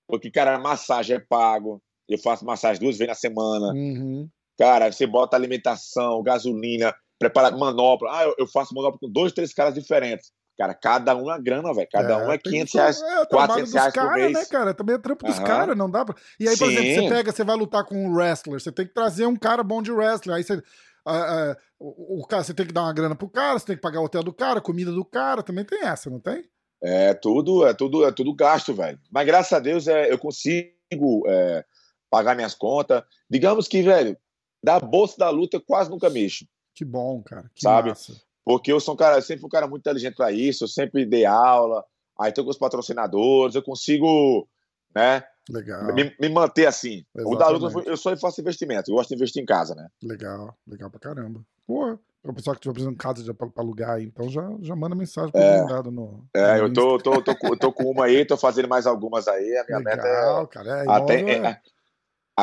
Porque, 0.07 0.29
cara, 0.31 0.55
a 0.55 0.59
massagem 0.59 1.15
é 1.15 1.19
pago. 1.19 1.81
Eu 2.07 2.17
faço 2.17 2.43
massagem 2.43 2.81
duas 2.81 2.97
vezes 2.97 3.09
na 3.09 3.15
semana. 3.15 3.67
Uhum. 3.67 4.27
Cara, 4.57 4.91
você 4.91 5.05
bota 5.05 5.37
alimentação, 5.37 6.23
gasolina 6.23 6.93
preparar 7.19 7.55
manopla. 7.55 8.09
Ah, 8.11 8.23
eu, 8.23 8.35
eu, 8.39 8.47
faço 8.47 8.73
manopla 8.73 8.97
com 8.99 9.09
dois, 9.09 9.33
três 9.33 9.53
caras 9.53 9.73
diferentes. 9.73 10.31
Cara, 10.57 10.73
cada 10.73 11.15
um 11.15 11.31
é 11.31 11.39
grana, 11.39 11.73
velho. 11.73 11.87
Cada 11.91 12.13
é, 12.13 12.27
um 12.27 12.31
é 12.31 12.37
500 12.37 12.73
reais, 12.73 13.01
é, 13.01 13.25
400 13.25 13.73
reais 13.73 13.93
cara, 13.93 14.09
por 14.09 14.17
mês. 14.17 14.33
né, 14.33 14.45
cara? 14.45 14.73
Também 14.73 14.95
é 14.95 14.97
trampo 14.97 15.25
dos 15.25 15.39
caras, 15.39 15.77
não 15.77 15.89
dá 15.89 16.03
pra... 16.03 16.15
E 16.37 16.49
aí, 16.49 16.57
por 16.57 16.67
Sim. 16.67 16.77
exemplo, 16.77 17.03
você 17.03 17.15
pega, 17.15 17.31
você 17.31 17.43
vai 17.45 17.55
lutar 17.55 17.85
com 17.85 17.95
um 17.95 18.13
wrestler, 18.13 18.59
você 18.59 18.71
tem 18.71 18.85
que 18.85 18.93
trazer 18.93 19.25
um 19.25 19.37
cara 19.37 19.63
bom 19.63 19.81
de 19.81 19.91
wrestler. 19.91 20.35
Aí 20.35 20.43
você... 20.43 20.55
Uh, 20.55 21.11
uh, 21.11 21.55
o, 21.79 22.21
o 22.21 22.27
cara, 22.27 22.43
você 22.43 22.53
tem 22.53 22.65
que 22.65 22.73
dar 22.73 22.83
uma 22.83 22.93
grana 22.93 23.15
pro 23.15 23.29
cara, 23.29 23.57
você 23.57 23.67
tem 23.67 23.75
que 23.77 23.81
pagar 23.81 24.01
o 24.01 24.03
hotel 24.03 24.21
do 24.21 24.33
cara, 24.33 24.59
comida 24.59 24.91
do 24.91 25.05
cara, 25.05 25.41
também 25.41 25.63
tem 25.63 25.81
essa, 25.85 26.09
não 26.09 26.19
tem? 26.19 26.43
É 26.83 27.13
tudo, 27.13 27.65
é 27.65 27.73
tudo, 27.73 28.05
é 28.05 28.11
tudo 28.11 28.35
gasto, 28.35 28.73
velho. 28.73 28.99
Mas 29.09 29.25
graças 29.25 29.53
a 29.53 29.59
Deus 29.59 29.87
é, 29.87 30.11
eu 30.11 30.17
consigo 30.17 31.23
é, 31.27 31.63
pagar 32.09 32.35
minhas 32.35 32.53
contas. 32.53 33.01
Digamos 33.29 33.67
que, 33.67 33.81
velho, 33.81 34.17
da 34.63 34.79
bolsa 34.79 35.17
da 35.17 35.29
luta 35.29 35.57
eu 35.57 35.61
quase 35.61 35.89
nunca 35.89 36.09
mexo. 36.09 36.45
Que 36.79 36.85
bom, 36.85 37.21
cara. 37.21 37.51
Que 37.53 37.61
sabe? 37.61 37.89
Massa. 37.89 38.13
Porque 38.45 38.71
eu 38.71 38.79
sou 38.79 38.93
um 38.93 38.97
cara, 38.97 39.17
eu 39.17 39.21
sempre 39.21 39.41
fui 39.41 39.47
um 39.47 39.51
cara 39.51 39.67
muito 39.67 39.81
inteligente 39.81 40.15
para 40.15 40.31
isso, 40.31 40.63
eu 40.63 40.67
sempre 40.69 41.05
dei 41.05 41.25
aula, 41.25 41.83
aí 42.17 42.31
tô 42.31 42.41
com 42.41 42.49
os 42.51 42.57
patrocinadores, 42.57 43.53
eu 43.53 43.61
consigo, 43.61 44.47
né? 44.95 45.21
Legal. 45.49 45.93
Me, 45.93 46.15
me 46.17 46.29
manter 46.29 46.67
assim. 46.67 47.03
Exatamente. 47.13 47.35
O 47.35 47.37
da 47.37 47.49
luta, 47.49 47.89
eu 47.89 47.97
só 47.97 48.15
faço 48.15 48.39
investimento, 48.39 48.89
eu 48.89 48.95
gosto 48.95 49.09
de 49.09 49.15
investir 49.15 49.43
em 49.43 49.45
casa, 49.45 49.75
né? 49.75 49.89
Legal, 50.01 50.55
legal 50.65 50.89
pra 50.89 51.01
caramba. 51.01 51.41
Pô, 51.67 51.99
o 52.23 52.33
pessoal 52.33 52.55
que 52.55 52.59
estiver 52.59 52.73
precisando 52.73 52.95
de 52.95 53.03
casa 53.03 53.33
pra, 53.33 53.47
pra 53.47 53.61
alugar 53.61 53.95
aí, 53.95 54.05
então 54.05 54.29
já, 54.29 54.49
já 54.61 54.73
manda 54.73 54.95
mensagem 54.95 55.33
pra 55.33 55.41
é, 55.41 55.61
mandado 55.61 55.91
no. 55.91 56.23
É, 56.33 56.59
no 56.59 56.67
eu 56.67 56.73
tô, 56.73 56.97
tô, 56.97 57.21
tô, 57.21 57.35
tô, 57.35 57.57
tô, 57.57 57.73
com 57.73 57.91
uma 57.91 58.05
aí, 58.05 58.23
tô 58.23 58.37
fazendo 58.37 58.69
mais 58.69 58.87
algumas 58.87 59.27
aí. 59.27 59.57
A 59.57 59.65
minha 59.65 59.79
legal, 59.79 59.83
meta 59.83 60.07
é. 60.07 60.47
Cara, 60.47 60.85
é 60.85 60.89
até, 60.89 61.29
é, 61.29 61.61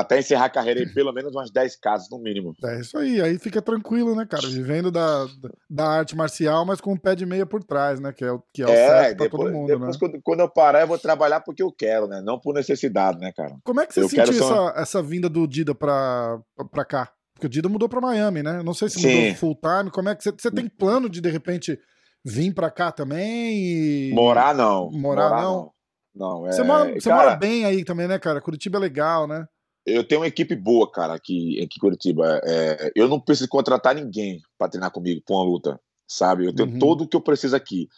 até 0.01 0.19
encerrar 0.19 0.47
a 0.47 0.51
carreira 0.51 0.83
em 0.83 0.93
pelo 0.93 1.13
menos 1.13 1.35
umas 1.35 1.51
10 1.51 1.77
casas, 1.77 2.09
no 2.11 2.19
mínimo. 2.19 2.55
É 2.65 2.81
isso 2.81 2.97
aí, 2.99 3.21
aí 3.21 3.39
fica 3.39 3.61
tranquilo, 3.63 4.15
né, 4.15 4.27
cara? 4.27 4.47
Vivendo 4.49 4.91
da, 4.91 5.27
da 5.69 5.87
arte 5.87 6.17
marcial, 6.17 6.65
mas 6.65 6.81
com 6.81 6.93
o 6.93 7.01
pé 7.01 7.15
de 7.15 7.27
meia 7.27 7.47
por 7.47 7.63
trás, 7.63 8.01
né? 8.01 8.13
Que 8.13 8.25
é, 8.25 8.39
que 8.53 8.63
é 8.63 8.67
o 8.67 8.71
é, 8.71 8.89
certo 8.89 9.17
pra 9.19 9.29
todo 9.29 9.53
mundo, 9.53 9.67
depois, 9.67 9.93
né? 9.93 9.99
Quando, 9.99 10.21
quando, 10.23 10.41
eu 10.41 10.49
parar, 10.49 10.81
eu 10.81 10.87
vou 10.87 10.99
trabalhar 10.99 11.41
porque 11.41 11.63
eu 11.63 11.73
quero, 11.73 12.07
né? 12.07 12.21
Não 12.23 12.39
por 12.39 12.55
necessidade, 12.55 13.19
né, 13.19 13.33
cara? 13.33 13.57
Como 13.65 13.81
é 13.81 13.87
que 13.87 13.95
você 13.95 14.03
eu 14.03 14.09
sentiu 14.09 14.35
só... 14.35 14.69
essa, 14.69 14.81
essa 14.81 15.03
vinda 15.03 15.29
do 15.29 15.47
Dida 15.47 15.75
pra, 15.75 16.39
pra 16.71 16.85
cá? 16.85 17.13
Porque 17.35 17.47
o 17.47 17.51
Dida 17.51 17.69
mudou 17.69 17.89
pra 17.89 18.01
Miami, 18.01 18.43
né? 18.43 18.63
Não 18.63 18.73
sei 18.73 18.89
se 18.89 18.99
Sim. 18.99 19.21
mudou 19.21 19.35
full 19.37 19.61
time. 19.61 19.91
Como 19.91 20.09
é 20.09 20.17
que 20.17 20.25
você, 20.25 20.33
você 20.33 20.51
tem 20.51 20.69
plano 20.69 21.09
de, 21.09 21.21
de 21.21 21.31
repente, 21.31 21.79
vir 22.25 22.53
pra 22.55 22.71
cá 22.71 22.91
também 22.91 23.59
e... 23.59 24.13
Morar, 24.15 24.55
não. 24.55 24.91
Morar, 24.91 25.29
Morar 25.29 25.43
não. 25.43 25.73
não. 26.15 26.41
não. 26.41 26.47
é... 26.47 26.53
Você, 26.53 26.63
mora, 26.63 26.95
você 26.95 27.09
cara... 27.11 27.23
mora 27.23 27.37
bem 27.37 27.67
aí 27.67 27.85
também, 27.85 28.09
né, 28.09 28.19
cara? 28.19 28.41
Curitiba 28.41 28.79
é 28.79 28.81
legal, 28.81 29.27
né? 29.27 29.47
Eu 29.87 30.03
tenho 30.03 30.21
uma 30.21 30.27
equipe 30.27 30.57
boa, 30.57 30.91
cara, 30.91 31.15
aqui, 31.15 31.63
aqui 31.63 31.77
em 31.77 31.81
Curitiba. 31.81 32.41
É, 32.45 32.93
eu 32.95 33.09
não 33.09 33.21
preciso 33.21 33.49
contratar 33.49 33.95
ninguém 33.95 34.41
para 34.59 34.69
treinar 34.69 34.91
comigo 34.91 35.23
com 35.25 35.39
a 35.39 35.45
luta, 35.45 35.81
sabe? 36.09 36.45
Eu 36.45 36.55
tenho 36.55 36.71
uhum. 36.71 36.79
todo 36.79 37.05
o 37.05 37.09
que 37.09 37.17
eu 37.17 37.21
preciso 37.21 37.55
aqui. 37.55 37.89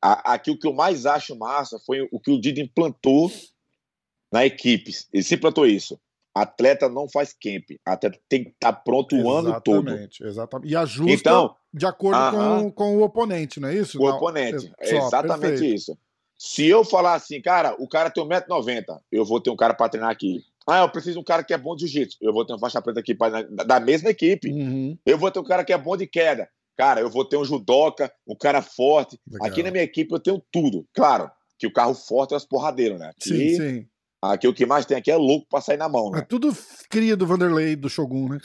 A, 0.00 0.34
aqui 0.34 0.50
o 0.50 0.58
que 0.58 0.66
eu 0.66 0.72
mais 0.72 1.04
acho 1.04 1.36
massa 1.36 1.78
foi 1.84 2.08
o 2.10 2.18
que 2.18 2.30
o 2.30 2.40
Dida 2.40 2.60
implantou 2.60 3.30
na 4.32 4.46
equipe. 4.46 4.90
Ele 5.12 5.22
se 5.22 5.34
implantou 5.34 5.66
isso. 5.66 6.00
Atleta 6.34 6.88
não 6.88 7.08
faz 7.08 7.32
camp, 7.32 7.64
atleta 7.86 8.18
tem 8.28 8.42
que 8.44 8.50
estar 8.50 8.72
tá 8.72 8.80
pronto 8.80 9.14
o 9.14 9.30
ano 9.30 9.60
todo. 9.60 9.88
Exatamente. 10.20 10.72
E 10.72 10.74
ajusta 10.74 11.12
então, 11.12 11.54
de 11.72 11.86
acordo 11.86 12.18
uh 12.18 12.32
-huh. 12.32 12.62
com, 12.62 12.72
com 12.72 12.96
o 12.96 13.02
oponente, 13.02 13.60
não 13.60 13.68
é 13.68 13.76
isso? 13.76 14.02
O 14.02 14.08
não, 14.08 14.16
oponente. 14.16 14.72
É 14.80 14.96
exatamente 14.96 15.40
perfeito. 15.40 15.74
isso. 15.74 15.98
Se 16.36 16.66
eu 16.66 16.84
falar 16.84 17.14
assim, 17.14 17.40
cara, 17.40 17.76
o 17.78 17.88
cara 17.88 18.10
tem 18.10 18.24
1,90m, 18.24 19.00
eu 19.12 19.24
vou 19.24 19.40
ter 19.40 19.50
um 19.50 19.56
cara 19.56 19.74
para 19.74 19.88
treinar 19.88 20.10
aqui. 20.10 20.44
Ah, 20.66 20.80
eu 20.80 20.88
preciso 20.88 21.14
de 21.14 21.20
um 21.20 21.24
cara 21.24 21.44
que 21.44 21.52
é 21.52 21.58
bom 21.58 21.76
de 21.76 21.86
jiu-jitsu. 21.86 22.18
Eu 22.20 22.32
vou 22.32 22.44
ter 22.44 22.54
um 22.54 22.58
faixa 22.58 22.80
preta 22.80 23.00
aqui 23.00 23.14
pra, 23.14 23.42
da 23.42 23.78
mesma 23.80 24.10
equipe. 24.10 24.50
Uhum. 24.50 24.96
Eu 25.04 25.18
vou 25.18 25.30
ter 25.30 25.38
um 25.38 25.44
cara 25.44 25.64
que 25.64 25.72
é 25.72 25.78
bom 25.78 25.96
de 25.96 26.06
queda. 26.06 26.48
Cara, 26.76 27.00
eu 27.00 27.10
vou 27.10 27.24
ter 27.24 27.36
um 27.36 27.44
judoca, 27.44 28.10
um 28.26 28.34
cara 28.34 28.62
forte. 28.62 29.18
Legal. 29.30 29.46
Aqui 29.46 29.62
na 29.62 29.70
minha 29.70 29.84
equipe 29.84 30.12
eu 30.12 30.20
tenho 30.20 30.42
tudo. 30.50 30.86
Claro, 30.94 31.30
que 31.58 31.66
o 31.66 31.72
carro 31.72 31.94
forte 31.94 32.34
é 32.34 32.36
os 32.36 32.46
porradeiros, 32.46 32.98
né? 32.98 33.10
Aqui, 33.10 33.28
sim, 33.28 33.56
sim. 33.56 33.86
Aqui 34.22 34.48
o 34.48 34.54
que 34.54 34.64
mais 34.64 34.86
tem 34.86 34.96
aqui 34.96 35.10
é 35.10 35.16
louco 35.16 35.46
pra 35.50 35.60
sair 35.60 35.76
na 35.76 35.88
mão, 35.88 36.10
né? 36.10 36.20
É 36.20 36.22
tudo 36.22 36.56
cria 36.88 37.14
do 37.14 37.26
Vanderlei, 37.26 37.76
do 37.76 37.90
Shogun, 37.90 38.30
né? 38.30 38.38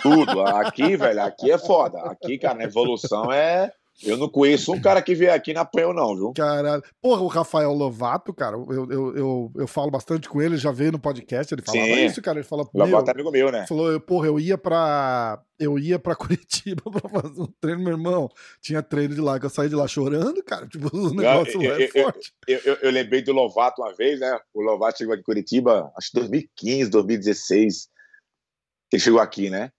Tudo. 0.00 0.40
Aqui, 0.42 0.96
velho, 0.96 1.20
aqui 1.20 1.50
é 1.50 1.58
foda. 1.58 1.98
Aqui, 2.02 2.38
cara, 2.38 2.58
na 2.58 2.64
evolução 2.64 3.32
é 3.32 3.72
eu 4.02 4.16
não 4.16 4.28
conheço 4.28 4.72
um 4.72 4.80
cara 4.80 5.00
que 5.00 5.14
veio 5.14 5.32
aqui 5.32 5.54
na 5.54 5.62
apanhou, 5.62 5.94
não, 5.94 6.14
viu? 6.14 6.32
Caralho. 6.34 6.82
Porra, 7.00 7.22
o 7.22 7.26
Rafael 7.26 7.72
Lovato, 7.72 8.32
cara, 8.34 8.56
eu, 8.56 8.90
eu, 8.90 9.16
eu, 9.16 9.52
eu 9.56 9.66
falo 9.66 9.90
bastante 9.90 10.28
com 10.28 10.42
ele, 10.42 10.56
já 10.58 10.70
veio 10.70 10.92
no 10.92 10.98
podcast, 10.98 11.52
ele 11.54 11.62
falava 11.62 11.86
Sim. 11.86 12.04
isso, 12.04 12.20
cara. 12.20 12.38
Ele 12.38 12.46
fala. 12.46 12.68
Lovato 12.74 13.10
é 13.10 13.14
amigo 13.14 13.30
meu, 13.30 13.50
né? 13.50 13.66
Falou, 13.66 13.98
porra, 14.00 14.26
eu 14.26 14.38
ia 14.38 14.58
pra. 14.58 15.42
Eu 15.58 15.78
ia 15.78 15.98
pra 15.98 16.14
Curitiba 16.16 16.82
pra 16.90 17.08
fazer 17.08 17.40
um 17.40 17.48
treino, 17.58 17.82
meu 17.82 17.92
irmão. 17.92 18.28
Tinha 18.60 18.82
treino 18.82 19.14
de 19.14 19.20
lá, 19.20 19.40
que 19.40 19.46
eu 19.46 19.50
saí 19.50 19.68
de 19.68 19.74
lá 19.74 19.88
chorando, 19.88 20.42
cara. 20.44 20.66
Tipo, 20.66 20.88
o 20.94 21.14
negócio 21.14 21.62
eu, 21.62 21.70
lá 21.70 21.82
é 21.82 21.88
forte. 21.88 22.32
Eu, 22.46 22.58
eu, 22.64 22.74
eu, 22.82 22.90
lembrei 22.90 23.22
do 23.22 23.32
Lovato 23.32 23.80
uma 23.80 23.94
vez, 23.94 24.20
né? 24.20 24.38
O 24.52 24.60
Lovato 24.60 24.98
chegou 24.98 25.14
aqui 25.14 25.22
em 25.22 25.24
Curitiba, 25.24 25.90
acho 25.96 26.10
que 26.10 26.18
2015, 26.18 26.90
2016. 26.90 27.88
Ele 28.92 29.02
chegou 29.02 29.20
aqui, 29.20 29.48
né? 29.48 29.70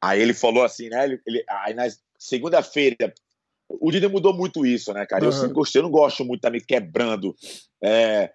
Aí 0.00 0.20
ele 0.20 0.34
falou 0.34 0.62
assim, 0.62 0.88
né? 0.88 1.04
Ele, 1.04 1.20
ele 1.26 1.44
aí 1.48 1.74
na 1.74 1.84
segunda-feira, 2.18 3.12
o 3.68 3.90
Dida 3.90 4.08
mudou 4.08 4.34
muito 4.34 4.64
isso, 4.64 4.92
né, 4.92 5.06
cara? 5.06 5.22
Uhum. 5.22 5.28
Eu 5.28 5.32
sempre 5.32 5.54
gostei, 5.54 5.80
eu 5.80 5.84
não 5.84 5.90
gosto 5.90 6.24
muito 6.24 6.42
de 6.42 6.50
me 6.50 6.60
quebrando. 6.60 7.34
É, 7.82 8.30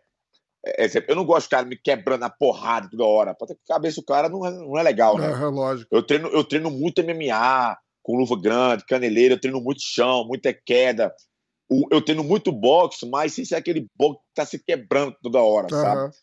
é, 0.65 0.88
eu 1.07 1.15
não 1.15 1.25
gosto 1.25 1.45
de 1.45 1.49
cara 1.49 1.65
me 1.65 1.77
quebrando 1.77 2.23
a 2.23 2.30
porrada 2.30 2.89
toda 2.89 3.05
hora. 3.05 3.34
Pra 3.34 3.47
ter 3.47 3.57
cabeça 3.67 3.99
o 3.99 4.05
cara 4.05 4.27
não 4.30 4.45
é, 4.45 4.51
não 4.51 4.77
é 4.77 4.84
legal, 4.84 5.17
né? 5.17 5.30
Uhum, 5.30 5.49
lógico. 5.49 5.88
Eu 5.91 6.03
treino, 6.03 6.27
eu 6.30 6.43
treino 6.43 6.69
muito 6.69 7.03
MMA, 7.03 7.77
com 8.03 8.17
luva 8.17 8.39
grande, 8.39 8.86
caneleira, 8.86 9.36
eu 9.36 9.39
treino 9.39 9.61
muito 9.61 9.82
chão, 9.82 10.25
muita 10.25 10.53
queda. 10.53 11.13
Eu 11.91 12.01
treino 12.03 12.23
muito 12.23 12.51
boxe, 12.51 13.07
mas 13.07 13.34
sem 13.34 13.45
ser 13.45 13.55
aquele 13.55 13.88
boxe 13.95 14.19
que 14.19 14.34
tá 14.36 14.45
se 14.45 14.57
quebrando 14.57 15.15
toda 15.21 15.39
hora, 15.39 15.67
uhum. 15.71 15.82
sabe? 15.82 16.13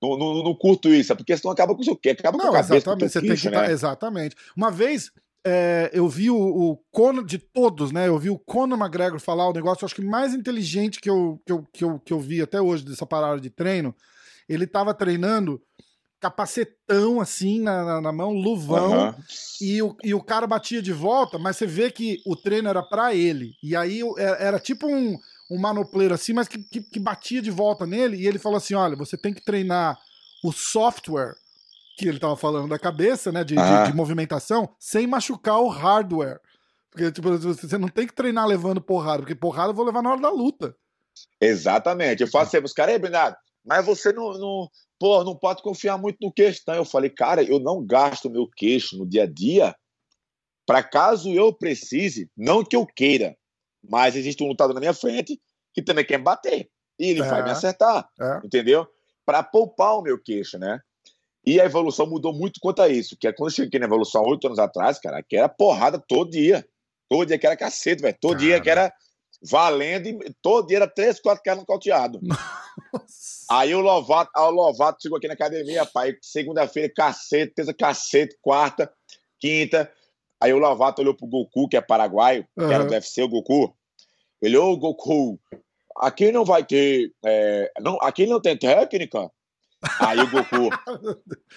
Não, 0.00 0.16
não, 0.16 0.44
não, 0.44 0.54
curto 0.54 0.88
isso, 0.90 1.16
porque 1.16 1.36
senão 1.36 1.52
acaba 1.52 1.74
com 1.74 1.80
o 1.80 1.84
seu 1.84 1.96
quê? 1.96 2.10
Acaba 2.10 2.36
não, 2.36 2.44
com 2.44 2.50
a 2.50 2.62
cabeça. 2.62 2.76
Exatamente, 2.76 3.12
você 3.12 3.20
tem 3.20 3.34
que 3.34 3.50
né? 3.50 3.66
tá, 3.66 3.72
exatamente. 3.72 4.36
Uma 4.56 4.70
vez 4.70 5.10
é, 5.48 5.90
eu 5.92 6.08
vi 6.08 6.28
o, 6.28 6.36
o 6.36 6.76
Conor, 6.90 7.24
de 7.24 7.38
todos, 7.38 7.92
né? 7.92 8.08
Eu 8.08 8.18
vi 8.18 8.30
o 8.30 8.38
Conor 8.38 8.76
McGregor 8.76 9.20
falar 9.20 9.48
o 9.48 9.52
negócio, 9.52 9.84
acho 9.84 9.94
que 9.94 10.04
mais 10.04 10.34
inteligente 10.34 11.00
que 11.00 11.08
eu, 11.08 11.40
que 11.46 11.52
eu, 11.52 11.66
que 11.72 11.84
eu, 11.84 12.00
que 12.00 12.12
eu 12.12 12.18
vi 12.18 12.42
até 12.42 12.60
hoje 12.60 12.84
dessa 12.84 13.06
parada 13.06 13.40
de 13.40 13.48
treino. 13.48 13.94
Ele 14.48 14.66
tava 14.66 14.92
treinando 14.92 15.62
capacetão 16.18 17.20
assim 17.20 17.60
na, 17.60 17.84
na, 17.84 18.00
na 18.00 18.12
mão, 18.12 18.32
luvão, 18.32 19.10
uhum. 19.10 19.14
e, 19.60 19.80
o, 19.80 19.96
e 20.02 20.14
o 20.14 20.20
cara 20.20 20.48
batia 20.48 20.82
de 20.82 20.92
volta, 20.92 21.38
mas 21.38 21.56
você 21.56 21.66
vê 21.66 21.92
que 21.92 22.20
o 22.26 22.34
treino 22.34 22.68
era 22.68 22.82
para 22.82 23.14
ele. 23.14 23.52
E 23.62 23.76
aí 23.76 24.00
era, 24.18 24.36
era 24.38 24.58
tipo 24.58 24.88
um, 24.88 25.16
um 25.48 25.60
manopleiro 25.60 26.12
assim, 26.12 26.32
mas 26.32 26.48
que, 26.48 26.58
que, 26.58 26.80
que 26.80 26.98
batia 26.98 27.40
de 27.40 27.52
volta 27.52 27.86
nele, 27.86 28.16
e 28.16 28.26
ele 28.26 28.40
falou 28.40 28.56
assim: 28.56 28.74
olha, 28.74 28.96
você 28.96 29.16
tem 29.16 29.32
que 29.32 29.44
treinar 29.44 29.96
o 30.42 30.50
software 30.50 31.36
que 31.96 32.08
ele 32.08 32.18
tava 32.18 32.36
falando 32.36 32.68
da 32.68 32.78
cabeça, 32.78 33.32
né? 33.32 33.42
De, 33.42 33.58
ah. 33.58 33.84
de, 33.84 33.90
de, 33.90 33.96
movimentação, 33.96 34.68
sem 34.78 35.06
machucar 35.06 35.60
o 35.60 35.68
hardware. 35.68 36.40
Porque, 36.90 37.10
tipo, 37.10 37.36
você 37.36 37.78
não 37.78 37.88
tem 37.88 38.06
que 38.06 38.14
treinar 38.14 38.46
levando 38.46 38.80
porrada, 38.80 39.18
porque 39.18 39.34
porrada 39.34 39.70
eu 39.70 39.74
vou 39.74 39.84
levar 39.84 40.02
na 40.02 40.12
hora 40.12 40.20
da 40.20 40.30
luta. 40.30 40.74
Exatamente. 41.40 42.22
Eu 42.22 42.28
faço 42.28 42.50
sempre, 42.50 42.66
os 42.66 42.72
caras, 42.72 43.00
Bernardo, 43.00 43.36
mas 43.64 43.84
você 43.84 44.12
não, 44.12 44.32
não, 44.32 44.68
pô, 44.98 45.24
não 45.24 45.36
pode 45.36 45.62
confiar 45.62 45.98
muito 45.98 46.18
no 46.20 46.32
queixo, 46.32 46.62
não. 46.66 46.74
Eu 46.74 46.84
falei, 46.84 47.10
cara, 47.10 47.42
eu 47.42 47.58
não 47.58 47.84
gasto 47.84 48.30
meu 48.30 48.48
queixo 48.48 48.96
no 48.96 49.06
dia 49.06 49.24
a 49.24 49.26
dia 49.26 49.74
para 50.66 50.82
caso 50.82 51.32
eu 51.32 51.52
precise, 51.54 52.28
não 52.36 52.64
que 52.64 52.74
eu 52.74 52.84
queira, 52.84 53.36
mas 53.88 54.16
existe 54.16 54.42
um 54.42 54.48
lutador 54.48 54.74
na 54.74 54.80
minha 54.80 54.92
frente 54.92 55.40
que 55.72 55.80
também 55.80 56.04
quer 56.04 56.18
bater. 56.18 56.68
E 56.98 57.10
ele 57.10 57.22
é. 57.22 57.28
vai 57.28 57.44
me 57.44 57.50
acertar, 57.50 58.08
é. 58.20 58.40
entendeu? 58.44 58.86
Para 59.24 59.42
poupar 59.42 59.96
o 59.96 60.02
meu 60.02 60.20
queixo, 60.20 60.58
né? 60.58 60.80
E 61.46 61.60
a 61.60 61.64
evolução 61.64 62.06
mudou 62.06 62.34
muito 62.34 62.58
quanto 62.60 62.82
a 62.82 62.88
isso. 62.88 63.16
Que 63.18 63.28
é 63.28 63.32
quando 63.32 63.50
eu 63.50 63.54
cheguei 63.54 63.78
na 63.78 63.86
evolução 63.86 64.22
oito 64.24 64.46
anos 64.46 64.58
atrás, 64.58 64.98
cara, 64.98 65.22
que 65.22 65.36
era 65.36 65.48
porrada 65.48 66.02
todo 66.06 66.30
dia. 66.30 66.66
Todo 67.08 67.26
dia 67.26 67.38
que 67.38 67.46
era 67.46 67.56
cacete, 67.56 68.02
velho. 68.02 68.16
Todo 68.20 68.32
cara. 68.32 68.44
dia 68.44 68.60
que 68.60 68.70
era 68.70 68.92
valendo, 69.42 70.08
e 70.08 70.34
todo 70.42 70.66
dia 70.66 70.78
era 70.78 70.88
três, 70.88 71.20
quatro 71.20 71.42
caras 71.42 71.60
nocauteados. 71.60 72.20
Aí 73.48 73.74
o 73.74 73.80
Lovato, 73.80 74.30
o 74.34 74.50
Lovato 74.50 75.02
chegou 75.02 75.18
aqui 75.18 75.28
na 75.28 75.34
academia, 75.34 75.86
pai. 75.86 76.16
Segunda-feira, 76.20 76.92
cacete, 76.94 77.54
terça, 77.54 77.72
cacete, 77.72 78.36
quarta, 78.42 78.92
quinta. 79.38 79.90
Aí 80.40 80.52
o 80.52 80.58
Lovato 80.58 81.00
olhou 81.00 81.14
pro 81.14 81.26
Goku, 81.26 81.68
que 81.68 81.76
é 81.76 81.80
paraguaio, 81.80 82.46
uhum. 82.56 82.66
que 82.66 82.74
era 82.74 82.84
do 82.84 82.92
UFC, 82.92 83.22
o 83.22 83.28
Goku. 83.28 83.74
Ele, 84.42 84.56
ô 84.56 84.76
Goku, 84.76 85.38
aqui 85.96 86.32
não 86.32 86.44
vai 86.44 86.64
ter. 86.64 87.12
É, 87.24 87.70
não, 87.80 87.98
aqui 88.02 88.26
não 88.26 88.40
tem 88.40 88.56
técnica. 88.56 89.30
Aí 90.00 90.20
o 90.20 90.30
Goku, 90.30 90.70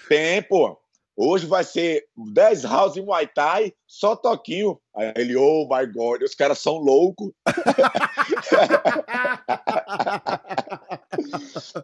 tem, 0.08 0.42
pô. 0.42 0.78
Hoje 1.16 1.46
vai 1.46 1.64
ser 1.64 2.06
10 2.16 2.64
rounds 2.64 2.96
em 2.96 3.04
Muay 3.04 3.26
Thai, 3.26 3.74
só 3.86 4.16
toquinho. 4.16 4.80
Aí 4.96 5.12
ele, 5.16 5.36
oh 5.36 5.68
my 5.70 5.86
God, 5.86 6.22
os 6.22 6.34
caras 6.34 6.58
são 6.58 6.78
loucos. 6.78 7.30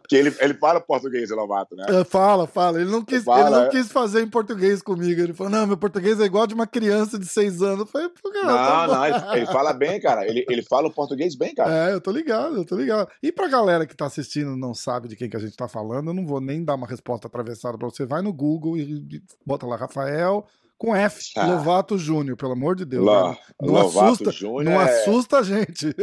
que 0.09 0.17
ele, 0.17 0.35
ele 0.41 0.55
fala 0.55 0.81
português, 0.81 1.31
Lovato, 1.31 1.75
né? 1.77 1.85
É, 1.89 2.05
fala, 2.05 2.47
fala. 2.47 2.81
Ele 2.81 2.91
não, 2.91 3.05
quis, 3.05 3.25
fala, 3.25 3.41
ele 3.41 3.51
não 3.51 3.65
é. 3.65 3.69
quis 3.69 3.91
fazer 3.91 4.23
em 4.23 4.29
português 4.29 4.83
comigo. 4.83 5.21
Ele 5.21 5.33
falou, 5.33 5.51
não, 5.51 5.67
meu 5.67 5.77
português 5.77 6.21
é 6.21 6.25
igual 6.25 6.47
de 6.47 6.55
uma 6.55 6.67
criança 6.67 7.19
de 7.19 7.27
6 7.27 7.63
anos. 7.63 7.81
Eu 7.81 7.87
falei, 7.87 8.09
pô, 8.09 8.31
cara, 8.31 8.47
não, 8.47 8.57
tá 8.57 8.87
não, 8.87 9.07
ele, 9.07 9.39
ele, 9.39 9.47
fala 9.47 9.73
bem, 9.73 10.01
cara. 10.01 10.27
Ele, 10.27 10.45
ele 10.49 10.63
fala 10.63 10.89
o 10.89 10.93
português 10.93 11.35
bem, 11.35 11.55
cara. 11.55 11.91
É, 11.91 11.93
eu 11.95 12.01
tô 12.01 12.11
ligado, 12.11 12.57
eu 12.57 12.65
tô 12.65 12.77
ligado. 12.77 13.09
E 13.23 13.33
pra 13.33 13.49
galera 13.49 13.87
que 13.87 13.97
tá 13.97 14.07
assistindo 14.07 14.57
não 14.57 14.75
sabe 14.75 15.09
de 15.09 15.17
quem 15.17 15.29
que 15.29 15.37
a 15.37 15.41
gente 15.41 15.57
tá 15.57 15.69
falando, 15.69 16.11
eu 16.11 16.15
não 16.15 16.27
vou 16.27 16.41
nem 16.41 16.65
dar 16.65 16.75
uma 16.75 16.87
resposta 16.87 17.27
atravessada 17.27 17.79
pra 17.79 17.89
você. 17.89 18.07
Vai 18.07 18.23
no 18.23 18.33
Google 18.33 18.77
e 18.77 19.23
bota 19.45 19.67
lá 19.67 19.77
Rafael 19.77 20.47
com 20.79 20.95
F, 20.95 21.31
ah. 21.37 21.47
Lovato 21.47 21.97
Júnior, 21.97 22.37
pelo 22.37 22.53
amor 22.53 22.77
de 22.77 22.85
Deus. 22.85 23.05
Lá, 23.05 23.37
não 23.61 23.75
Lovato 23.75 24.07
assusta, 24.07 24.31
Júnior 24.31 24.65
não 24.65 24.81
é... 24.81 24.85
assusta 24.85 25.39
a 25.39 25.43
gente. 25.43 25.95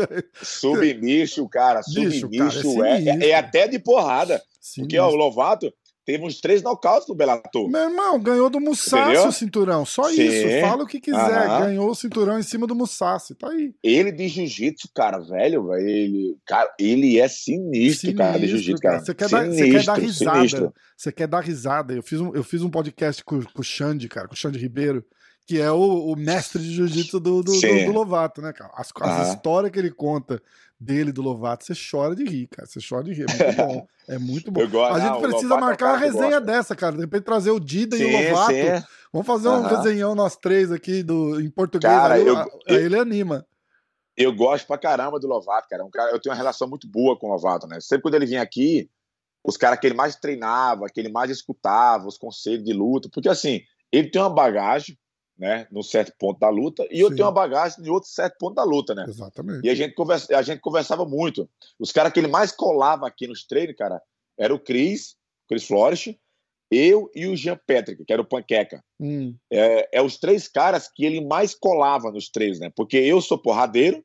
Submicho, 0.41 1.47
cara, 1.47 1.84
submicho, 1.84 2.30
cara, 2.30 2.99
é, 2.99 3.09
é, 3.09 3.30
é, 3.30 3.36
até 3.36 3.67
de 3.67 3.80
porrada. 3.80 4.41
Sim, 4.59 4.82
porque 4.82 4.97
ó, 4.97 5.09
o 5.09 5.15
Lovato, 5.15 5.71
teve 6.05 6.23
uns 6.25 6.39
três 6.39 6.61
nocautes 6.61 7.07
no 7.07 7.15
Bellator. 7.15 7.69
Meu 7.69 7.89
irmão, 7.89 8.19
ganhou 8.19 8.49
do 8.49 8.59
Musashi 8.59 9.27
o 9.27 9.31
cinturão. 9.31 9.85
Só 9.85 10.03
Sim. 10.09 10.23
isso. 10.23 10.61
Fala 10.61 10.83
o 10.83 10.87
que 10.87 10.99
quiser. 10.99 11.47
Ganhou 11.59 11.89
o 11.89 11.95
cinturão 11.95 12.39
em 12.39 12.43
cima 12.43 12.67
do 12.67 12.75
Musashi. 12.75 13.35
Tá 13.35 13.49
aí. 13.49 13.73
Ele 13.83 14.11
de 14.11 14.27
jiu-jitsu, 14.27 14.89
cara, 14.93 15.19
velho, 15.19 15.73
ele, 15.75 16.37
cara, 16.45 16.73
ele 16.79 17.19
é 17.19 17.27
sinistro, 17.27 18.11
sinistro 18.11 18.15
cara, 18.15 18.39
de 18.39 18.47
jiu-jitsu, 18.47 18.81
cara. 18.81 18.99
Você 18.99 19.13
quer, 19.13 19.29
dar, 19.29 19.45
você 19.45 19.69
quer 19.69 19.83
dar 19.83 19.97
risada. 19.99 20.37
Sinistro. 20.37 20.73
Você 20.97 21.11
quer 21.11 21.27
dar 21.27 21.39
risada. 21.39 21.93
Eu 21.93 22.03
fiz 22.03 22.19
um, 22.19 22.33
eu 22.33 22.43
fiz 22.43 22.61
um 22.61 22.69
podcast 22.69 23.23
com, 23.23 23.41
com 23.41 23.61
o 23.61 23.63
Xande, 23.63 24.07
cara, 24.07 24.27
com 24.27 24.33
o 24.33 24.37
Xande 24.37 24.59
Ribeiro 24.59 25.05
que 25.45 25.59
é 25.59 25.69
o, 25.69 26.11
o 26.11 26.15
mestre 26.15 26.61
de 26.61 26.73
jiu-jitsu 26.73 27.19
do, 27.19 27.43
do, 27.43 27.51
do, 27.51 27.85
do, 27.85 27.91
Lovato, 27.91 28.41
né, 28.41 28.53
cara? 28.53 28.71
As, 28.75 28.89
as 29.01 29.29
histórias 29.33 29.71
que 29.71 29.79
ele 29.79 29.91
conta 29.91 30.41
dele, 30.84 31.11
do 31.11 31.21
Lovato, 31.21 31.65
você 31.65 31.73
chora 31.73 32.15
de 32.15 32.23
rir, 32.23 32.47
cara. 32.47 32.67
Você 32.67 32.79
chora 32.88 33.03
de 33.03 33.13
rir. 33.13 33.25
É 33.29 33.38
muito 33.38 33.55
bom. 33.57 33.88
É 34.07 34.17
muito 34.17 34.51
bom. 34.51 34.67
Gosto, 34.67 34.95
a 34.95 34.99
gente 34.99 35.21
precisa 35.21 35.57
marcar 35.57 35.88
é 35.88 35.89
uma 35.91 35.97
resenha 35.97 36.41
dessa, 36.41 36.75
cara. 36.75 36.95
De 36.95 37.01
repente 37.01 37.23
trazer 37.23 37.51
o 37.51 37.59
Dida 37.59 37.95
sim, 37.95 38.03
e 38.03 38.05
o 38.05 38.29
Lovato. 38.29 38.51
Sim. 38.51 38.86
Vamos 39.11 39.27
fazer 39.27 39.49
um 39.49 39.61
resenhão 39.61 40.15
nós 40.15 40.36
três 40.36 40.71
aqui 40.71 41.03
do, 41.03 41.39
em 41.39 41.49
português. 41.49 41.91
Cara, 41.91 42.15
aí, 42.15 42.27
eu, 42.27 42.38
aí 42.38 42.47
eu, 42.67 42.86
ele 42.86 42.97
anima. 42.97 43.45
Eu 44.15 44.36
gosto 44.36 44.67
pra 44.67 44.77
caramba 44.77 45.19
do 45.19 45.27
Lovato, 45.27 45.67
cara. 45.69 45.84
Um 45.84 45.89
cara. 45.89 46.11
Eu 46.11 46.19
tenho 46.19 46.34
uma 46.34 46.38
relação 46.38 46.67
muito 46.67 46.88
boa 46.88 47.17
com 47.17 47.27
o 47.27 47.31
Lovato, 47.31 47.67
né? 47.67 47.79
Sempre 47.79 48.03
quando 48.03 48.15
ele 48.15 48.25
vinha 48.25 48.41
aqui, 48.41 48.89
os 49.43 49.57
caras 49.57 49.79
que 49.79 49.88
ele 49.88 49.95
mais 49.95 50.15
treinava, 50.15 50.88
que 50.88 50.99
ele 50.99 51.09
mais 51.09 51.31
escutava, 51.31 52.07
os 52.07 52.17
conselhos 52.17 52.63
de 52.63 52.73
luta, 52.73 53.09
porque 53.11 53.29
assim, 53.29 53.61
ele 53.91 54.09
tem 54.09 54.21
uma 54.21 54.29
bagagem 54.29 54.97
né, 55.38 55.67
no 55.71 55.84
certo 55.84 56.13
ponto 56.17 56.39
da 56.39 56.49
luta, 56.49 56.88
e 56.91 56.99
eu 56.99 57.09
Sim. 57.09 57.15
tenho 57.15 57.27
uma 57.27 57.34
bagagem 57.34 57.84
em 57.84 57.89
outro 57.89 58.09
certo 58.09 58.38
ponto 58.38 58.55
da 58.55 58.63
luta, 58.63 58.93
né? 58.93 59.05
Exatamente. 59.07 59.65
E 59.65 59.69
a 59.69 59.75
gente, 59.75 59.93
conversa, 59.93 60.38
a 60.38 60.41
gente 60.41 60.59
conversava 60.59 61.05
muito. 61.05 61.49
Os 61.79 61.91
caras 61.91 62.13
que 62.13 62.19
ele 62.19 62.27
mais 62.27 62.51
colava 62.51 63.07
aqui 63.07 63.27
nos 63.27 63.45
treinos, 63.45 63.75
cara, 63.75 64.01
era 64.38 64.53
o 64.53 64.59
Cris, 64.59 65.15
Cris 65.47 65.65
Flores, 65.65 66.15
eu 66.71 67.09
e 67.13 67.27
o 67.27 67.36
Jean 67.36 67.59
Patrick, 67.67 68.03
que 68.03 68.13
era 68.13 68.21
o 68.21 68.27
Panqueca. 68.27 68.84
Hum. 68.99 69.36
É, 69.51 69.99
é 69.99 70.01
os 70.01 70.17
três 70.17 70.47
caras 70.47 70.89
que 70.93 71.05
ele 71.05 71.25
mais 71.25 71.53
colava 71.53 72.11
nos 72.11 72.29
treinos, 72.29 72.59
né? 72.59 72.71
Porque 72.75 72.97
eu 72.97 73.21
sou 73.21 73.38
porradeiro, 73.38 74.03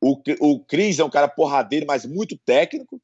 o, 0.00 0.20
o 0.40 0.64
Cris 0.64 0.98
é 0.98 1.04
um 1.04 1.10
cara 1.10 1.28
porradeiro, 1.28 1.86
mas 1.86 2.06
muito 2.06 2.38
técnico, 2.38 3.00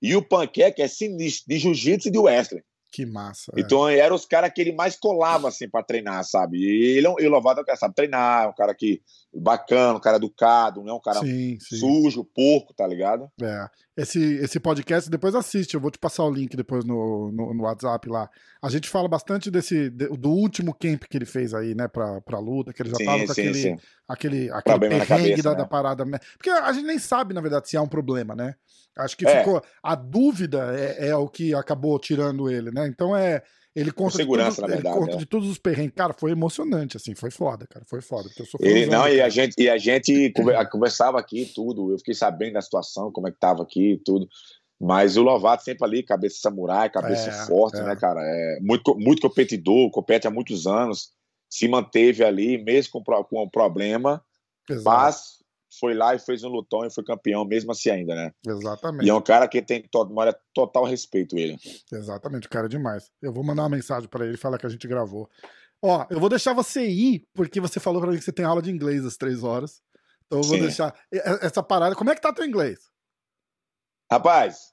e 0.00 0.14
o 0.14 0.22
Panqueca 0.22 0.82
é 0.82 0.88
sinistro, 0.88 1.46
de 1.48 1.58
jiu-jitsu 1.58 2.08
e 2.08 2.10
de 2.10 2.18
wrestling. 2.18 2.62
Que 2.90 3.04
massa. 3.04 3.52
É. 3.56 3.60
Então 3.60 3.88
eram 3.88 4.16
os 4.16 4.24
caras 4.24 4.50
que 4.54 4.60
ele 4.60 4.72
mais 4.72 4.96
colava 4.96 5.48
assim 5.48 5.68
para 5.68 5.84
treinar, 5.84 6.24
sabe? 6.24 6.58
E 6.58 6.96
ele, 6.96 7.06
ele 7.18 7.28
Lovato 7.28 7.60
é 7.60 7.62
um 7.62 7.66
cara 7.66 7.78
sabe 7.78 7.94
treinar, 7.94 8.44
é 8.44 8.48
um 8.48 8.54
cara 8.54 8.74
que 8.74 9.02
bacana, 9.34 9.98
um 9.98 10.00
cara 10.00 10.16
educado, 10.16 10.82
não 10.82 10.92
é 10.92 10.94
um 10.94 11.00
cara 11.00 11.20
sim, 11.20 11.58
sim. 11.60 11.76
sujo, 11.76 12.24
porco, 12.24 12.72
tá 12.72 12.86
ligado? 12.86 13.30
É. 13.42 13.68
Esse, 13.96 14.20
esse 14.36 14.60
podcast 14.60 15.10
depois 15.10 15.34
assiste, 15.34 15.74
eu 15.74 15.80
vou 15.80 15.90
te 15.90 15.98
passar 15.98 16.24
o 16.24 16.30
link 16.30 16.54
depois 16.54 16.84
no, 16.84 17.32
no, 17.32 17.54
no 17.54 17.62
WhatsApp 17.64 18.08
lá. 18.08 18.28
A 18.62 18.68
gente 18.68 18.88
fala 18.88 19.08
bastante 19.08 19.50
desse 19.50 19.88
do 19.90 20.30
último 20.30 20.74
camp 20.74 21.04
que 21.04 21.16
ele 21.16 21.24
fez 21.24 21.54
aí, 21.54 21.74
né, 21.74 21.88
pra, 21.88 22.20
pra 22.20 22.38
luta, 22.38 22.72
que 22.72 22.82
ele 22.82 22.90
já 22.90 22.96
sim, 22.96 23.04
tava 23.04 23.24
com 23.24 23.32
aquele, 23.32 23.54
sim. 23.54 23.76
aquele, 24.06 24.50
aquele 24.50 24.78
perrengue 24.78 25.06
cabeça, 25.06 25.42
da, 25.42 25.50
né? 25.50 25.56
da 25.56 25.66
parada. 25.66 26.04
Porque 26.36 26.50
a 26.50 26.72
gente 26.72 26.86
nem 26.86 26.98
sabe, 26.98 27.32
na 27.32 27.40
verdade, 27.40 27.68
se 27.68 27.76
há 27.76 27.82
um 27.82 27.88
problema, 27.88 28.34
né? 28.34 28.54
Acho 28.98 29.16
que 29.16 29.26
é. 29.26 29.38
ficou. 29.38 29.62
A 29.82 29.94
dúvida 29.94 30.74
é, 30.74 31.08
é, 31.08 31.16
o 31.16 31.28
que 31.28 31.54
acabou 31.54 31.98
tirando 31.98 32.50
ele, 32.50 32.70
né? 32.70 32.75
Então 32.86 33.16
é. 33.16 33.42
Ele 33.74 33.92
conta, 33.92 34.16
segurança, 34.16 34.62
de, 34.62 34.62
tudo, 34.62 34.68
verdade, 34.68 34.96
ele 34.96 35.04
conta 35.04 35.16
é. 35.16 35.18
de 35.18 35.26
todos 35.26 35.50
os 35.50 35.58
perrengues. 35.58 35.94
Cara, 35.94 36.14
foi 36.14 36.30
emocionante, 36.30 36.96
assim, 36.96 37.14
foi 37.14 37.30
foda, 37.30 37.66
cara. 37.66 37.84
Foi 37.86 38.00
foda. 38.00 38.26
Porque 38.28 38.40
eu 38.40 38.46
sou 38.46 38.58
ele, 38.62 38.86
não, 38.86 39.06
e 39.06 39.20
a 39.20 39.28
gente, 39.28 39.54
e 39.58 39.68
a 39.68 39.76
gente 39.76 40.32
conversava 40.72 41.18
aqui 41.20 41.52
tudo. 41.54 41.92
Eu 41.92 41.98
fiquei 41.98 42.14
sabendo 42.14 42.54
da 42.54 42.62
situação, 42.62 43.12
como 43.12 43.28
é 43.28 43.30
que 43.30 43.38
tava 43.38 43.62
aqui 43.62 44.00
tudo. 44.02 44.26
Mas 44.80 45.16
o 45.18 45.22
Lovato 45.22 45.62
sempre 45.62 45.84
ali, 45.84 46.02
cabeça 46.02 46.38
samurai, 46.40 46.88
cabeça 46.88 47.28
é, 47.28 47.46
forte, 47.46 47.78
é. 47.78 47.82
né, 47.82 47.96
cara? 47.96 48.20
É 48.22 48.58
muito, 48.60 48.94
muito 48.98 49.22
competidor, 49.22 49.90
compete 49.90 50.26
há 50.26 50.30
muitos 50.30 50.66
anos, 50.66 51.10
se 51.48 51.66
manteve 51.68 52.24
ali, 52.24 52.62
mesmo 52.62 52.92
com, 52.92 53.24
com 53.24 53.42
um 53.42 53.48
problema, 53.48 54.22
Exato. 54.68 54.84
mas 54.84 55.36
foi 55.78 55.94
lá 55.94 56.14
e 56.14 56.18
fez 56.18 56.44
um 56.44 56.48
lutão 56.48 56.84
e 56.84 56.90
foi 56.90 57.04
campeão, 57.04 57.44
mesmo 57.44 57.72
assim 57.72 57.90
ainda, 57.90 58.14
né? 58.14 58.32
Exatamente. 58.46 59.06
E 59.06 59.10
é 59.10 59.14
um 59.14 59.22
cara 59.22 59.48
que 59.48 59.62
tem 59.62 59.82
to 59.82 60.08
total 60.54 60.84
respeito 60.84 61.38
ele. 61.38 61.56
Exatamente, 61.92 62.48
cara 62.48 62.66
é 62.66 62.68
demais. 62.68 63.10
Eu 63.20 63.32
vou 63.32 63.44
mandar 63.44 63.62
uma 63.62 63.76
mensagem 63.76 64.08
para 64.08 64.26
ele 64.26 64.36
falar 64.36 64.58
que 64.58 64.66
a 64.66 64.70
gente 64.70 64.86
gravou. 64.86 65.28
Ó, 65.82 66.06
eu 66.10 66.18
vou 66.18 66.28
deixar 66.28 66.54
você 66.54 66.86
ir, 66.86 67.26
porque 67.34 67.60
você 67.60 67.78
falou 67.78 68.00
para 68.00 68.10
mim 68.10 68.18
que 68.18 68.24
você 68.24 68.32
tem 68.32 68.44
aula 68.44 68.62
de 68.62 68.70
inglês 68.70 69.04
às 69.04 69.16
três 69.16 69.44
horas. 69.44 69.82
Então 70.26 70.40
eu 70.40 70.44
vou 70.44 70.56
Sim. 70.56 70.62
deixar 70.62 70.94
essa 71.12 71.62
parada. 71.62 71.94
Como 71.94 72.10
é 72.10 72.14
que 72.14 72.20
tá 72.20 72.32
teu 72.32 72.44
inglês? 72.44 72.90
Rapaz, 74.10 74.72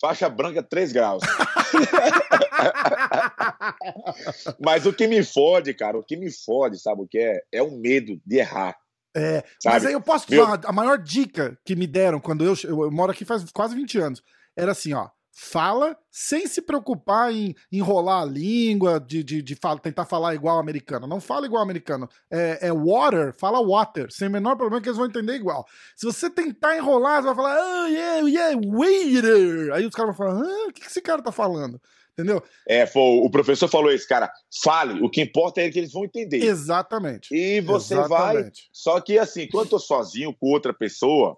faixa 0.00 0.28
branca 0.28 0.62
3 0.62 0.92
graus. 0.92 1.22
Mas 4.60 4.86
o 4.86 4.92
que 4.92 5.06
me 5.06 5.24
fode, 5.24 5.74
cara, 5.74 5.98
o 5.98 6.04
que 6.04 6.16
me 6.16 6.30
fode, 6.30 6.78
sabe 6.78 7.02
o 7.02 7.08
que 7.08 7.18
é? 7.18 7.40
É 7.52 7.62
o 7.62 7.70
medo 7.70 8.20
de 8.24 8.36
errar. 8.36 8.76
É, 9.16 9.44
mas 9.64 9.86
aí 9.86 9.92
eu 9.92 10.00
posso 10.00 10.26
te 10.26 10.36
falar, 10.36 10.60
a 10.64 10.72
maior 10.72 10.98
dica 10.98 11.56
que 11.64 11.76
me 11.76 11.86
deram 11.86 12.18
quando 12.18 12.44
eu, 12.44 12.54
eu, 12.64 12.84
eu, 12.84 12.90
moro 12.90 13.12
aqui 13.12 13.24
faz 13.24 13.44
quase 13.52 13.74
20 13.74 13.98
anos, 13.98 14.22
era 14.56 14.72
assim, 14.72 14.92
ó, 14.92 15.08
fala 15.34 15.96
sem 16.10 16.46
se 16.46 16.62
preocupar 16.62 17.32
em 17.32 17.54
enrolar 17.70 18.22
a 18.22 18.24
língua, 18.24 19.00
de, 19.00 19.22
de, 19.22 19.42
de 19.42 19.54
fala, 19.56 19.78
tentar 19.80 20.04
falar 20.04 20.34
igual 20.34 20.58
americano. 20.58 21.06
Não 21.06 21.20
fala 21.20 21.46
igual 21.46 21.62
americano. 21.62 22.08
É, 22.30 22.68
é, 22.68 22.72
water, 22.72 23.34
fala 23.36 23.60
water, 23.60 24.10
sem 24.12 24.28
o 24.28 24.30
menor 24.30 24.56
problema 24.56 24.80
que 24.80 24.88
eles 24.88 24.96
vão 24.96 25.06
entender 25.06 25.34
igual. 25.34 25.66
Se 25.96 26.06
você 26.06 26.30
tentar 26.30 26.76
enrolar, 26.76 27.20
você 27.20 27.26
vai 27.26 27.34
falar, 27.34 27.56
oh 27.56 27.86
yeah, 27.86 28.28
yeah, 28.28 28.60
waiter. 28.64 29.72
Aí 29.74 29.84
os 29.84 29.94
caras 29.94 30.16
vão 30.16 30.26
falar, 30.26 30.40
ah, 30.40 30.68
o 30.68 30.72
que 30.72 30.86
esse 30.86 31.02
cara 31.02 31.20
tá 31.20 31.32
falando? 31.32 31.80
Entendeu? 32.16 32.42
É, 32.68 32.86
foi, 32.86 33.02
o 33.02 33.28
professor 33.28 33.66
falou 33.66 33.92
isso, 33.92 34.06
cara. 34.06 34.32
Fale, 34.62 35.02
o 35.02 35.10
que 35.10 35.20
importa 35.20 35.60
é 35.60 35.68
que 35.68 35.78
eles 35.78 35.92
vão 35.92 36.04
entender. 36.04 36.44
Exatamente. 36.44 37.34
E 37.34 37.60
você 37.60 37.94
Exatamente. 37.94 38.42
vai. 38.42 38.52
Só 38.72 39.00
que 39.00 39.18
assim, 39.18 39.48
quando 39.48 39.64
eu 39.64 39.70
tô 39.70 39.78
sozinho 39.80 40.32
com 40.32 40.46
outra 40.46 40.72
pessoa, 40.72 41.36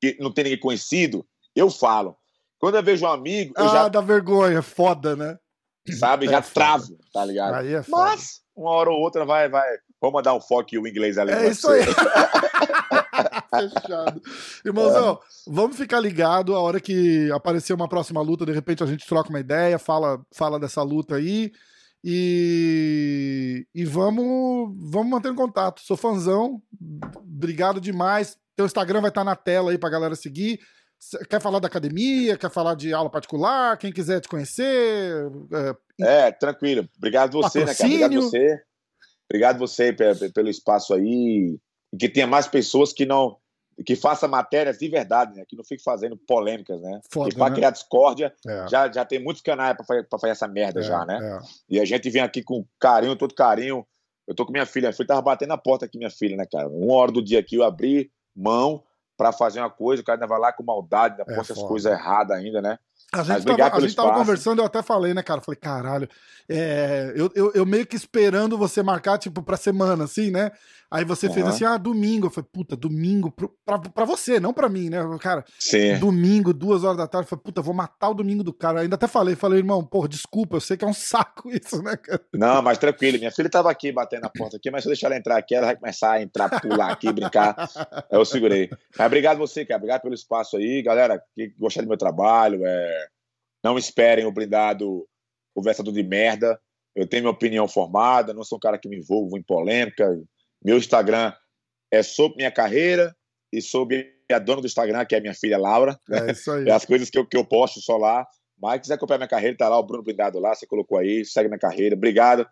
que 0.00 0.16
não 0.18 0.32
tem 0.32 0.44
ninguém 0.44 0.58
conhecido, 0.58 1.26
eu 1.54 1.70
falo. 1.70 2.16
Quando 2.58 2.76
eu 2.76 2.82
vejo 2.82 3.04
um 3.04 3.10
amigo. 3.10 3.52
Eu 3.58 3.66
ah, 3.66 3.68
já... 3.68 3.88
dá 3.88 4.00
vergonha, 4.00 4.62
foda, 4.62 5.14
né? 5.14 5.36
Sabe? 5.98 6.26
É 6.26 6.30
já 6.30 6.42
foda. 6.42 6.54
travo, 6.54 6.98
tá 7.12 7.24
ligado? 7.24 7.54
Aí 7.54 7.74
é 7.74 7.82
foda. 7.82 8.04
Mas, 8.04 8.40
uma 8.56 8.70
hora 8.70 8.90
ou 8.90 8.98
outra 8.98 9.26
vai, 9.26 9.50
vai. 9.50 9.68
Vamos 10.00 10.22
dar 10.22 10.34
um 10.34 10.40
foco 10.40 10.70
e 10.72 10.78
o 10.78 10.86
inglês 10.86 11.18
ali. 11.18 11.32
É 11.32 11.48
isso 11.48 11.68
aí. 11.68 11.82
Fechado. 13.50 14.22
Irmãozão, 14.64 15.14
é. 15.14 15.18
vamos 15.46 15.76
ficar 15.76 16.00
ligado 16.00 16.54
a 16.54 16.60
hora 16.60 16.80
que 16.80 17.30
aparecer 17.32 17.72
uma 17.72 17.88
próxima 17.88 18.20
luta, 18.20 18.46
de 18.46 18.52
repente 18.52 18.82
a 18.82 18.86
gente 18.86 19.06
troca 19.06 19.30
uma 19.30 19.40
ideia, 19.40 19.78
fala, 19.78 20.20
fala 20.32 20.58
dessa 20.58 20.82
luta 20.82 21.16
aí. 21.16 21.52
E, 22.04 23.66
e 23.74 23.84
vamos, 23.84 24.72
vamos 24.90 25.10
manter 25.10 25.34
contato. 25.34 25.80
Sou 25.80 25.96
fãzão. 25.96 26.62
Obrigado 27.18 27.80
demais. 27.80 28.36
Teu 28.54 28.64
Instagram 28.64 29.00
vai 29.00 29.10
estar 29.10 29.24
na 29.24 29.34
tela 29.34 29.72
aí 29.72 29.78
pra 29.78 29.90
galera 29.90 30.14
seguir. 30.14 30.60
Quer 31.28 31.40
falar 31.40 31.58
da 31.58 31.66
academia? 31.66 32.36
Quer 32.36 32.50
falar 32.50 32.74
de 32.74 32.92
aula 32.92 33.10
particular? 33.10 33.76
Quem 33.76 33.92
quiser 33.92 34.20
te 34.20 34.28
conhecer? 34.28 35.30
É, 36.00 36.28
é 36.28 36.32
tranquilo. 36.32 36.88
Obrigado 36.96 37.32
você, 37.32 37.60
patrocínio. 37.60 37.90
né, 37.90 37.98
cara? 37.98 38.14
Obrigado 38.14 38.22
você. 38.22 38.62
Obrigado 39.28 39.58
você 39.58 39.92
pelo 40.32 40.48
espaço 40.48 40.94
aí. 40.94 41.58
E 41.92 41.96
que 41.96 42.08
tenha 42.08 42.26
mais 42.26 42.46
pessoas 42.46 42.92
que 42.92 43.06
não 43.06 43.36
que 43.84 43.94
faça 43.94 44.26
matérias 44.26 44.78
de 44.78 44.88
verdade, 44.88 45.36
né? 45.36 45.44
Que 45.46 45.56
não 45.56 45.64
fique 45.64 45.82
fazendo 45.82 46.16
polêmicas, 46.16 46.80
né? 46.80 47.00
Foda, 47.10 47.34
para 47.34 47.50
né? 47.50 47.56
criar 47.56 47.70
discórdia, 47.70 48.34
é. 48.46 48.68
já, 48.68 48.90
já 48.90 49.04
tem 49.04 49.22
muitos 49.22 49.42
canais 49.42 49.76
para 49.76 49.84
fazer, 49.84 50.06
fazer 50.10 50.28
essa 50.28 50.48
merda 50.48 50.80
é, 50.80 50.82
já, 50.82 51.04
né? 51.04 51.18
É. 51.20 51.46
E 51.68 51.80
a 51.80 51.84
gente 51.84 52.08
vem 52.08 52.22
aqui 52.22 52.42
com 52.42 52.64
carinho, 52.80 53.16
todo 53.16 53.34
carinho. 53.34 53.86
Eu 54.26 54.34
tô 54.34 54.46
com 54.46 54.52
minha 54.52 54.66
filha, 54.66 54.92
filha 54.92 55.06
tava 55.06 55.22
batendo 55.22 55.50
na 55.50 55.58
porta 55.58 55.84
aqui, 55.84 55.98
minha 55.98 56.10
filha, 56.10 56.36
né, 56.36 56.46
cara? 56.50 56.68
Uma 56.68 56.94
hora 56.94 57.12
do 57.12 57.22
dia 57.22 57.38
aqui 57.38 57.56
eu 57.56 57.64
abri 57.64 58.10
mão 58.34 58.82
para 59.16 59.32
fazer 59.32 59.60
uma 59.60 59.70
coisa, 59.70 60.02
o 60.02 60.04
cara 60.04 60.16
ainda 60.16 60.26
vai 60.26 60.38
lá 60.38 60.52
com 60.52 60.62
maldade, 60.62 61.20
ainda 61.20 61.32
é, 61.32 61.36
posta 61.36 61.52
as 61.52 61.62
coisas 61.62 61.90
erradas 61.90 62.36
ainda, 62.36 62.60
né? 62.60 62.78
A 63.20 63.24
gente, 63.24 63.44
tava, 63.44 63.76
a 63.76 63.80
gente 63.80 63.96
tava, 63.96 64.14
conversando, 64.14 64.60
eu 64.60 64.66
até 64.66 64.82
falei, 64.82 65.14
né, 65.14 65.22
cara? 65.22 65.40
Falei, 65.40 65.58
caralho, 65.58 66.08
é, 66.48 67.12
eu, 67.16 67.30
eu, 67.34 67.52
eu, 67.54 67.66
meio 67.66 67.86
que 67.86 67.96
esperando 67.96 68.56
você 68.56 68.82
marcar, 68.82 69.18
tipo, 69.18 69.42
pra 69.42 69.56
semana, 69.56 70.04
assim, 70.04 70.30
né? 70.30 70.50
Aí 70.90 71.04
você 71.04 71.26
uhum. 71.26 71.34
fez 71.34 71.46
assim, 71.46 71.64
ah, 71.64 71.76
domingo. 71.76 72.26
Eu 72.26 72.30
falei, 72.30 72.48
puta, 72.52 72.76
domingo 72.76 73.30
pro, 73.30 73.52
pra, 73.64 73.78
pra 73.78 74.04
você, 74.04 74.38
não 74.38 74.52
pra 74.52 74.68
mim, 74.68 74.88
né? 74.88 74.98
Cara, 75.20 75.44
Sim. 75.58 75.98
domingo, 75.98 76.52
duas 76.54 76.84
horas 76.84 76.96
da 76.96 77.08
tarde. 77.08 77.26
Eu 77.26 77.30
falei, 77.30 77.42
puta, 77.42 77.60
vou 77.60 77.74
matar 77.74 78.10
o 78.10 78.14
domingo 78.14 78.44
do 78.44 78.52
cara. 78.52 78.80
Ainda 78.80 78.94
até 78.94 79.08
falei, 79.08 79.34
falei, 79.34 79.58
irmão, 79.58 79.84
porra, 79.84 80.08
desculpa, 80.08 80.56
eu 80.56 80.60
sei 80.60 80.76
que 80.76 80.84
é 80.84 80.88
um 80.88 80.94
saco 80.94 81.50
isso, 81.50 81.82
né, 81.82 81.96
cara? 81.96 82.20
Não, 82.32 82.62
mas 82.62 82.78
tranquilo. 82.78 83.18
Minha 83.18 83.32
filha 83.32 83.50
tava 83.50 83.70
aqui 83.70 83.90
batendo 83.90 84.22
na 84.22 84.30
porta 84.30 84.56
aqui, 84.56 84.70
mas 84.70 84.84
se 84.84 84.88
eu 84.88 84.92
deixar 84.92 85.08
ela 85.08 85.16
entrar 85.16 85.36
aqui, 85.36 85.54
ela 85.54 85.66
vai 85.66 85.76
começar 85.76 86.12
a 86.12 86.22
entrar, 86.22 86.60
pular 86.60 86.92
aqui, 86.92 87.12
brincar. 87.12 87.68
Eu 88.10 88.24
segurei. 88.24 88.70
Mas 88.96 89.06
obrigado 89.06 89.38
você, 89.38 89.64
cara. 89.64 89.78
Obrigado 89.78 90.02
pelo 90.02 90.14
espaço 90.14 90.56
aí. 90.56 90.82
Galera, 90.82 91.20
que 91.34 91.52
gostaram 91.58 91.86
do 91.86 91.90
meu 91.90 91.98
trabalho, 91.98 92.60
é... 92.64 93.05
não 93.66 93.76
esperem 93.76 94.24
o 94.24 94.30
blindado 94.30 95.04
conversador 95.52 95.92
de 95.92 96.02
merda. 96.04 96.56
Eu 96.94 97.04
tenho 97.04 97.24
minha 97.24 97.32
opinião 97.32 97.66
formada, 97.66 98.32
não 98.32 98.44
sou 98.44 98.58
um 98.58 98.60
cara 98.60 98.78
que 98.78 98.88
me 98.88 98.98
envolvo 98.98 99.36
em 99.36 99.42
polêmica, 99.42 100.08
meu 100.64 100.78
Instagram 100.78 101.32
é 101.90 102.00
sobre 102.00 102.36
minha 102.36 102.50
carreira 102.50 103.14
e 103.52 103.60
sobre 103.60 104.14
a 104.30 104.38
dona 104.38 104.60
do 104.60 104.68
Instagram, 104.68 105.04
que 105.04 105.16
é 105.16 105.20
minha 105.20 105.34
filha 105.34 105.58
Laura. 105.58 105.98
É 106.08 106.30
isso 106.30 106.50
aí. 106.52 106.64
É 106.70 106.72
as 106.72 106.84
coisas 106.84 107.10
que 107.10 107.18
eu, 107.18 107.26
que 107.26 107.36
eu 107.36 107.44
posto 107.44 107.80
só 107.80 107.96
lá. 107.96 108.24
Mas 108.56 108.80
quiser 108.80 108.94
acompanhar 108.94 109.18
minha 109.18 109.28
carreira, 109.28 109.56
tá 109.56 109.68
lá 109.68 109.78
o 109.78 109.82
Bruno 109.82 110.02
Blindado 110.02 110.38
lá, 110.38 110.54
você 110.54 110.66
colocou 110.66 110.96
aí, 110.96 111.24
segue 111.24 111.48
minha 111.48 111.58
carreira. 111.58 111.94
Obrigado. 111.94 112.46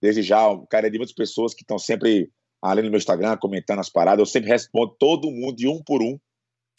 Desde 0.00 0.22
já, 0.22 0.48
o 0.48 0.66
cara 0.66 0.86
é 0.86 0.90
de 0.90 0.96
muitas 0.96 1.14
pessoas 1.14 1.52
que 1.52 1.62
estão 1.62 1.78
sempre 1.78 2.30
ali 2.62 2.80
no 2.80 2.90
meu 2.90 2.98
Instagram, 2.98 3.36
comentando 3.36 3.80
as 3.80 3.90
paradas. 3.90 4.20
Eu 4.20 4.26
sempre 4.26 4.48
respondo 4.48 4.94
todo 4.98 5.30
mundo 5.30 5.56
de 5.56 5.68
um 5.68 5.82
por 5.82 6.00
um. 6.00 6.18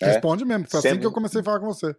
Responde 0.02 0.44
é. 0.44 0.46
mesmo, 0.48 0.66
foi 0.70 0.82
sempre... 0.82 0.90
assim 0.90 1.00
que 1.02 1.06
eu 1.06 1.12
comecei 1.12 1.42
a 1.42 1.44
falar 1.44 1.60
com 1.60 1.68
você. 1.68 1.96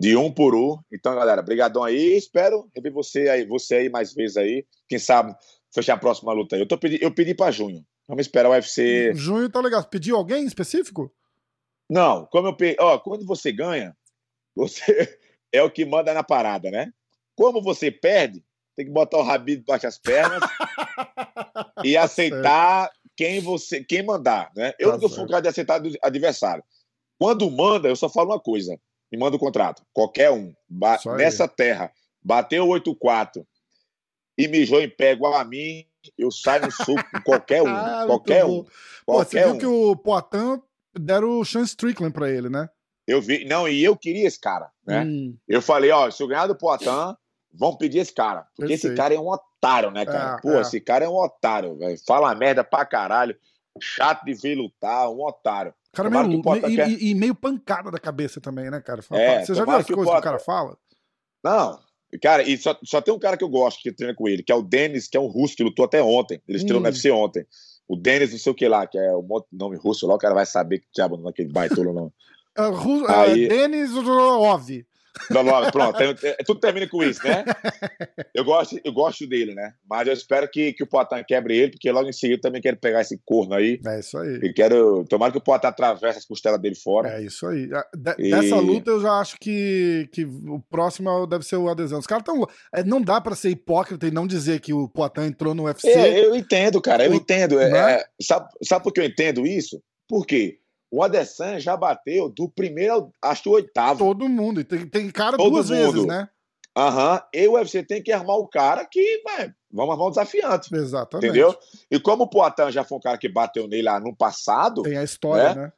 De 0.00 0.16
um 0.16 0.32
por 0.32 0.54
um. 0.54 0.78
Então, 0.92 1.14
galera, 1.14 1.42
brigadão 1.42 1.84
aí. 1.84 2.16
Espero 2.16 2.68
rever 2.74 2.92
você 2.92 3.28
aí, 3.28 3.44
você 3.44 3.76
aí 3.76 3.88
mais 3.88 4.12
vezes 4.12 4.36
aí. 4.36 4.66
Quem 4.88 4.98
sabe 4.98 5.34
fechar 5.72 5.94
a 5.94 5.98
próxima 5.98 6.32
luta 6.32 6.56
aí. 6.56 6.62
Eu, 6.62 6.66
tô 6.66 6.76
pedi, 6.76 6.98
eu 7.00 7.14
pedi 7.14 7.34
pra 7.34 7.50
junho. 7.50 7.84
Vamos 8.08 8.26
esperar 8.26 8.48
o 8.48 8.52
UFC. 8.52 9.12
Junho 9.14 9.48
tá 9.48 9.60
legal. 9.60 9.82
Pediu 9.84 10.16
alguém 10.16 10.44
específico? 10.44 11.12
Não, 11.88 12.26
como 12.26 12.48
eu 12.48 12.56
pe... 12.56 12.76
ó, 12.80 12.98
quando 12.98 13.24
você 13.26 13.52
ganha, 13.52 13.96
você 14.56 15.18
é 15.52 15.62
o 15.62 15.70
que 15.70 15.84
manda 15.84 16.12
na 16.12 16.22
parada, 16.22 16.70
né? 16.70 16.92
Como 17.36 17.62
você 17.62 17.90
perde, 17.90 18.44
tem 18.76 18.86
que 18.86 18.92
botar 18.92 19.18
o 19.18 19.22
rabinho 19.22 19.58
debaixo 19.58 19.84
das 19.84 19.98
pernas 19.98 20.42
e 21.84 21.94
tá 21.94 22.02
aceitar 22.02 22.90
quem 23.16 23.40
você 23.40 23.84
quem 23.84 24.02
mandar, 24.02 24.50
né? 24.56 24.72
Eu 24.78 24.92
tá 24.92 24.98
não 24.98 25.08
sou 25.08 25.24
o 25.24 25.28
cara 25.28 25.42
de 25.42 25.48
aceitar 25.48 25.78
do 25.78 25.90
adversário. 26.02 26.64
Quando 27.18 27.50
manda, 27.50 27.88
eu 27.88 27.96
só 27.96 28.08
falo 28.08 28.30
uma 28.30 28.40
coisa: 28.40 28.78
me 29.12 29.18
manda 29.18 29.36
o 29.36 29.38
contrato. 29.38 29.84
Qualquer 29.92 30.30
um. 30.30 30.54
Nessa 31.16 31.46
terra, 31.46 31.92
bateu 32.24 32.66
8-4 32.66 33.44
e 34.38 34.48
mijou 34.48 34.80
em 34.80 34.88
pé 34.88 35.12
igual 35.12 35.34
a 35.34 35.44
mim, 35.44 35.84
eu 36.16 36.30
saio 36.30 36.62
no 36.62 36.72
suco 36.72 37.04
com 37.12 37.22
qualquer 37.22 37.62
um. 37.62 37.68
ah, 37.68 38.04
qualquer 38.06 38.44
um. 38.46 38.64
Pô, 39.04 39.14
qualquer 39.14 39.42
você 39.42 39.44
viu 39.44 39.54
um. 39.54 39.58
que 39.58 39.66
o 39.66 39.96
Poitin 39.96 40.62
deram 40.98 41.38
o 41.38 41.44
Sean 41.44 41.62
Strickland 41.62 42.14
pra 42.14 42.30
ele, 42.30 42.48
né? 42.48 42.68
Eu 43.06 43.20
vi. 43.20 43.44
Não, 43.44 43.68
e 43.68 43.84
eu 43.84 43.96
queria 43.96 44.26
esse 44.26 44.40
cara, 44.40 44.70
né? 44.86 45.04
Hum. 45.04 45.36
Eu 45.46 45.60
falei, 45.60 45.90
ó, 45.90 46.10
se 46.10 46.22
eu 46.22 46.28
ganhar 46.28 46.46
do 46.46 46.56
Poitin, 46.56 46.86
vão 47.52 47.76
pedir 47.76 47.98
esse 47.98 48.14
cara. 48.14 48.46
Porque 48.56 48.72
esse 48.72 48.94
cara 48.94 49.12
é 49.12 49.18
um 49.20 49.28
otário, 49.28 49.90
né, 49.90 50.06
cara? 50.06 50.38
É, 50.38 50.40
Pô, 50.40 50.52
é. 50.52 50.60
esse 50.62 50.80
cara 50.80 51.04
é 51.04 51.08
um 51.08 51.16
otário, 51.16 51.76
velho. 51.76 51.98
Fala 52.06 52.34
merda 52.34 52.64
pra 52.64 52.86
caralho. 52.86 53.36
Chato 53.80 54.24
de 54.24 54.34
ver 54.34 54.54
lutar, 54.54 55.10
um 55.10 55.22
otário. 55.24 55.74
Cara 55.92 56.08
meio, 56.08 56.26
meio 56.26 56.70
e, 56.70 56.76
quer... 56.76 57.02
e, 57.02 57.14
meio 57.14 57.34
pancada 57.34 57.90
da 57.90 57.98
cabeça 57.98 58.40
também, 58.40 58.70
né, 58.70 58.80
cara? 58.80 59.02
Fala, 59.02 59.20
é, 59.20 59.44
você 59.44 59.54
já 59.54 59.64
viu 59.64 59.74
as 59.74 59.86
que 59.86 59.92
coisas 59.92 60.12
que 60.12 60.18
o 60.18 60.22
cara 60.22 60.38
fala? 60.38 60.78
Não, 61.44 61.78
Cara, 62.20 62.42
e 62.42 62.58
só, 62.58 62.78
só 62.84 63.00
tem 63.00 63.14
um 63.14 63.18
cara 63.18 63.36
que 63.38 63.44
eu 63.44 63.48
gosto 63.48 63.80
que 63.80 63.90
treina 63.90 64.14
com 64.14 64.28
ele, 64.28 64.42
que 64.42 64.52
é 64.52 64.54
o 64.54 64.62
Denis, 64.62 65.08
que 65.08 65.16
é 65.16 65.20
um 65.20 65.28
russo, 65.28 65.56
que 65.56 65.62
lutou 65.62 65.84
até 65.84 66.02
ontem. 66.02 66.42
Ele 66.46 66.58
estreou 66.58 66.78
hum. 66.78 66.82
no 66.82 66.88
UFC 66.88 67.10
ontem. 67.10 67.46
O 67.88 67.96
Denis, 67.96 68.32
não 68.32 68.38
sei 68.38 68.52
o 68.52 68.54
que 68.54 68.68
lá, 68.68 68.86
que 68.86 68.98
é 68.98 69.12
o 69.14 69.24
nome 69.50 69.76
russo 69.76 70.06
lá, 70.06 70.14
o 70.14 70.18
cara 70.18 70.34
vai 70.34 70.44
saber 70.44 70.80
que 70.80 70.86
diabo 70.94 71.16
não 71.16 71.28
é 71.28 71.30
aquele 71.30 71.50
baitolo, 71.50 71.94
não. 71.94 72.12
Uh, 72.58 73.06
Aí... 73.08 73.48
uh, 73.48 74.91
Ov. 75.30 75.72
Pronto, 75.72 75.98
tudo 76.46 76.60
termina 76.60 76.88
com 76.88 77.02
isso, 77.02 77.20
né? 77.26 77.44
Eu 78.34 78.44
gosto, 78.44 78.80
eu 78.82 78.92
gosto 78.92 79.26
dele, 79.26 79.54
né? 79.54 79.74
Mas 79.88 80.06
eu 80.06 80.12
espero 80.12 80.48
que, 80.48 80.72
que 80.72 80.82
o 80.82 80.86
Poitin 80.86 81.22
quebre 81.26 81.56
ele, 81.56 81.72
porque 81.72 81.90
logo 81.90 82.08
em 82.08 82.12
seguida 82.12 82.38
eu 82.38 82.40
também 82.40 82.62
quero 82.62 82.76
pegar 82.76 83.02
esse 83.02 83.20
corno 83.24 83.54
aí. 83.54 83.78
É 83.86 84.00
isso 84.00 84.16
aí. 84.18 84.40
E 84.42 84.52
quero. 84.52 85.04
Tomara 85.08 85.32
que 85.32 85.38
o 85.38 85.42
Poitin 85.42 85.66
atravesse 85.66 86.18
as 86.18 86.24
costelas 86.24 86.60
dele 86.60 86.74
fora. 86.74 87.20
É 87.20 87.22
isso 87.22 87.46
aí. 87.46 87.66
De, 87.66 88.14
e... 88.18 88.30
Dessa 88.30 88.56
luta 88.56 88.90
eu 88.90 89.00
já 89.00 89.12
acho 89.20 89.36
que, 89.38 90.08
que 90.12 90.24
o 90.24 90.60
próximo 90.70 91.26
deve 91.26 91.44
ser 91.44 91.56
o 91.56 91.68
adesão. 91.68 91.98
Os 91.98 92.06
caras 92.06 92.22
estão. 92.26 92.46
É, 92.74 92.82
não 92.82 93.00
dá 93.00 93.20
para 93.20 93.34
ser 93.34 93.50
hipócrita 93.50 94.06
e 94.06 94.10
não 94.10 94.26
dizer 94.26 94.60
que 94.60 94.72
o 94.72 94.88
Poitin 94.88 95.22
entrou 95.22 95.54
no 95.54 95.64
UFC. 95.64 95.88
É, 95.88 96.24
eu 96.24 96.34
entendo, 96.34 96.80
cara, 96.80 97.04
eu 97.04 97.12
o... 97.12 97.14
entendo. 97.14 97.60
É, 97.60 97.96
é, 97.96 98.04
sabe, 98.20 98.48
sabe 98.62 98.82
por 98.82 98.92
que 98.92 99.00
eu 99.00 99.04
entendo 99.04 99.46
isso? 99.46 99.82
Por 100.08 100.26
quê? 100.26 100.58
O 100.92 101.02
Adesanya 101.02 101.58
já 101.58 101.74
bateu 101.74 102.28
do 102.28 102.50
primeiro, 102.50 103.10
acho 103.22 103.44
que 103.44 103.48
o 103.48 103.52
oitavo. 103.52 104.04
Todo 104.04 104.28
mundo. 104.28 104.60
E 104.60 104.64
tem, 104.64 104.86
tem 104.86 105.10
cara 105.10 105.38
Todo 105.38 105.50
duas 105.50 105.70
mundo. 105.70 105.92
vezes, 105.92 106.06
né? 106.06 106.28
Aham. 106.76 107.14
Uhum. 107.14 107.20
E 107.32 107.48
o 107.48 107.52
UFC 107.52 107.82
tem 107.82 108.02
que 108.02 108.12
armar 108.12 108.36
o 108.36 108.46
cara 108.46 108.84
que, 108.84 109.22
vai, 109.24 109.50
vamos 109.70 109.92
armar 109.92 110.08
um 110.08 110.10
desafiante. 110.10 110.74
Exatamente. 110.74 111.26
Entendeu? 111.26 111.58
E 111.90 111.98
como 111.98 112.24
o 112.24 112.28
Poatan 112.28 112.70
já 112.70 112.84
foi 112.84 112.98
um 112.98 113.00
cara 113.00 113.16
que 113.16 113.26
bateu 113.26 113.66
nele 113.66 113.84
lá 113.84 113.98
no 113.98 114.14
passado. 114.14 114.82
Tem 114.82 114.98
a 114.98 115.02
história, 115.02 115.54
né? 115.54 115.62
né? 115.62 115.72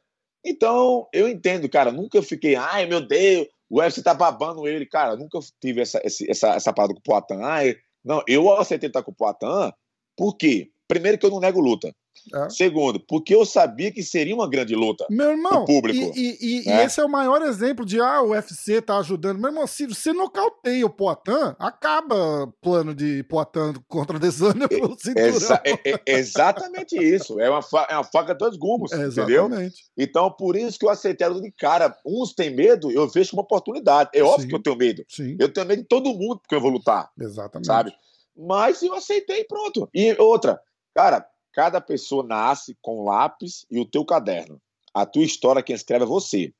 Então, 0.44 1.08
eu 1.12 1.28
entendo, 1.28 1.68
cara. 1.68 1.92
Nunca 1.92 2.20
fiquei, 2.20 2.56
ai 2.56 2.84
meu 2.86 3.00
Deus, 3.00 3.46
o 3.70 3.78
UFC 3.78 4.02
tá 4.02 4.14
babando 4.14 4.66
ele. 4.66 4.84
Cara, 4.84 5.14
nunca 5.14 5.38
tive 5.60 5.80
essa, 5.80 6.00
essa, 6.04 6.48
essa 6.48 6.72
parada 6.72 6.92
com 6.92 6.98
o 6.98 7.02
Poatan. 7.02 7.40
Ai, 7.40 7.76
não, 8.04 8.20
eu 8.26 8.52
aceitei 8.52 8.88
estar 8.88 9.04
com 9.04 9.12
o 9.12 9.14
Poatan, 9.14 9.72
por 10.16 10.36
quê? 10.36 10.70
Primeiro 10.88 11.18
que 11.18 11.24
eu 11.24 11.30
não 11.30 11.40
nego 11.40 11.60
luta. 11.60 11.94
É. 12.32 12.48
Segundo, 12.48 13.00
porque 13.00 13.34
eu 13.34 13.44
sabia 13.44 13.92
que 13.92 14.02
seria 14.02 14.34
uma 14.34 14.48
grande 14.48 14.74
luta. 14.74 15.06
Meu 15.10 15.30
irmão, 15.30 15.64
público. 15.64 16.12
E, 16.16 16.38
e, 16.40 16.64
né? 16.66 16.82
e, 16.82 16.86
esse 16.86 17.00
é 17.00 17.04
o 17.04 17.08
maior 17.08 17.42
exemplo 17.42 17.84
de 17.84 18.00
ah, 18.00 18.22
o 18.22 18.30
UFC 18.30 18.80
tá 18.80 18.98
ajudando. 18.98 19.38
Meu 19.38 19.50
irmão, 19.50 19.66
se 19.66 19.86
você 19.86 20.12
nocauteia 20.12 20.86
o 20.86 20.90
Poitin, 20.90 21.54
acaba 21.58 22.52
plano 22.62 22.94
de 22.94 23.22
Poitin 23.24 23.74
contra 23.88 24.18
Desânia 24.18 24.68
pelo 24.68 24.96
Exa 25.16 25.62
é, 25.64 26.00
exatamente 26.06 26.96
isso. 26.96 27.38
É 27.40 27.50
uma, 27.50 27.60
é 27.88 27.94
uma 27.94 28.04
faca 28.04 28.32
de 28.32 28.38
dois 28.38 28.56
gumes, 28.56 28.92
é, 28.92 29.06
entendeu? 29.06 29.48
Então, 29.96 30.30
por 30.30 30.56
isso 30.56 30.78
que 30.78 30.86
eu 30.86 30.90
aceitei 30.90 31.28
de 31.40 31.52
cara. 31.52 31.94
Uns 32.04 32.34
têm 32.34 32.54
medo, 32.54 32.90
eu 32.90 33.08
vejo 33.08 33.30
como 33.30 33.42
oportunidade. 33.42 34.10
É 34.14 34.22
óbvio 34.22 34.42
Sim. 34.42 34.48
que 34.48 34.54
eu 34.54 34.62
tenho 34.62 34.76
medo. 34.76 35.04
Sim. 35.08 35.36
Eu 35.38 35.52
tenho 35.52 35.66
medo 35.66 35.82
de 35.82 35.88
todo 35.88 36.14
mundo 36.14 36.38
porque 36.38 36.54
eu 36.54 36.60
vou 36.60 36.70
lutar. 36.70 37.10
Exatamente. 37.18 37.66
Sabe? 37.66 37.92
Mas 38.36 38.82
eu 38.82 38.94
aceitei 38.94 39.44
pronto. 39.44 39.88
E 39.94 40.14
outra, 40.18 40.60
cara, 40.94 41.24
Cada 41.54 41.80
pessoa 41.80 42.26
nasce 42.26 42.76
com 42.82 43.04
lápis 43.04 43.64
e 43.70 43.78
o 43.78 43.84
teu 43.84 44.04
caderno. 44.04 44.60
A 44.92 45.06
tua 45.06 45.22
história 45.22 45.62
quem 45.62 45.74
escreve 45.74 46.04
é 46.04 46.08
você, 46.08 46.52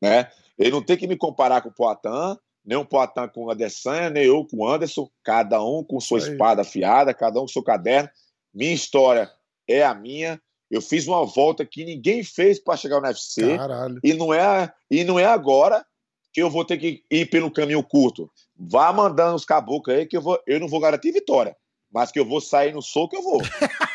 né? 0.00 0.30
Ele 0.58 0.70
não 0.70 0.82
tem 0.82 0.96
que 0.96 1.06
me 1.06 1.16
comparar 1.16 1.62
com 1.62 1.70
o 1.70 1.74
Poitin, 1.74 2.38
nem 2.64 2.76
o 2.76 2.84
Poitin 2.84 3.28
com 3.34 3.46
o 3.46 3.50
Adesanya, 3.50 4.10
nem 4.10 4.24
eu 4.24 4.46
com 4.46 4.58
o 4.58 4.68
Anderson, 4.68 5.08
cada 5.24 5.62
um 5.64 5.82
com 5.82 5.98
sua 5.98 6.18
espada 6.18 6.60
afiada, 6.60 7.14
cada 7.14 7.38
um 7.38 7.42
com 7.42 7.48
seu 7.48 7.62
caderno. 7.62 8.10
Minha 8.52 8.74
história 8.74 9.30
é 9.66 9.82
a 9.82 9.94
minha. 9.94 10.40
Eu 10.70 10.82
fiz 10.82 11.06
uma 11.06 11.24
volta 11.24 11.64
que 11.64 11.84
ninguém 11.84 12.22
fez 12.22 12.58
para 12.58 12.76
chegar 12.76 13.00
no 13.00 13.06
UFC. 13.06 13.56
Caralho. 13.56 14.00
E 14.04 14.12
não 14.12 14.34
é 14.34 14.72
e 14.90 15.02
não 15.02 15.18
é 15.18 15.24
agora 15.24 15.84
que 16.32 16.42
eu 16.42 16.50
vou 16.50 16.64
ter 16.64 16.76
que 16.76 17.02
ir 17.10 17.28
pelo 17.30 17.50
caminho 17.50 17.82
curto. 17.82 18.30
Vá 18.54 18.92
mandando 18.92 19.34
os 19.34 19.44
caboclos 19.44 19.96
aí 19.96 20.06
que 20.06 20.16
eu 20.16 20.22
vou, 20.22 20.38
eu 20.46 20.60
não 20.60 20.68
vou 20.68 20.80
garantir 20.80 21.10
vitória, 21.10 21.56
mas 21.90 22.10
que 22.10 22.18
eu 22.18 22.24
vou 22.24 22.40
sair 22.40 22.72
no 22.72 22.82
soco 22.82 23.16
eu 23.16 23.22
vou. 23.22 23.40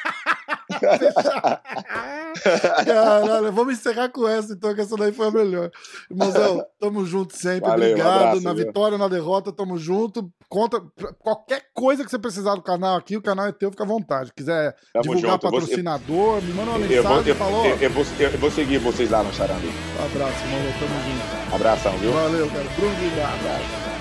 Caralho, 2.85 3.51
vamos 3.51 3.73
encerrar 3.73 4.09
com 4.09 4.27
essa, 4.27 4.53
então, 4.53 4.73
que 4.73 4.81
essa 4.81 4.95
daí 4.95 5.11
foi 5.11 5.27
a 5.27 5.31
melhor. 5.31 5.69
Irmãozão, 6.09 6.65
tamo 6.79 7.05
junto 7.05 7.35
sempre. 7.35 7.69
Valeu, 7.69 7.89
Obrigado. 7.89 8.07
Um 8.07 8.17
abraço, 8.17 8.43
na 8.43 8.53
viu? 8.53 8.65
vitória, 8.65 8.97
na 8.97 9.07
derrota, 9.07 9.51
tamo 9.51 9.77
junto. 9.77 10.29
Conta 10.49 10.81
qualquer 11.19 11.63
coisa 11.73 12.03
que 12.03 12.11
você 12.11 12.19
precisar 12.19 12.55
do 12.55 12.61
canal 12.61 12.97
aqui, 12.97 13.17
o 13.17 13.21
canal 13.21 13.47
é 13.47 13.51
teu, 13.51 13.71
fica 13.71 13.83
à 13.83 13.87
vontade. 13.87 14.31
Quiser 14.35 14.75
tamo 14.93 15.03
divulgar 15.03 15.31
junto. 15.31 15.41
patrocinador, 15.41 16.41
me 16.41 16.53
manda 16.53 16.71
uma 16.71 16.79
mensagem. 16.79 16.97
Eu 16.97 17.03
vou, 17.03 17.21
eu, 17.23 17.35
falou. 17.35 17.65
Eu, 17.65 17.77
eu, 17.77 17.89
vou, 17.89 18.05
eu, 18.19 18.31
vou, 18.37 18.51
seguir 18.51 18.77
vocês 18.77 19.09
lá 19.09 19.23
no 19.23 19.33
Charambi. 19.33 19.67
Um 19.67 20.05
abraço, 20.05 20.45
irmão. 20.45 20.59
Tamo 20.79 20.93
junto. 21.03 21.55
Abração, 21.55 21.97
viu? 21.97 22.11
Valeu, 22.11 22.47
cara. 22.49 22.65
Bruno, 22.75 22.93
obrigado. 22.93 23.31
Um 23.31 23.39
abraço. 23.39 23.96